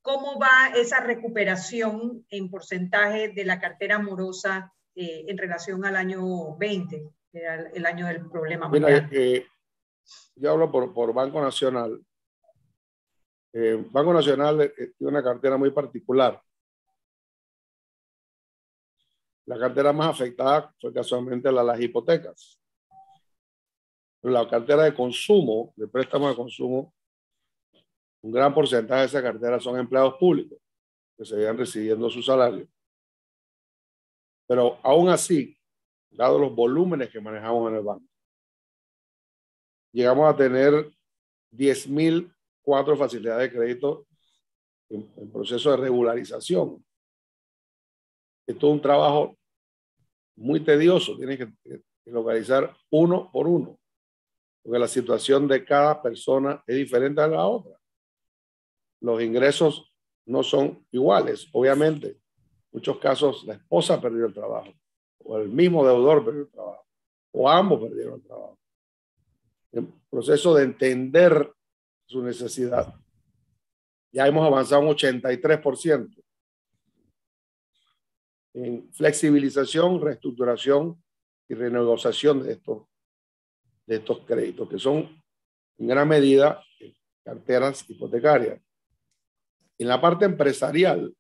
¿Cómo 0.02 0.40
va 0.40 0.72
esa 0.76 1.02
recuperación 1.02 2.26
en 2.30 2.50
porcentaje 2.50 3.30
de 3.30 3.46
la 3.46 3.60
cartera 3.60 3.96
amorosa 3.96 4.74
eh, 4.96 5.26
en 5.28 5.38
relación 5.38 5.86
al 5.86 5.96
año 5.96 6.56
20, 6.58 7.04
el 7.74 7.86
año 7.86 8.08
del 8.08 8.28
problema? 8.28 8.70
Mira, 8.70 9.08
yo 10.36 10.51
hablo 10.51 10.72
por, 10.72 11.14
Banco 11.14 11.41
Nacional 11.41 12.03
eh, 13.51 13.84
Banco 13.91 14.14
Nacional 14.14 14.62
eh, 14.62 14.93
tiene 14.97 15.12
una 15.12 15.24
cartera 15.24 15.57
muy 15.57 15.72
particular. 15.72 16.41
La 19.45 19.57
cartera 19.57 19.91
más 19.91 20.10
afectada 20.10 20.74
fue 20.80 20.93
casualmente 20.93 21.51
la 21.51 21.62
de 21.62 21.68
las 21.68 21.82
hipotecas. 21.82 22.62
La 24.22 24.47
cartera 24.47 24.84
de 24.84 24.93
consumo, 24.93 25.74
de 25.76 25.88
préstamos 25.88 26.30
de 26.30 26.36
consumo, 26.36 26.93
un 28.22 28.32
gran 28.32 28.53
porcentaje 28.53 29.01
de 29.01 29.07
esa 29.07 29.24
cartera 29.24 29.60
son 29.60 29.80
empleados 29.80 30.16
públicos 30.16 30.60
que 31.18 31.26
se 31.26 31.51
recibiendo 31.53 32.10
su 32.10 32.22
salario. 32.22 32.68
Pero 34.45 34.78
aún 34.84 35.10
así, 35.10 35.57
dado 36.12 36.38
los 36.38 36.53
volúmenes 36.53 37.10
que 37.10 37.22
manejamos 37.22 37.72
en 37.72 37.78
el 37.78 37.84
banco, 37.84 38.09
llegamos 39.92 40.34
a 40.34 40.36
tener 40.36 40.92
10 41.52 41.88
mil 41.90 42.32
cuatro 42.70 42.96
facilidades 42.96 43.52
de 43.52 43.58
crédito 43.58 44.06
en, 44.90 45.32
proceso 45.32 45.72
de 45.72 45.78
regularización. 45.78 46.86
Esto 48.46 48.68
es 48.68 48.74
un 48.74 48.82
trabajo 48.82 49.36
muy 50.36 50.60
tedioso, 50.60 51.18
tienes 51.18 51.40
que, 51.40 51.82
localizar 52.06 52.76
uno 52.92 53.30
por 53.32 53.48
uno, 53.48 53.80
porque 54.64 54.80
la 54.80 54.88
situación 54.88 55.48
de 55.48 55.66
cada 55.66 56.02
persona 56.02 56.64
es 56.68 56.76
diferente 56.76 57.22
a 57.22 57.28
la 57.28 57.46
otra. 57.46 57.76
Los 59.02 59.22
ingresos 59.22 59.92
no 60.26 60.44
son 60.44 60.86
iguales, 60.92 61.48
obviamente. 61.54 62.08
En 62.10 62.20
muchos 62.72 63.00
casos 63.00 63.46
la 63.46 63.56
esposa 63.56 64.00
perdió 64.00 64.28
el 64.28 64.34
trabajo, 64.34 64.72
o 65.24 65.40
el 65.40 65.50
mismo 65.50 65.84
deudor 65.84 66.24
perdió 66.24 66.42
el 66.42 66.52
trabajo, 66.52 66.86
o 67.32 67.50
ambos 67.50 67.82
perdieron 67.82 68.16
el 68.16 68.24
trabajo. 68.24 68.59
El 69.72 69.88
proceso 70.10 70.56
de 70.56 70.64
entender 70.64 71.54
su 72.06 72.24
necesidad. 72.24 72.96
Ya 74.12 74.26
hemos 74.26 74.46
avanzado 74.46 74.82
un 74.82 74.88
83% 74.88 76.24
en 78.56 78.92
flexibilización, 78.92 80.02
reestructuración 80.02 81.02
y 81.48 81.54
renegociación 81.54 82.42
de 82.42 82.54
estos, 82.54 82.88
de 83.86 83.98
estos 83.98 84.26
créditos, 84.26 84.68
que 84.68 84.80
son 84.80 85.24
en 85.78 85.88
gran 85.88 86.08
medida 86.08 86.64
carteras 87.24 87.88
hipotecarias. 87.88 88.60
En 89.78 89.88
la 89.88 90.02
parte 90.02 90.26
empresarial, 90.26 91.16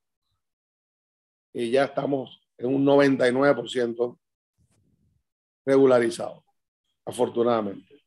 eh, 1.53 1.69
ya 1.69 1.85
estamos 1.85 2.41
en 2.57 2.73
un 2.73 2.83
99% 2.83 4.19
regularizado, 5.65 6.43
afortunadamente 7.05 7.98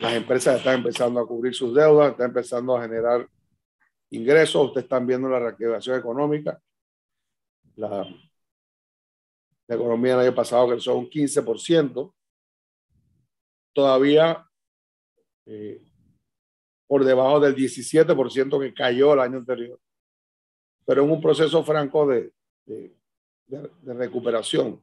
las 0.00 0.14
empresas 0.14 0.58
están 0.58 0.76
empezando 0.76 1.20
a 1.20 1.26
cubrir 1.26 1.54
sus 1.54 1.74
deudas, 1.74 2.12
están 2.12 2.28
empezando 2.28 2.76
a 2.76 2.82
generar 2.82 3.28
ingresos, 4.10 4.66
ustedes 4.66 4.84
están 4.84 5.06
viendo 5.06 5.28
la 5.28 5.38
reactivación 5.38 5.98
económica. 5.98 6.60
La, 7.76 8.06
la 9.68 9.74
economía 9.76 10.14
el 10.14 10.20
año 10.20 10.34
pasado 10.34 10.68
creció 10.68 10.96
un 10.96 11.08
15%, 11.08 12.12
todavía 13.72 14.44
eh, 15.46 15.82
por 16.86 17.04
debajo 17.04 17.38
del 17.38 17.54
17% 17.54 18.60
que 18.60 18.74
cayó 18.74 19.12
el 19.12 19.20
año 19.20 19.38
anterior, 19.38 19.78
pero 20.84 21.04
en 21.04 21.10
un 21.10 21.20
proceso 21.20 21.62
franco 21.62 22.06
de, 22.06 22.32
de, 22.66 22.96
de 23.46 23.94
recuperación. 23.94 24.82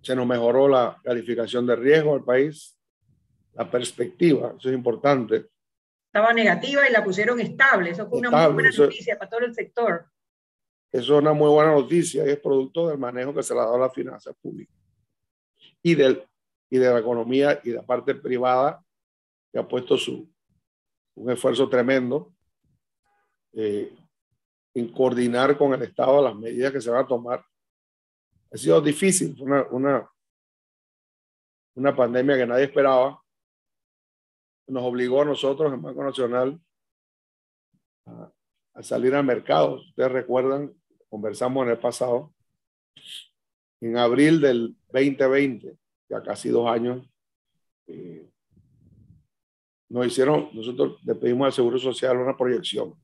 Se 0.00 0.14
nos 0.14 0.26
mejoró 0.26 0.68
la 0.68 0.98
calificación 1.02 1.66
de 1.66 1.76
riesgo 1.76 2.14
del 2.14 2.24
país, 2.24 2.77
la 3.58 3.68
perspectiva, 3.68 4.54
eso 4.56 4.68
es 4.68 4.74
importante. 4.74 5.48
Estaba 6.06 6.32
negativa 6.32 6.88
y 6.88 6.92
la 6.92 7.02
pusieron 7.02 7.40
estable, 7.40 7.90
eso 7.90 8.08
fue 8.08 8.20
una 8.20 8.30
muy 8.30 8.54
buena 8.54 8.70
noticia 8.70 9.18
para 9.18 9.28
todo 9.28 9.40
el 9.40 9.52
sector. 9.52 10.06
Eso 10.92 11.16
es 11.16 11.20
una 11.22 11.32
muy 11.32 11.50
buena 11.50 11.72
noticia 11.72 12.24
y 12.24 12.30
es 12.30 12.38
producto 12.38 12.86
del 12.86 12.98
manejo 12.98 13.34
que 13.34 13.42
se 13.42 13.52
le 13.52 13.60
ha 13.60 13.64
dado 13.64 13.74
a 13.74 13.80
las 13.80 13.92
finanzas 13.92 14.34
públicas 14.40 14.74
y, 15.82 15.96
del, 15.96 16.22
y 16.70 16.78
de 16.78 16.88
la 16.88 17.00
economía 17.00 17.60
y 17.64 17.70
de 17.70 17.76
la 17.76 17.82
parte 17.84 18.14
privada 18.14 18.82
que 19.52 19.58
ha 19.58 19.66
puesto 19.66 19.98
su, 19.98 20.32
un 21.16 21.30
esfuerzo 21.30 21.68
tremendo 21.68 22.32
eh, 23.54 23.92
en 24.72 24.92
coordinar 24.92 25.58
con 25.58 25.74
el 25.74 25.82
Estado 25.82 26.22
las 26.22 26.36
medidas 26.36 26.72
que 26.72 26.80
se 26.80 26.90
van 26.90 27.04
a 27.04 27.08
tomar. 27.08 27.44
Ha 28.52 28.56
sido 28.56 28.80
difícil, 28.80 29.36
fue 29.36 29.46
una, 29.46 29.66
una, 29.70 30.10
una 31.74 31.96
pandemia 31.96 32.36
que 32.36 32.46
nadie 32.46 32.64
esperaba, 32.64 33.20
nos 34.68 34.84
obligó 34.84 35.22
a 35.22 35.24
nosotros, 35.24 35.72
el 35.72 35.80
Banco 35.80 36.04
Nacional, 36.04 36.60
a, 38.06 38.32
salir 38.82 39.14
al 39.14 39.24
mercado. 39.24 39.76
Ustedes 39.76 40.12
recuerdan, 40.12 40.72
conversamos 41.08 41.64
en 41.64 41.70
el 41.72 41.78
pasado, 41.78 42.32
en 43.80 43.96
abril 43.96 44.40
del 44.40 44.76
2020, 44.92 45.76
ya 46.08 46.22
casi 46.22 46.50
dos 46.50 46.68
años, 46.68 47.08
eh, 47.86 48.30
nos 49.88 50.06
hicieron, 50.06 50.50
nosotros 50.52 51.00
le 51.04 51.14
pedimos 51.14 51.46
al 51.46 51.52
Seguro 51.52 51.78
Social 51.78 52.18
una 52.18 52.36
proyección 52.36 52.94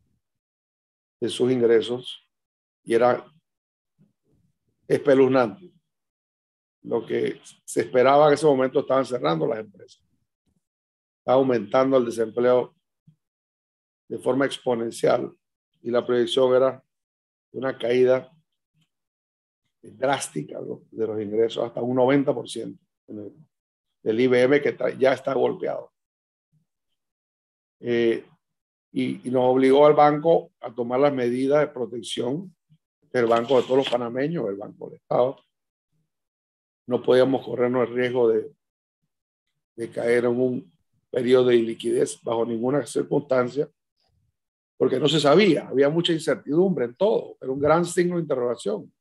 de 1.19 1.29
sus 1.29 1.51
ingresos 1.51 2.29
y 2.83 2.95
era 2.95 3.25
espeluznante. 4.87 5.73
Lo 6.83 7.07
que 7.07 7.41
se 7.65 7.81
esperaba 7.81 8.29
en 8.29 8.35
ese 8.35 8.45
momento 8.45 8.81
estaban 8.81 9.07
cerrando 9.07 9.47
las 9.47 9.61
empresas 9.61 10.04
está 11.25 11.33
aumentando 11.33 11.97
el 11.97 12.05
desempleo 12.05 12.75
de 14.09 14.19
forma 14.19 14.45
exponencial 14.45 15.35
y 15.81 15.91
la 15.91 16.05
proyección 16.05 16.55
era 16.55 16.85
una 17.53 17.79
caída 17.79 18.31
drástica 19.81 20.59
de 20.91 21.07
los 21.07 21.23
ingresos, 21.23 21.65
hasta 21.65 21.81
un 21.81 21.97
90% 21.97 22.79
del 24.03 24.21
IBM 24.21 24.61
que 24.61 24.77
ya 24.99 25.15
está 25.15 25.33
golpeado. 25.33 25.95
Eh, 27.81 28.27
y, 28.93 29.27
y, 29.27 29.31
nos 29.31 29.45
obligó 29.45 29.87
al 29.87 29.95
banco 29.95 30.53
a 30.61 30.75
tomar 30.75 31.01
las 31.01 31.13
medidas 31.13 31.61
de 31.61 31.69
protección 31.69 32.55
del 33.11 33.27
Banco 33.27 33.57
de 33.57 33.63
todos 33.63 33.79
los 33.79 33.91
panameños, 33.91 34.47
el 34.49 34.57
Banco 34.57 34.89
del 34.91 34.97
Estado. 34.97 35.39
No 36.87 37.03
podíamos 37.03 37.45
corrernos 37.45 37.89
el 37.89 37.95
riesgo 37.95 38.29
de, 38.29 38.55
de 39.77 39.91
caer 39.91 40.27
en 40.27 40.39
un 40.39 40.74
periodo 41.15 41.47
de 41.47 41.57
iliquidez 41.57 42.21
bajo 42.23 42.45
ninguna 42.45 42.85
circunstancia, 42.85 43.71
porque 44.77 44.99
no 44.99 45.09
se 45.09 45.21
sabía, 45.21 45.69
había 45.69 45.89
mucha 45.89 46.13
incertidumbre 46.13 46.87
en 46.87 46.97
todo, 46.97 47.37
era 47.41 47.53
un 47.53 47.61
gran 47.61 47.85
signo 47.85 48.17
de 48.17 48.23
interrogación. 48.23 48.93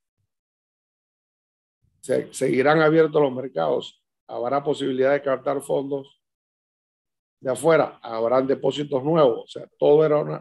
Se, 2.02 2.32
seguirán 2.32 2.82
abiertos 2.82 3.20
los 3.20 3.34
mercados, 3.34 4.04
habrá 4.28 4.64
posibilidad 4.64 5.14
de 5.14 5.24
captar 5.24 5.60
fondos 5.62 6.22
de 7.40 7.52
afuera, 7.52 8.00
habrán 8.04 8.46
depósitos 8.46 9.04
nuevos, 9.04 9.46
o 9.46 9.48
sea, 9.48 9.68
todo 9.80 10.06
era 10.06 10.20
un 10.20 10.40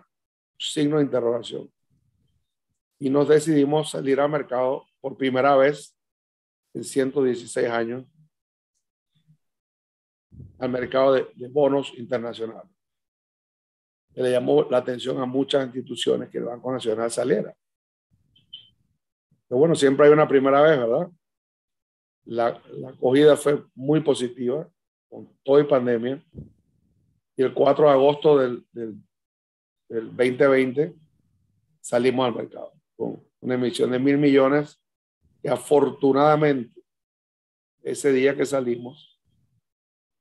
signo 0.59 0.99
de 0.99 1.05
interrogación. 1.05 1.73
Y 2.99 3.09
nos 3.09 3.29
decidimos 3.29 3.91
salir 3.91 4.21
al 4.21 4.31
mercado 4.31 4.85
por 5.01 5.17
primera 5.17 5.57
vez 5.57 5.97
en 6.75 6.85
116 6.85 7.69
años 7.69 8.05
al 10.63 10.71
mercado 10.71 11.15
de, 11.15 11.49
bonos 11.49 11.93
internacionales. 11.99 12.71
Le 14.15 14.31
llamó 14.31 14.63
la 14.71 14.79
atención 14.79 15.21
a 15.21 15.27
muchas 15.27 15.65
instituciones 15.67 16.31
que 16.31 16.39
el 16.39 16.45
Banco 16.45 16.71
Nacional 16.71 17.11
saliera. 17.11 17.53
Pero 19.49 19.59
bueno, 19.59 19.75
siempre 19.75 20.07
hay 20.07 20.13
una 20.13 20.29
primera 20.29 20.63
vez, 20.63 20.79
¿verdad? 20.79 21.11
La, 22.27 22.63
la 22.75 22.91
acogida 22.91 23.37
fue 23.37 23.65
muy 23.75 24.03
positiva 24.03 24.71
con 25.09 25.37
toda 25.43 25.67
pandemia. 25.67 26.25
Y 27.37 27.43
el 27.43 27.53
4 27.53 27.87
de 27.87 27.91
agosto 27.91 28.39
del, 28.39 28.65
del, 28.71 28.95
del 29.89 30.07
2020 30.17 30.95
salimos 31.81 32.25
al 32.25 32.37
mercado 32.37 32.73
con 32.95 33.21
una 33.41 33.55
emisión 33.55 33.91
de 33.91 33.99
mil 33.99 34.17
millones 34.17 34.81
que 35.43 35.49
afortunadamente 35.49 36.81
ese 37.83 38.13
día 38.13 38.37
que 38.37 38.47
salimos 38.47 39.12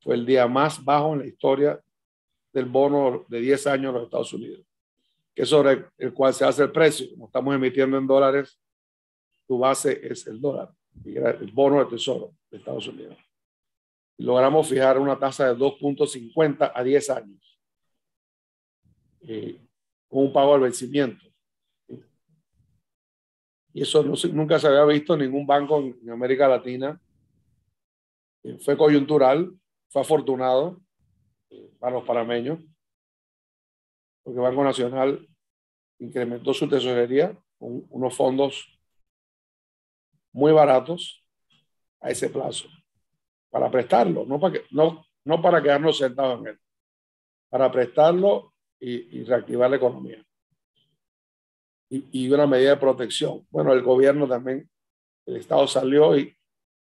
fue 0.02 0.16
el 0.16 0.26
día 0.26 0.48
más 0.48 0.84
bajo 0.84 1.14
en 1.14 1.20
la 1.20 1.28
historia 1.28 1.80
del 2.52 2.66
bono 2.66 3.26
de 3.30 3.40
10 3.40 3.68
años 3.68 3.94
de 3.94 4.00
los 4.00 4.08
Estados 4.08 4.34
Unidos, 4.34 4.66
que 5.34 5.44
es 5.44 5.50
sobre 5.50 5.86
el 5.98 6.14
cual 6.14 6.34
se 6.34 6.44
hace 6.44 6.64
el 6.64 6.72
precio. 6.72 7.08
Como 7.12 7.28
estamos 7.28 7.56
emitiendo 7.56 7.98
en 7.98 8.08
dólares, 8.08 8.60
tu 9.48 9.60
base 9.60 10.00
es 10.04 10.28
el 10.28 10.42
dólar, 10.42 10.70
el 11.06 11.52
bono 11.52 11.80
de 11.80 11.86
tesoro 11.86 12.34
de 12.50 12.58
Estados 12.58 12.88
Unidos. 12.88 13.18
Logramos 14.18 14.68
fijar 14.68 15.00
una 15.00 15.18
tasa 15.18 15.54
de 15.54 15.60
2.50 15.60 16.72
a 16.74 16.84
10 16.84 17.10
años, 17.10 17.60
eh, 19.22 19.62
con 20.08 20.26
un 20.26 20.34
pago 20.34 20.56
al 20.56 20.62
vencimiento. 20.62 21.26
Y 23.74 23.84
eso 23.84 24.04
nunca 24.04 24.60
se 24.60 24.68
había 24.68 24.84
visto 24.86 25.14
en 25.14 25.22
ningún 25.22 25.48
banco 25.48 25.80
en, 25.80 26.10
América 26.10 26.48
Latina. 26.48 27.00
Eh, 28.44 28.58
fue 28.58 28.76
coyuntural, 28.76 29.52
fue 29.92 30.02
afortunado 30.02 30.82
para 31.80 31.96
los 31.96 32.06
parameños, 32.06 32.60
porque 34.24 34.40
Banco 34.40 34.64
Nacional 34.64 35.28
incrementó 36.00 36.54
su 36.54 36.68
tesorería 36.68 37.38
con 37.58 37.86
unos 37.90 38.16
fondos 38.16 38.80
muy 40.32 40.52
baratos 40.52 41.28
a 42.00 42.10
ese 42.10 42.30
plazo 42.30 42.68
para 43.50 43.70
prestarlo, 43.70 44.26
no 44.26 44.40
para, 44.40 44.54
que, 44.54 44.66
no, 44.72 45.06
no 45.26 45.42
para 45.42 45.62
quedarnos 45.62 45.98
sentados 45.98 46.40
en 46.40 46.48
él, 46.48 46.60
para 47.50 47.72
prestarlo 47.72 48.54
y, 48.80 49.20
y 49.20 49.24
reactivar 49.26 49.70
la 49.70 49.76
economía 49.76 50.26
y, 51.92 52.32
una 52.32 52.48
medida 52.48 52.72
de 52.72 52.78
protección. 52.78 53.46
Bueno, 53.50 53.74
el 53.74 53.82
gobierno 53.82 54.28
también, 54.28 54.70
el 55.26 55.36
Estado 55.36 55.68
salió 55.68 56.18
y, 56.18 56.34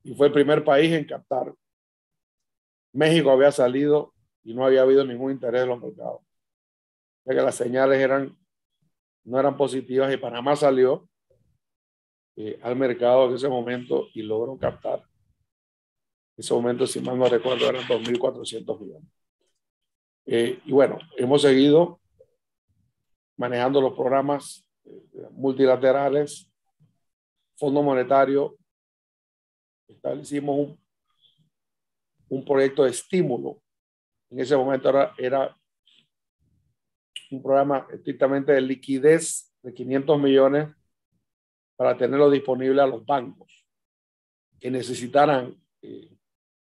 y 0.05 0.15
fue 0.15 0.27
el 0.27 0.33
primer 0.33 0.63
país 0.63 0.93
en 0.93 1.07
captar. 1.07 1.53
México 2.93 3.31
había 3.31 3.51
salido 3.53 4.13
y 4.45 4.55
no 4.55 4.65
había 4.65 4.83
habido 4.83 5.05
ningún 5.05 5.33
interés 5.33 5.63
de 5.63 5.67
los 5.67 5.81
mercados. 5.81 6.21
Ya 7.25 7.35
que 7.35 7.43
las 7.43 7.55
señales 7.55 7.99
eran, 7.99 8.37
no 9.25 9.39
eran 9.39 9.57
positivas 9.57 10.13
y 10.13 10.17
Panamá 10.17 10.57
salió 10.57 11.09
eh, 12.37 12.59
al 12.63 12.77
mercado 12.77 13.29
en 13.29 13.37
ese 13.37 13.49
momento 13.49 14.09
y 14.15 14.23
logró 14.23 14.57
captar. 14.59 15.01
En 15.01 16.43
ese 16.43 16.55
momento, 16.55 16.87
si 16.87 17.01
mal 17.01 17.19
no 17.19 17.29
recuerdo, 17.29 17.69
eran 17.69 17.85
2.400 17.85 18.81
millones. 18.81 19.09
Eh, 20.25 20.61
y 20.65 20.73
bueno, 20.73 20.99
hemos 21.17 21.43
seguido 21.43 22.01
manejando 23.37 23.81
los 23.81 23.95
programas 23.95 24.65
multilaterales, 25.33 26.49
Fondo 27.57 27.83
Monetario, 27.83 28.57
establecimos 29.89 30.59
un, 30.59 30.82
un 32.33 32.45
proyecto 32.47 32.85
de 32.85 32.91
estímulo. 32.91 33.63
En 34.31 34.41
ese 34.41 34.57
momento 34.57 34.89
era, 34.89 35.13
era 35.19 35.57
un 37.31 37.43
programa 37.43 37.87
estrictamente 37.93 38.53
de 38.53 38.61
liquidez 38.63 39.53
de 39.63 39.75
500 39.75 40.19
millones 40.19 40.69
para 41.77 41.95
tenerlo 41.95 42.31
disponible 42.31 42.81
a 42.81 42.87
los 42.87 43.05
bancos 43.05 43.67
que 44.59 44.71
necesitaran 44.71 45.55
eh, 45.83 46.09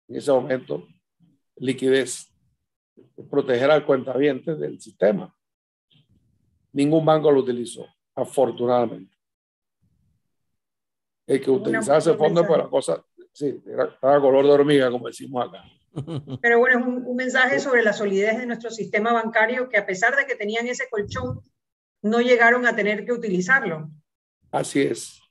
en 0.07 0.15
ese 0.15 0.31
momento 0.31 0.87
liquidez, 1.57 2.33
proteger 3.29 3.69
al 3.69 3.85
cuentaviente 3.85 4.55
del 4.55 4.79
sistema. 4.79 5.35
Ningún 6.71 7.03
banco 7.03 7.31
lo 7.31 7.41
utilizó 7.41 7.85
afortunadamente. 8.15 9.17
El 11.27 11.41
que 11.41 11.51
utilizaba 11.51 11.97
ese 11.97 12.13
fondo 12.13 12.43
para 12.47 12.63
la 12.63 12.69
cosa, 12.69 13.03
sí, 13.39 13.61
era, 13.65 13.85
estaba 13.85 14.19
color 14.19 14.45
de 14.45 14.51
hormiga, 14.51 14.91
como 14.91 15.07
decimos 15.07 15.47
acá. 15.47 15.63
Pero 16.41 16.59
bueno, 16.59 16.79
es 16.79 16.85
un, 16.85 17.05
un, 17.05 17.15
mensaje 17.15 17.59
sobre 17.59 17.81
la 17.81 17.93
solidez 17.93 18.37
de 18.37 18.45
nuestro 18.45 18.69
sistema 18.69 19.13
bancario 19.13 19.69
que 19.69 19.77
a 19.77 19.85
pesar 19.85 20.15
de 20.15 20.25
que 20.25 20.35
tenían 20.35 20.67
ese 20.67 20.89
colchón, 20.89 21.41
no 22.01 22.21
llegaron 22.21 22.65
a 22.65 22.75
tener 22.75 23.05
que 23.05 23.11
utilizarlo. 23.11 23.89
Así 24.51 24.81
es. 24.81 25.21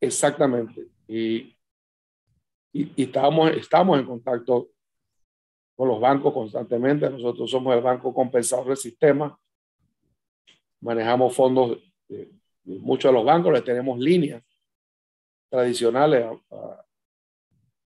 Exactamente. 0.00 0.88
Y, 1.08 1.56
y, 2.72 2.92
y 2.96 3.02
estamos, 3.04 3.50
estamos 3.52 3.98
en 3.98 4.06
contacto 4.06 4.70
con 5.74 5.88
los 5.88 6.00
bancos 6.00 6.32
constantemente. 6.32 7.08
Nosotros 7.10 7.50
somos 7.50 7.74
el 7.74 7.82
banco 7.82 8.14
compensador 8.14 8.68
del 8.68 8.76
sistema 8.76 9.38
manejamos 10.80 11.34
fondos 11.34 11.78
de, 12.08 12.30
muchos 12.64 13.10
de 13.10 13.16
los 13.16 13.24
bancos, 13.24 13.52
les 13.52 13.64
tenemos 13.64 13.98
líneas 13.98 14.42
tradicionales 15.50 16.26
a, 16.50 16.86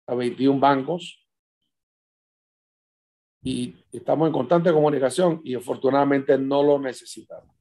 a 0.07 0.15
21 0.15 0.59
bancos 0.59 1.23
y 3.43 3.75
estamos 3.93 4.29
en 4.29 4.33
constante 4.33 4.73
comunicación 4.73 5.41
y 5.45 5.55
afortunadamente 5.55 6.39
no 6.39 6.63
lo 6.63 6.79
necesitamos. 6.79 7.55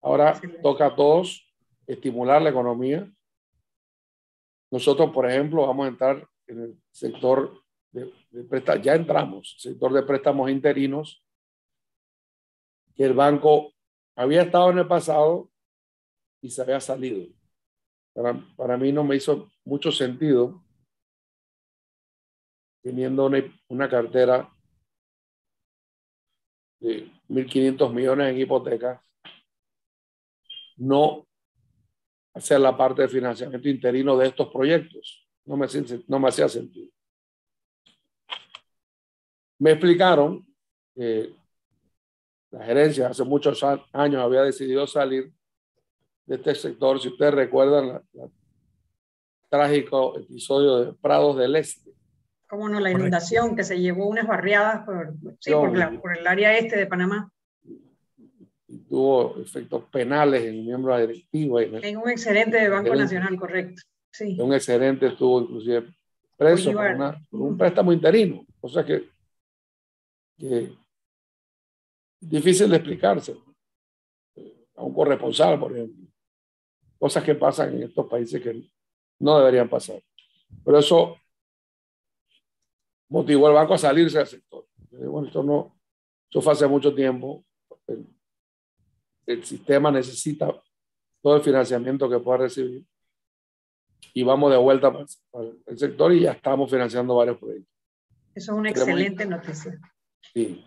Ahora 0.00 0.40
toca 0.62 0.86
a 0.86 0.96
todos 0.96 1.48
estimular 1.86 2.40
la 2.40 2.50
economía. 2.50 3.10
Nosotros, 4.70 5.10
por 5.12 5.28
ejemplo, 5.28 5.66
vamos 5.66 5.84
a 5.84 5.88
entrar 5.88 6.28
en 6.46 6.60
el 6.60 6.82
sector 6.90 7.62
de, 7.90 8.12
de 8.30 8.44
préstamos, 8.44 8.84
ya 8.84 8.94
entramos, 8.94 9.56
sector 9.58 9.92
de 9.92 10.02
préstamos 10.02 10.50
interinos 10.50 11.24
que 12.94 13.04
el 13.04 13.14
banco 13.14 13.72
había 14.16 14.42
estado 14.42 14.70
en 14.70 14.78
el 14.78 14.88
pasado 14.88 15.50
y 16.40 16.50
se 16.50 16.62
había 16.62 16.80
salido. 16.80 17.28
Para, 18.14 18.34
para 18.56 18.76
mí 18.76 18.92
no 18.92 19.04
me 19.04 19.16
hizo 19.16 19.50
mucho 19.64 19.90
sentido 19.90 20.62
teniendo 22.82 23.30
una, 23.68 23.88
cartera 23.88 24.52
de 26.80 27.08
1.500 27.28 27.92
millones 27.92 28.30
en 28.30 28.40
hipotecas, 28.40 29.00
no 30.76 31.26
hacer 32.34 32.60
la 32.60 32.76
parte 32.76 33.02
de 33.02 33.08
financiamiento 33.08 33.68
interino 33.68 34.16
de 34.16 34.28
estos 34.28 34.48
proyectos. 34.52 35.28
No 35.44 35.56
me, 35.56 35.66
no 36.08 36.18
me 36.18 36.28
hacía 36.28 36.48
sentido. 36.48 36.90
Me 39.60 39.72
explicaron 39.72 40.44
que 40.94 41.34
la 42.50 42.64
gerencia 42.64 43.08
hace 43.08 43.22
muchos 43.24 43.62
años 43.62 44.22
había 44.22 44.42
decidido 44.42 44.86
salir 44.86 45.32
de 46.32 46.36
este 46.36 46.54
sector. 46.54 46.98
Si 46.98 47.08
ustedes 47.08 47.34
recuerdan 47.34 48.02
el 48.14 48.30
trágico 49.50 50.18
episodio 50.18 50.78
de 50.78 50.92
Prados 50.94 51.36
del 51.36 51.56
Este. 51.56 51.90
Cómo 52.48 52.68
no, 52.70 52.80
la 52.80 52.90
inundación 52.90 53.54
que 53.54 53.64
se 53.64 53.78
llevó 53.78 54.08
unas 54.08 54.26
barriadas 54.26 54.84
por, 54.84 55.14
sí, 55.40 55.52
por, 55.52 55.76
la, 55.76 55.90
por, 56.00 56.16
el 56.16 56.26
área 56.26 56.56
este 56.56 56.78
de 56.78 56.86
Panamá. 56.86 57.30
tuvo 58.88 59.38
efectos 59.40 59.84
penales 59.90 60.44
en 60.44 60.64
miembros 60.64 61.00
directivos. 61.00 61.62
En, 61.62 61.84
en 61.84 61.96
un 61.98 62.08
excelente 62.08 62.58
de 62.58 62.68
Banco 62.68 62.94
Nacional, 62.94 63.38
correcto. 63.38 63.82
Sí. 64.10 64.38
Un 64.40 64.54
excelente 64.54 65.06
estuvo 65.06 65.42
inclusive 65.42 65.94
preso 66.36 66.72
por, 66.72 66.86
una, 66.86 67.22
por, 67.30 67.40
un 67.42 67.58
préstamo 67.58 67.92
interino. 67.92 68.46
O 68.60 68.68
sea 68.68 68.84
que, 68.84 69.08
que 70.38 70.72
difícil 72.20 72.70
de 72.70 72.76
explicarse 72.76 73.36
a 74.76 74.82
un 74.82 74.94
corresponsal, 74.94 75.58
por 75.58 75.72
ejemplo. 75.72 76.01
Cosas 77.02 77.24
que 77.24 77.34
pasan 77.34 77.74
en 77.74 77.82
estos 77.82 78.06
países 78.06 78.40
que 78.40 78.70
no 79.18 79.36
deberían 79.38 79.68
pasar. 79.68 80.00
Pero 80.64 80.78
eso 80.78 81.16
motivó 83.08 83.48
al 83.48 83.54
banco 83.54 83.74
a 83.74 83.78
salirse 83.78 84.18
del 84.18 84.28
sector. 84.28 84.68
Bueno, 84.88 85.26
esto 85.26 85.42
no, 85.42 85.80
esto 86.28 86.40
fue 86.40 86.52
hace 86.52 86.68
mucho 86.68 86.94
tiempo. 86.94 87.44
El, 87.88 88.06
el 89.26 89.42
sistema 89.42 89.90
necesita 89.90 90.54
todo 91.20 91.34
el 91.34 91.42
financiamiento 91.42 92.08
que 92.08 92.20
pueda 92.20 92.38
recibir 92.38 92.84
y 94.14 94.22
vamos 94.22 94.52
de 94.52 94.58
vuelta 94.58 94.92
para 94.92 95.04
el 95.66 95.76
sector 95.76 96.12
y 96.12 96.20
ya 96.20 96.30
estamos 96.30 96.70
financiando 96.70 97.16
varios 97.16 97.38
proyectos. 97.38 97.74
Eso 98.32 98.52
es 98.52 98.58
una 98.58 98.70
excelente 98.70 99.26
noticia. 99.26 99.76
Sí. 100.32 100.64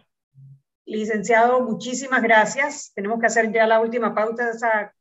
Licenciado, 0.86 1.62
muchísimas 1.62 2.22
gracias. 2.22 2.92
Tenemos 2.94 3.22
que 3.22 3.28
hacer 3.28 3.54
ya 3.54 3.66
la 3.66 3.80
última 3.80 4.14
pausa, 4.14 4.50
esa 4.50 4.95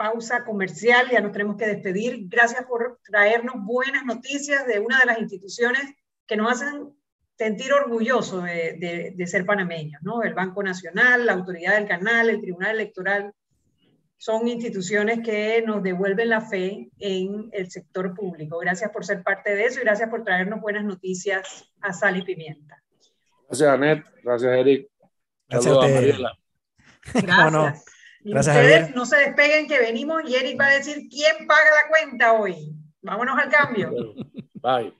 pausa 0.00 0.44
comercial, 0.44 1.10
ya 1.10 1.20
nos 1.20 1.30
tenemos 1.30 1.58
que 1.58 1.66
despedir. 1.66 2.26
Gracias 2.26 2.64
por 2.64 3.00
traernos 3.06 3.56
buenas 3.58 4.02
noticias 4.06 4.66
de 4.66 4.78
una 4.78 4.98
de 4.98 5.04
las 5.04 5.18
instituciones 5.18 5.82
que 6.26 6.38
nos 6.38 6.52
hacen 6.52 6.88
sentir 7.36 7.70
orgullosos 7.74 8.44
de, 8.44 9.12
de, 9.14 9.26
ser 9.26 9.44
panameños, 9.44 10.00
¿no? 10.02 10.22
El 10.22 10.32
Banco 10.32 10.62
Nacional, 10.62 11.26
la 11.26 11.34
Autoridad 11.34 11.74
del 11.74 11.86
Canal, 11.86 12.30
el 12.30 12.40
Tribunal 12.40 12.76
Electoral, 12.76 13.34
son 14.16 14.48
instituciones 14.48 15.20
que 15.22 15.62
nos 15.66 15.82
devuelven 15.82 16.30
la 16.30 16.40
fe 16.40 16.88
en 16.98 17.50
el 17.52 17.70
sector 17.70 18.14
público. 18.14 18.56
Gracias 18.56 18.90
por 18.92 19.04
ser 19.04 19.22
parte 19.22 19.54
de 19.54 19.66
eso 19.66 19.80
y 19.80 19.84
gracias 19.84 20.08
por 20.08 20.24
traernos 20.24 20.62
buenas 20.62 20.84
noticias 20.84 21.70
a 21.82 21.92
Sal 21.92 22.16
y 22.16 22.22
Pimienta. 22.22 22.82
Gracias, 23.48 23.68
Anet. 23.68 24.04
Gracias, 24.22 24.50
Eric. 24.50 24.88
Gracias 25.46 25.76
a 25.76 25.80
Mariela. 25.80 26.32
Gracias. 27.12 27.84
Gracias, 28.22 28.56
ustedes 28.56 28.94
no 28.94 29.06
se 29.06 29.16
despeguen 29.16 29.66
que 29.66 29.78
venimos 29.78 30.22
y 30.26 30.34
Eric 30.34 30.60
va 30.60 30.66
a 30.66 30.74
decir 30.74 31.08
quién 31.08 31.46
paga 31.46 31.70
la 31.82 31.88
cuenta 31.88 32.32
hoy. 32.34 32.74
Vámonos 33.02 33.38
al 33.38 33.48
cambio. 33.48 33.92
Bye. 34.54 34.92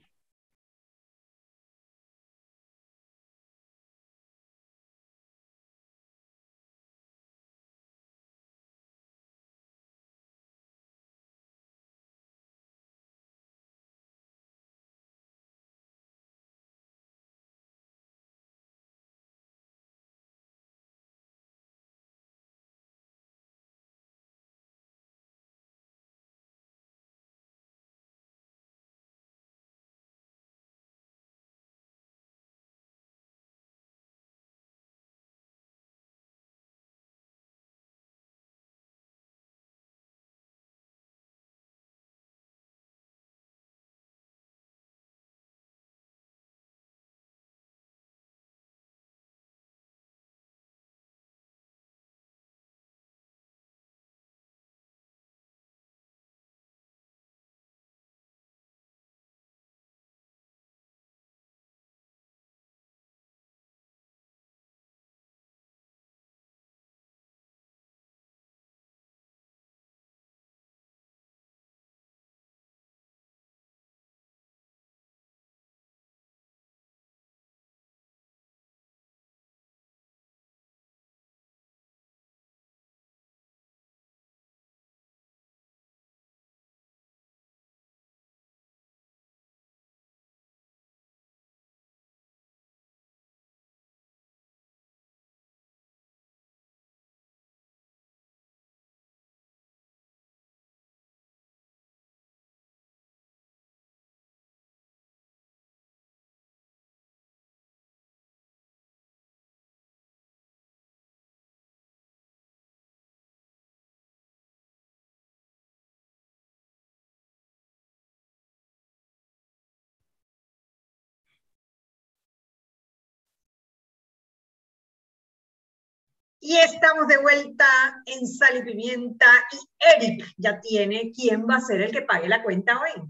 Y 126.43 126.57
estamos 126.57 127.07
de 127.07 127.19
vuelta 127.19 127.67
en 128.07 128.25
Sal 128.25 128.57
y 128.57 128.63
Pimienta 128.63 129.27
y 129.51 129.57
Eric 129.95 130.25
ya 130.37 130.59
tiene 130.59 131.11
quién 131.15 131.45
va 131.47 131.57
a 131.57 131.61
ser 131.61 131.81
el 131.81 131.91
que 131.91 132.01
pague 132.01 132.27
la 132.27 132.41
cuenta 132.41 132.79
hoy. 132.79 133.03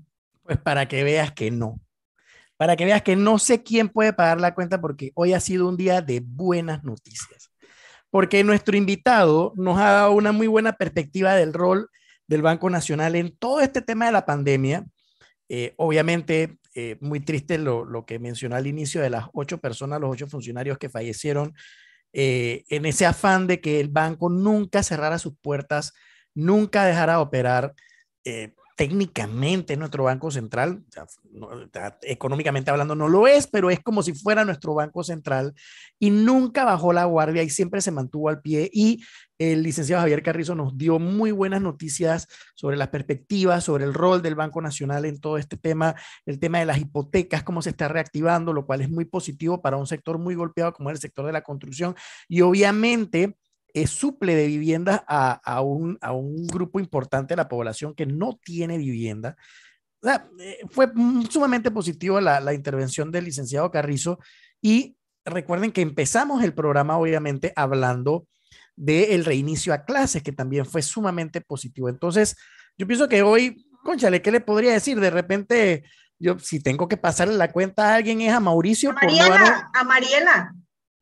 Pues 0.43 0.57
para 0.57 0.85
que 0.89 1.05
veas 1.05 1.31
que 1.31 1.49
no. 1.49 1.79
Para 2.57 2.75
que 2.75 2.83
veas 2.83 3.01
que 3.03 3.15
no 3.15 3.39
sé 3.39 3.63
quién 3.63 3.87
puede 3.87 4.11
pagar 4.11 4.41
la 4.41 4.53
cuenta 4.53 4.81
porque 4.81 5.13
hoy 5.15 5.31
ha 5.31 5.39
sido 5.39 5.69
un 5.69 5.77
día 5.77 6.01
de 6.01 6.21
buenas 6.21 6.83
noticias. 6.83 7.53
Porque 8.09 8.43
nuestro 8.43 8.75
invitado 8.75 9.53
nos 9.55 9.79
ha 9.79 9.91
dado 9.91 10.11
una 10.11 10.33
muy 10.33 10.47
buena 10.47 10.73
perspectiva 10.73 11.33
del 11.33 11.53
rol 11.53 11.89
del 12.27 12.41
Banco 12.41 12.69
Nacional 12.69 13.15
en 13.15 13.33
todo 13.37 13.61
este 13.61 13.81
tema 13.81 14.07
de 14.07 14.11
la 14.11 14.25
pandemia. 14.25 14.85
Eh, 15.47 15.73
obviamente, 15.77 16.57
eh, 16.75 16.97
muy 16.99 17.21
triste 17.21 17.57
lo, 17.57 17.85
lo 17.85 18.05
que 18.05 18.19
mencionó 18.19 18.57
al 18.57 18.67
inicio 18.67 19.01
de 19.01 19.09
las 19.09 19.27
ocho 19.31 19.57
personas, 19.59 20.01
los 20.01 20.11
ocho 20.11 20.27
funcionarios 20.27 20.77
que 20.77 20.89
fallecieron 20.89 21.53
eh, 22.13 22.63
en 22.69 22.85
ese 22.85 23.05
afán 23.05 23.47
de 23.47 23.61
que 23.61 23.79
el 23.79 23.89
banco 23.89 24.29
nunca 24.29 24.83
cerrara 24.83 25.19
sus 25.19 25.33
puertas, 25.41 25.93
nunca 26.33 26.85
dejara 26.85 27.19
operar. 27.19 27.73
Eh, 28.23 28.53
técnicamente 28.81 29.77
nuestro 29.77 30.05
banco 30.05 30.31
central, 30.31 30.83
económicamente 32.01 32.71
hablando 32.71 32.95
no 32.95 33.09
lo 33.09 33.27
es, 33.27 33.45
pero 33.45 33.69
es 33.69 33.79
como 33.79 34.01
si 34.01 34.13
fuera 34.13 34.43
nuestro 34.43 34.73
banco 34.73 35.03
central 35.03 35.53
y 35.99 36.09
nunca 36.09 36.65
bajó 36.65 36.91
la 36.91 37.05
guardia 37.05 37.43
y 37.43 37.51
siempre 37.51 37.81
se 37.81 37.91
mantuvo 37.91 38.29
al 38.29 38.41
pie 38.41 38.71
y 38.73 39.03
el 39.41 39.63
licenciado 39.63 40.01
Javier 40.01 40.21
Carrizo 40.21 40.53
nos 40.53 40.77
dio 40.77 40.99
muy 40.99 41.31
buenas 41.31 41.61
noticias 41.61 42.27
sobre 42.53 42.77
las 42.77 42.89
perspectivas, 42.89 43.63
sobre 43.63 43.85
el 43.85 43.93
rol 43.93 44.21
del 44.21 44.35
Banco 44.35 44.61
Nacional 44.61 45.05
en 45.05 45.19
todo 45.19 45.39
este 45.39 45.57
tema, 45.57 45.95
el 46.27 46.39
tema 46.39 46.59
de 46.59 46.65
las 46.65 46.77
hipotecas, 46.77 47.41
cómo 47.41 47.63
se 47.63 47.71
está 47.71 47.87
reactivando, 47.87 48.53
lo 48.53 48.67
cual 48.67 48.81
es 48.81 48.89
muy 48.89 49.05
positivo 49.05 49.59
para 49.59 49.77
un 49.77 49.87
sector 49.87 50.19
muy 50.19 50.35
golpeado 50.35 50.73
como 50.73 50.91
el 50.91 50.99
sector 50.99 51.25
de 51.25 51.31
la 51.31 51.41
construcción 51.41 51.95
y 52.27 52.41
obviamente 52.41 53.35
es 53.73 53.89
suple 53.89 54.35
de 54.35 54.45
viviendas 54.45 55.01
a, 55.07 55.61
un, 55.61 55.97
grupo 56.47 56.79
importante 56.79 57.31
de 57.31 57.37
la 57.37 57.49
población 57.49 57.95
que 57.95 58.05
no 58.05 58.37
tiene 58.43 58.77
vivienda. 58.77 59.35
Eh, 60.03 60.59
fue 60.69 60.91
sumamente 61.29 61.71
positivo 61.71 62.21
la, 62.21 62.53
intervención 62.53 63.11
del 63.11 63.25
licenciado 63.25 63.71
Carrizo 63.71 64.19
y 64.61 64.95
recuerden 65.25 65.71
que 65.71 65.81
empezamos 65.81 66.43
el 66.43 66.53
programa 66.53 66.97
obviamente 66.97 67.53
hablando 67.55 68.27
del 68.75 69.25
reinicio 69.25 69.73
a 69.73 69.85
clases, 69.85 70.23
que 70.23 70.31
también 70.31 70.65
fue 70.65 70.81
sumamente 70.81 71.41
positivo. 71.41 71.89
Entonces, 71.89 72.35
yo 72.77 72.87
pienso 72.87 73.07
que 73.07 73.21
hoy, 73.21 73.65
conchale, 73.83 74.21
¿qué 74.21 74.31
le 74.31 74.41
podría 74.41 74.73
decir? 74.73 74.99
De 74.99 75.09
repente, 75.09 75.83
yo 76.19 76.37
si 76.39 76.59
tengo 76.59 76.87
que 76.87 76.97
pasarle 76.97 77.35
la 77.35 77.51
cuenta 77.51 77.89
a 77.89 77.95
alguien 77.95 78.21
es 78.21 78.33
a 78.33 78.39
Mauricio. 78.39 78.91
A 78.91 78.93
a 79.73 79.83
Mariela. 79.83 80.53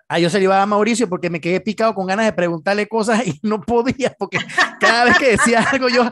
Ah, 0.07 0.17
yo 0.17 0.29
se 0.29 0.39
le 0.39 0.45
iba 0.45 0.59
a 0.59 0.65
Mauricio 0.65 1.07
porque 1.07 1.29
me 1.29 1.39
quedé 1.39 1.61
picado 1.61 1.93
con 1.93 2.07
ganas 2.07 2.25
de 2.25 2.33
preguntarle 2.33 2.87
cosas 2.87 3.27
y 3.27 3.39
no 3.43 3.61
podía, 3.61 4.15
porque 4.17 4.39
cada 4.79 5.05
vez 5.05 5.19
que 5.19 5.31
decía 5.31 5.61
algo 5.61 5.87
yo 5.87 6.09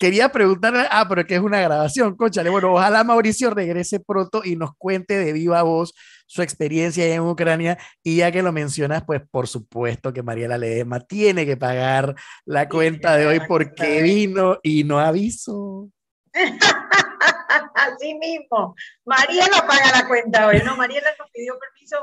quería 0.00 0.32
preguntarle, 0.32 0.86
ah, 0.90 1.06
pero 1.06 1.26
que 1.26 1.34
es 1.34 1.40
una 1.40 1.60
grabación, 1.60 2.16
conchale. 2.16 2.48
Bueno, 2.48 2.72
ojalá 2.72 3.04
Mauricio 3.04 3.50
regrese 3.50 4.00
pronto 4.00 4.40
y 4.42 4.56
nos 4.56 4.70
cuente 4.76 5.18
de 5.18 5.32
viva 5.34 5.62
voz 5.62 5.94
su 6.26 6.40
experiencia 6.40 7.06
en 7.14 7.20
Ucrania. 7.20 7.78
Y 8.02 8.16
ya 8.16 8.32
que 8.32 8.42
lo 8.42 8.50
mencionas, 8.50 9.04
pues 9.04 9.20
por 9.30 9.46
supuesto 9.46 10.12
que 10.12 10.22
Mariela 10.22 10.56
Ledema 10.56 11.00
tiene 11.00 11.44
que 11.44 11.58
pagar 11.58 12.14
la 12.46 12.68
cuenta 12.68 13.14
de 13.16 13.26
hoy 13.26 13.40
porque 13.46 14.00
vino 14.00 14.58
y 14.62 14.84
no 14.84 14.98
aviso. 14.98 15.90
Así 17.74 18.14
mismo. 18.14 18.74
Mariela 19.04 19.66
paga 19.66 20.00
la 20.00 20.08
cuenta 20.08 20.46
hoy. 20.46 20.62
No, 20.64 20.76
Mariela 20.76 21.10
nos 21.18 21.30
pidió 21.30 21.58
permiso 21.58 21.98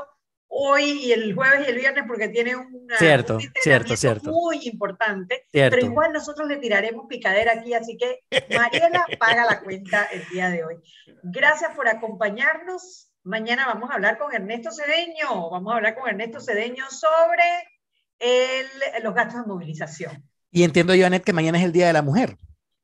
hoy 0.48 1.04
y 1.04 1.12
el 1.12 1.34
jueves 1.34 1.66
y 1.66 1.70
el 1.70 1.76
viernes 1.76 2.04
porque 2.06 2.28
tiene 2.28 2.56
una, 2.56 2.96
cierto, 2.96 3.36
un 3.36 3.52
cierto, 3.62 3.96
cierto. 3.96 4.30
muy 4.30 4.66
importante, 4.66 5.46
pero 5.52 5.78
igual 5.78 6.12
nosotros 6.12 6.48
le 6.48 6.56
tiraremos 6.56 7.06
picadera 7.08 7.52
aquí, 7.52 7.74
así 7.74 7.96
que 7.96 8.20
Mariela 8.54 9.04
paga 9.18 9.44
la 9.44 9.60
cuenta 9.60 10.04
el 10.12 10.26
día 10.28 10.50
de 10.50 10.64
hoy. 10.64 10.76
Gracias 11.22 11.74
por 11.76 11.88
acompañarnos. 11.88 13.10
Mañana 13.24 13.66
vamos 13.66 13.90
a 13.90 13.94
hablar 13.94 14.18
con 14.18 14.34
Ernesto 14.34 14.70
Cedeño. 14.72 15.50
Vamos 15.50 15.72
a 15.72 15.76
hablar 15.76 15.94
con 15.94 16.08
Ernesto 16.08 16.40
Cedeño 16.40 16.84
sobre 16.90 17.44
el, 18.18 18.66
los 19.02 19.14
gastos 19.14 19.42
de 19.42 19.46
movilización. 19.46 20.24
Y 20.50 20.62
entiendo, 20.62 20.94
Janet, 20.96 21.24
que 21.24 21.32
mañana 21.32 21.58
es 21.58 21.64
el 21.64 21.72
Día 21.72 21.88
de 21.88 21.92
la 21.92 22.02
Mujer. 22.02 22.38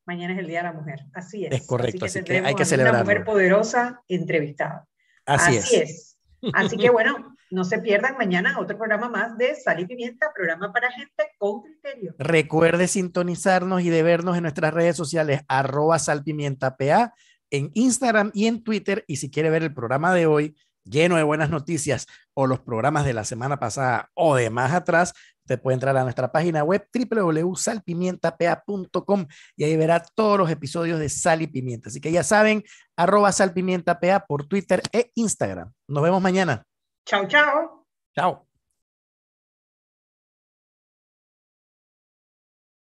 Mañana 0.04 0.34
es 0.34 0.40
el 0.40 0.46
Día 0.46 0.58
de 0.58 0.64
la 0.64 0.72
Mujer, 0.74 1.00
así 1.14 1.46
es. 1.46 1.52
Es 1.52 1.66
correcto, 1.66 2.04
así 2.04 2.22
que, 2.22 2.40
hay 2.40 2.54
que 2.54 2.66
celebrar. 2.66 2.94
Una 2.94 3.04
mujer 3.04 3.24
poderosa 3.24 4.02
entrevistada. 4.06 4.86
Así, 5.24 5.56
así 5.56 5.76
es. 5.76 6.18
Así 6.52 6.76
que 6.76 6.90
bueno, 6.90 7.33
no 7.50 7.64
se 7.64 7.78
pierdan 7.78 8.16
mañana 8.16 8.58
otro 8.58 8.76
programa 8.76 9.08
más 9.08 9.36
de 9.38 9.54
Sal 9.54 9.80
y 9.80 9.86
Pimienta, 9.86 10.32
programa 10.34 10.72
para 10.72 10.90
gente 10.90 11.30
con 11.38 11.62
criterio. 11.62 12.14
Recuerde 12.18 12.88
sintonizarnos 12.88 13.82
y 13.82 13.90
de 13.90 14.02
vernos 14.02 14.36
en 14.36 14.42
nuestras 14.42 14.74
redes 14.74 14.96
sociales, 14.96 15.42
arroba 15.48 15.98
salpimientapa, 15.98 17.14
en 17.50 17.70
Instagram 17.74 18.30
y 18.34 18.46
en 18.46 18.62
Twitter. 18.62 19.04
Y 19.06 19.16
si 19.16 19.30
quiere 19.30 19.50
ver 19.50 19.62
el 19.62 19.74
programa 19.74 20.14
de 20.14 20.26
hoy, 20.26 20.56
lleno 20.84 21.16
de 21.16 21.22
buenas 21.22 21.50
noticias, 21.50 22.06
o 22.34 22.46
los 22.46 22.60
programas 22.60 23.04
de 23.04 23.14
la 23.14 23.24
semana 23.24 23.58
pasada 23.58 24.10
o 24.14 24.34
de 24.34 24.50
más 24.50 24.72
atrás, 24.72 25.14
Usted 25.44 25.60
puede 25.60 25.74
entrar 25.74 25.94
a 25.98 26.04
nuestra 26.04 26.32
página 26.32 26.64
web 26.64 26.88
www.salpimientapa.com 26.90 29.26
y 29.56 29.64
ahí 29.64 29.76
verá 29.76 30.02
todos 30.14 30.38
los 30.38 30.50
episodios 30.50 30.98
de 30.98 31.10
Sal 31.10 31.42
y 31.42 31.46
Pimienta. 31.46 31.90
Así 31.90 32.00
que 32.00 32.10
ya 32.10 32.22
saben, 32.22 32.64
arroba 32.96 33.30
salpimientapa 33.30 34.24
por 34.26 34.46
Twitter 34.46 34.80
e 34.90 35.10
Instagram. 35.14 35.70
Nos 35.86 36.02
vemos 36.02 36.22
mañana. 36.22 36.64
Chao, 37.06 37.26
chao. 37.28 37.84
Chao. 38.16 38.43